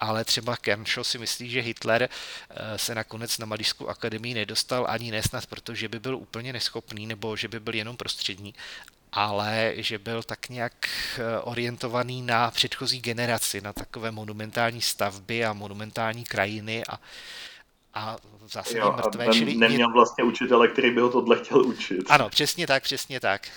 ale 0.00 0.24
třeba 0.24 0.56
Kershaw 0.56 1.04
si 1.04 1.18
myslí, 1.18 1.50
že 1.50 1.60
Hitler 1.60 2.08
eh, 2.50 2.78
se 2.78 2.94
nakonec 2.94 3.38
na 3.38 3.46
Malířskou 3.46 3.86
akademii 3.86 4.34
nedostal 4.34 4.86
ani 4.88 5.10
nesnad, 5.10 5.46
protože 5.46 5.88
by 5.88 6.00
byl 6.00 6.16
úplně 6.16 6.52
neschopný 6.52 7.06
nebo 7.06 7.36
že 7.36 7.48
by 7.48 7.60
byl 7.60 7.74
jenom 7.74 7.96
prostřední, 7.96 8.54
ale 9.12 9.72
že 9.76 9.98
byl 9.98 10.22
tak 10.22 10.48
nějak 10.48 10.88
eh, 11.18 11.40
orientovaný 11.40 12.22
na 12.22 12.50
předchozí 12.50 13.00
generaci, 13.00 13.60
na 13.60 13.72
takové 13.72 14.10
monumentální 14.10 14.82
stavby 14.82 15.44
a 15.44 15.52
monumentální 15.52 16.24
krajiny 16.24 16.84
a 16.88 17.00
a 17.98 18.16
v 18.40 18.52
zásadě 18.52 18.78
jo, 18.78 18.92
mrtvé. 18.92 19.26
Čili 19.32 19.54
neměl 19.54 19.92
vlastně 19.92 20.24
učitele, 20.24 20.68
který 20.68 20.90
by 20.90 21.00
ho 21.00 21.08
tohle 21.08 21.36
chtěl 21.36 21.66
učit. 21.66 22.04
Ano, 22.08 22.28
přesně 22.28 22.66
tak, 22.66 22.82
přesně 22.82 23.20
tak 23.20 23.48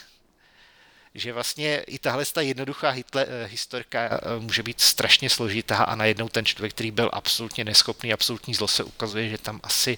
že 1.16 1.34
vlastně 1.34 1.84
i 1.88 1.99
tahle 1.99 2.26
ta 2.34 2.41
jednoduchá 2.41 2.89
Hitler, 2.89 3.28
eh, 3.30 3.45
historka 3.45 3.99
eh, 3.99 4.39
může 4.39 4.64
být 4.64 4.82
strašně 4.82 5.30
složitá 5.30 5.78
a 5.78 5.95
najednou 5.95 6.30
ten 6.30 6.45
člověk, 6.45 6.74
který 6.74 6.91
byl 6.91 7.10
absolutně 7.14 7.64
neschopný, 7.64 8.14
absolutní 8.14 8.53
zlo 8.53 8.68
se 8.68 8.84
ukazuje, 8.84 9.30
že 9.30 9.38
tam 9.38 9.60
asi 9.64 9.95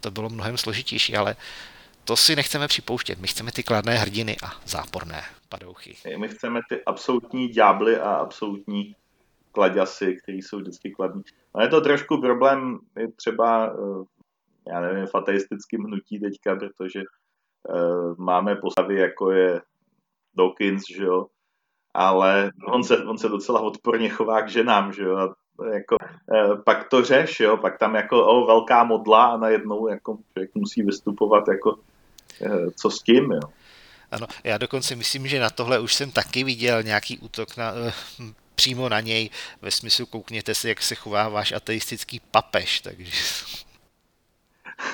to 0.00 0.10
bylo 0.10 0.30
mnohem 0.30 0.58
složitější, 0.58 1.16
ale 1.16 1.36
to 2.04 2.16
si 2.16 2.36
nechceme 2.36 2.68
připouštět. 2.68 3.18
My 3.18 3.26
chceme 3.26 3.52
ty 3.52 3.62
kladné 3.62 3.98
hrdiny 3.98 4.36
a 4.42 4.52
záporné 4.66 5.22
padouchy. 5.48 5.96
My 6.16 6.28
chceme 6.28 6.60
ty 6.68 6.84
absolutní 6.84 7.48
ďábly 7.48 7.96
a 7.96 8.10
absolutní 8.10 8.96
kladěsy, 9.52 10.18
který 10.22 10.42
jsou 10.42 10.58
vždycky 10.58 10.90
kladní. 10.90 11.22
No 11.54 11.62
je 11.62 11.68
to 11.68 11.80
trošku 11.80 12.20
problém 12.20 12.78
je 12.98 13.12
třeba, 13.12 13.66
eh, 13.66 14.04
já 14.72 14.80
nevím, 14.80 15.06
v 15.06 15.14
hnutí 15.86 16.20
teďka, 16.20 16.56
protože 16.56 17.02
máme 18.18 18.56
postavy, 18.56 19.00
jako 19.00 19.30
je 19.30 19.60
Dawkins, 20.38 20.82
že 20.96 21.04
jo, 21.04 21.26
ale 21.94 22.50
on 22.66 22.84
se, 22.84 23.04
on 23.04 23.18
se 23.18 23.28
docela 23.28 23.60
odporně 23.60 24.08
chová 24.08 24.42
k 24.42 24.48
ženám, 24.48 24.92
že 24.92 25.02
jo, 25.02 25.16
a 25.16 25.34
jako, 25.72 25.96
eh, 26.34 26.56
pak 26.64 26.88
to 26.88 27.04
řeš, 27.04 27.40
jo, 27.40 27.56
pak 27.56 27.78
tam 27.78 27.94
jako 27.94 28.26
o, 28.26 28.46
velká 28.46 28.84
modla 28.84 29.26
a 29.26 29.36
najednou 29.36 29.88
jako 29.88 30.18
člověk 30.32 30.54
musí 30.54 30.82
vystupovat 30.82 31.48
jako 31.48 31.78
eh, 32.42 32.70
co 32.76 32.90
s 32.90 33.02
tím, 33.02 33.32
jo. 33.32 33.40
Ano, 34.10 34.26
já 34.44 34.58
dokonce 34.58 34.96
myslím, 34.96 35.26
že 35.26 35.40
na 35.40 35.50
tohle 35.50 35.78
už 35.78 35.94
jsem 35.94 36.10
taky 36.10 36.44
viděl 36.44 36.82
nějaký 36.82 37.18
útok 37.18 37.56
na, 37.56 37.72
eh, 37.88 37.92
přímo 38.54 38.88
na 38.88 39.00
něj, 39.00 39.30
ve 39.62 39.70
smyslu 39.70 40.06
koukněte 40.06 40.54
se, 40.54 40.68
jak 40.68 40.82
se 40.82 40.94
chová 40.94 41.28
váš 41.28 41.52
ateistický 41.52 42.20
papež, 42.30 42.80
takže 42.80 43.12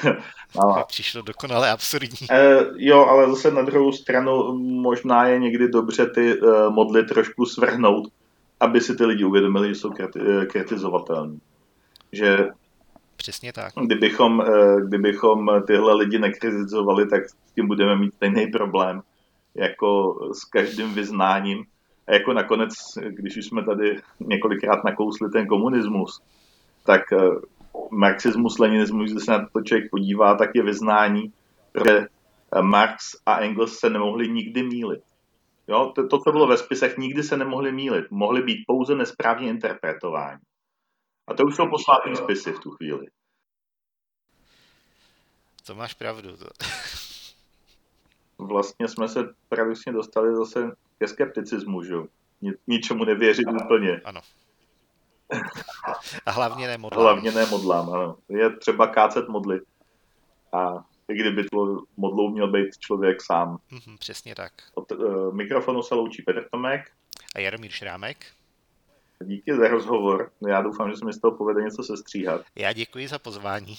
No. 0.57 0.85
Přišlo 0.89 1.23
dokonale 1.23 1.71
absurdní. 1.71 2.27
E, 2.31 2.59
jo, 2.77 3.07
ale 3.07 3.31
zase 3.31 3.51
na 3.51 3.63
druhou 3.63 3.93
stranu 3.93 4.59
možná 4.59 5.27
je 5.27 5.39
někdy 5.39 5.69
dobře 5.69 6.07
ty 6.07 6.33
e, 6.33 6.71
modly 6.71 7.05
trošku 7.05 7.47
svrhnout, 7.47 8.09
aby 8.61 8.81
si 8.81 8.97
ty 8.97 9.05
lidi 9.05 9.25
uvědomili, 9.25 9.69
že 9.69 9.75
jsou 9.75 9.91
kriti- 9.91 10.43
eh, 10.43 10.47
kritizovatelní. 10.47 11.41
Že 12.13 12.49
Přesně 13.17 13.53
tak. 13.53 13.73
Kdybychom, 13.87 14.41
e, 14.41 14.47
kdybychom 14.89 15.51
tyhle 15.67 15.95
lidi 15.95 16.19
nekritizovali, 16.19 17.09
tak 17.09 17.29
s 17.29 17.35
tím 17.55 17.67
budeme 17.67 17.97
mít 17.97 18.15
stejný 18.15 18.47
problém 18.47 19.03
jako 19.55 20.19
s 20.33 20.45
každým 20.45 20.95
vyznáním. 20.95 21.65
A 22.07 22.13
jako 22.13 22.33
nakonec, 22.33 22.73
když 23.09 23.37
už 23.37 23.47
jsme 23.47 23.65
tady 23.65 24.01
několikrát 24.21 24.85
nakousli 24.85 25.31
ten 25.31 25.47
komunismus, 25.47 26.21
tak 26.87 27.03
marxismus, 27.91 28.59
leninismus, 28.59 29.11
když 29.11 29.25
se 29.25 29.31
na 29.31 29.49
to 29.53 29.63
člověk 29.63 29.91
podívá, 29.91 30.35
tak 30.35 30.51
je 30.55 30.63
vyznání, 30.63 31.33
že 31.85 32.07
Marx 32.63 33.17
a 33.27 33.39
Engels 33.39 33.79
se 33.79 33.91
nemohli 33.91 34.29
nikdy 34.29 34.63
mílit. 34.63 35.03
Jo, 35.69 35.93
to, 35.95 36.09
to, 36.09 36.19
co 36.19 36.33
bylo 36.33 36.47
ve 36.47 36.57
spisech, 36.57 36.99
nikdy 36.99 37.23
se 37.23 37.37
nemohli 37.37 37.73
mílit. 37.73 38.11
Mohli 38.11 38.43
být 38.43 38.65
pouze 38.67 38.95
nesprávně 38.95 39.49
interpretováni. 39.49 40.41
A 41.29 41.35
to 41.35 41.43
už 41.45 41.57
jsou 41.57 41.69
posvátní 41.71 42.17
spisy 42.17 42.53
v 42.53 42.61
tu 42.61 42.71
chvíli. 42.71 43.07
To 45.67 45.75
máš 45.75 45.95
pravdu. 45.95 46.37
To. 46.37 46.47
Vlastně 48.39 48.89
jsme 48.89 49.09
se 49.09 49.35
pravděpodobně 49.49 49.93
dostali 49.93 50.37
zase 50.37 50.71
ke 50.99 51.09
skepticismu, 51.09 51.83
že? 51.83 51.95
Ničemu 52.67 53.05
nevěřit 53.05 53.47
úplně. 53.65 54.01
Ano. 54.05 54.21
A 56.27 56.31
hlavně 56.31 56.67
nemodlám. 56.67 57.03
Hlavně 57.03 57.33
nemodlám, 57.33 57.91
ano. 57.91 58.17
Je 58.29 58.57
třeba 58.57 58.87
kácet 58.87 59.29
modly. 59.29 59.61
A 60.53 60.85
i 61.09 61.15
kdyby 61.15 61.45
to 61.45 61.79
modlou 61.97 62.31
měl 62.31 62.51
být 62.51 62.79
člověk 62.79 63.23
sám. 63.23 63.59
Mm-hmm, 63.73 63.99
přesně 63.99 64.35
tak. 64.35 64.53
Od 64.75 64.93
uh, 64.93 65.35
mikrofonu 65.35 65.83
se 65.83 65.95
loučí 65.95 66.23
Petr 66.23 66.49
Tomek. 66.51 66.91
A 67.35 67.41
Jaromír 67.41 67.71
Šrámek. 67.71 68.27
Díky 69.25 69.57
za 69.57 69.69
rozhovor. 69.69 70.31
Já 70.49 70.63
doufám, 70.63 70.91
že 70.91 70.97
se 70.97 71.05
mi 71.05 71.13
z 71.13 71.21
toho 71.21 71.37
povede 71.37 71.63
něco 71.63 71.83
sestříhat. 71.83 72.41
Já 72.57 72.73
děkuji 72.73 73.09
za 73.09 73.19
pozvání. 73.19 73.77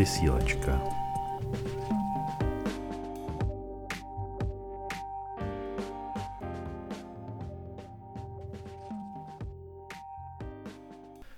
Bezbožná 0.00 0.32
vysílačka. 0.32 0.79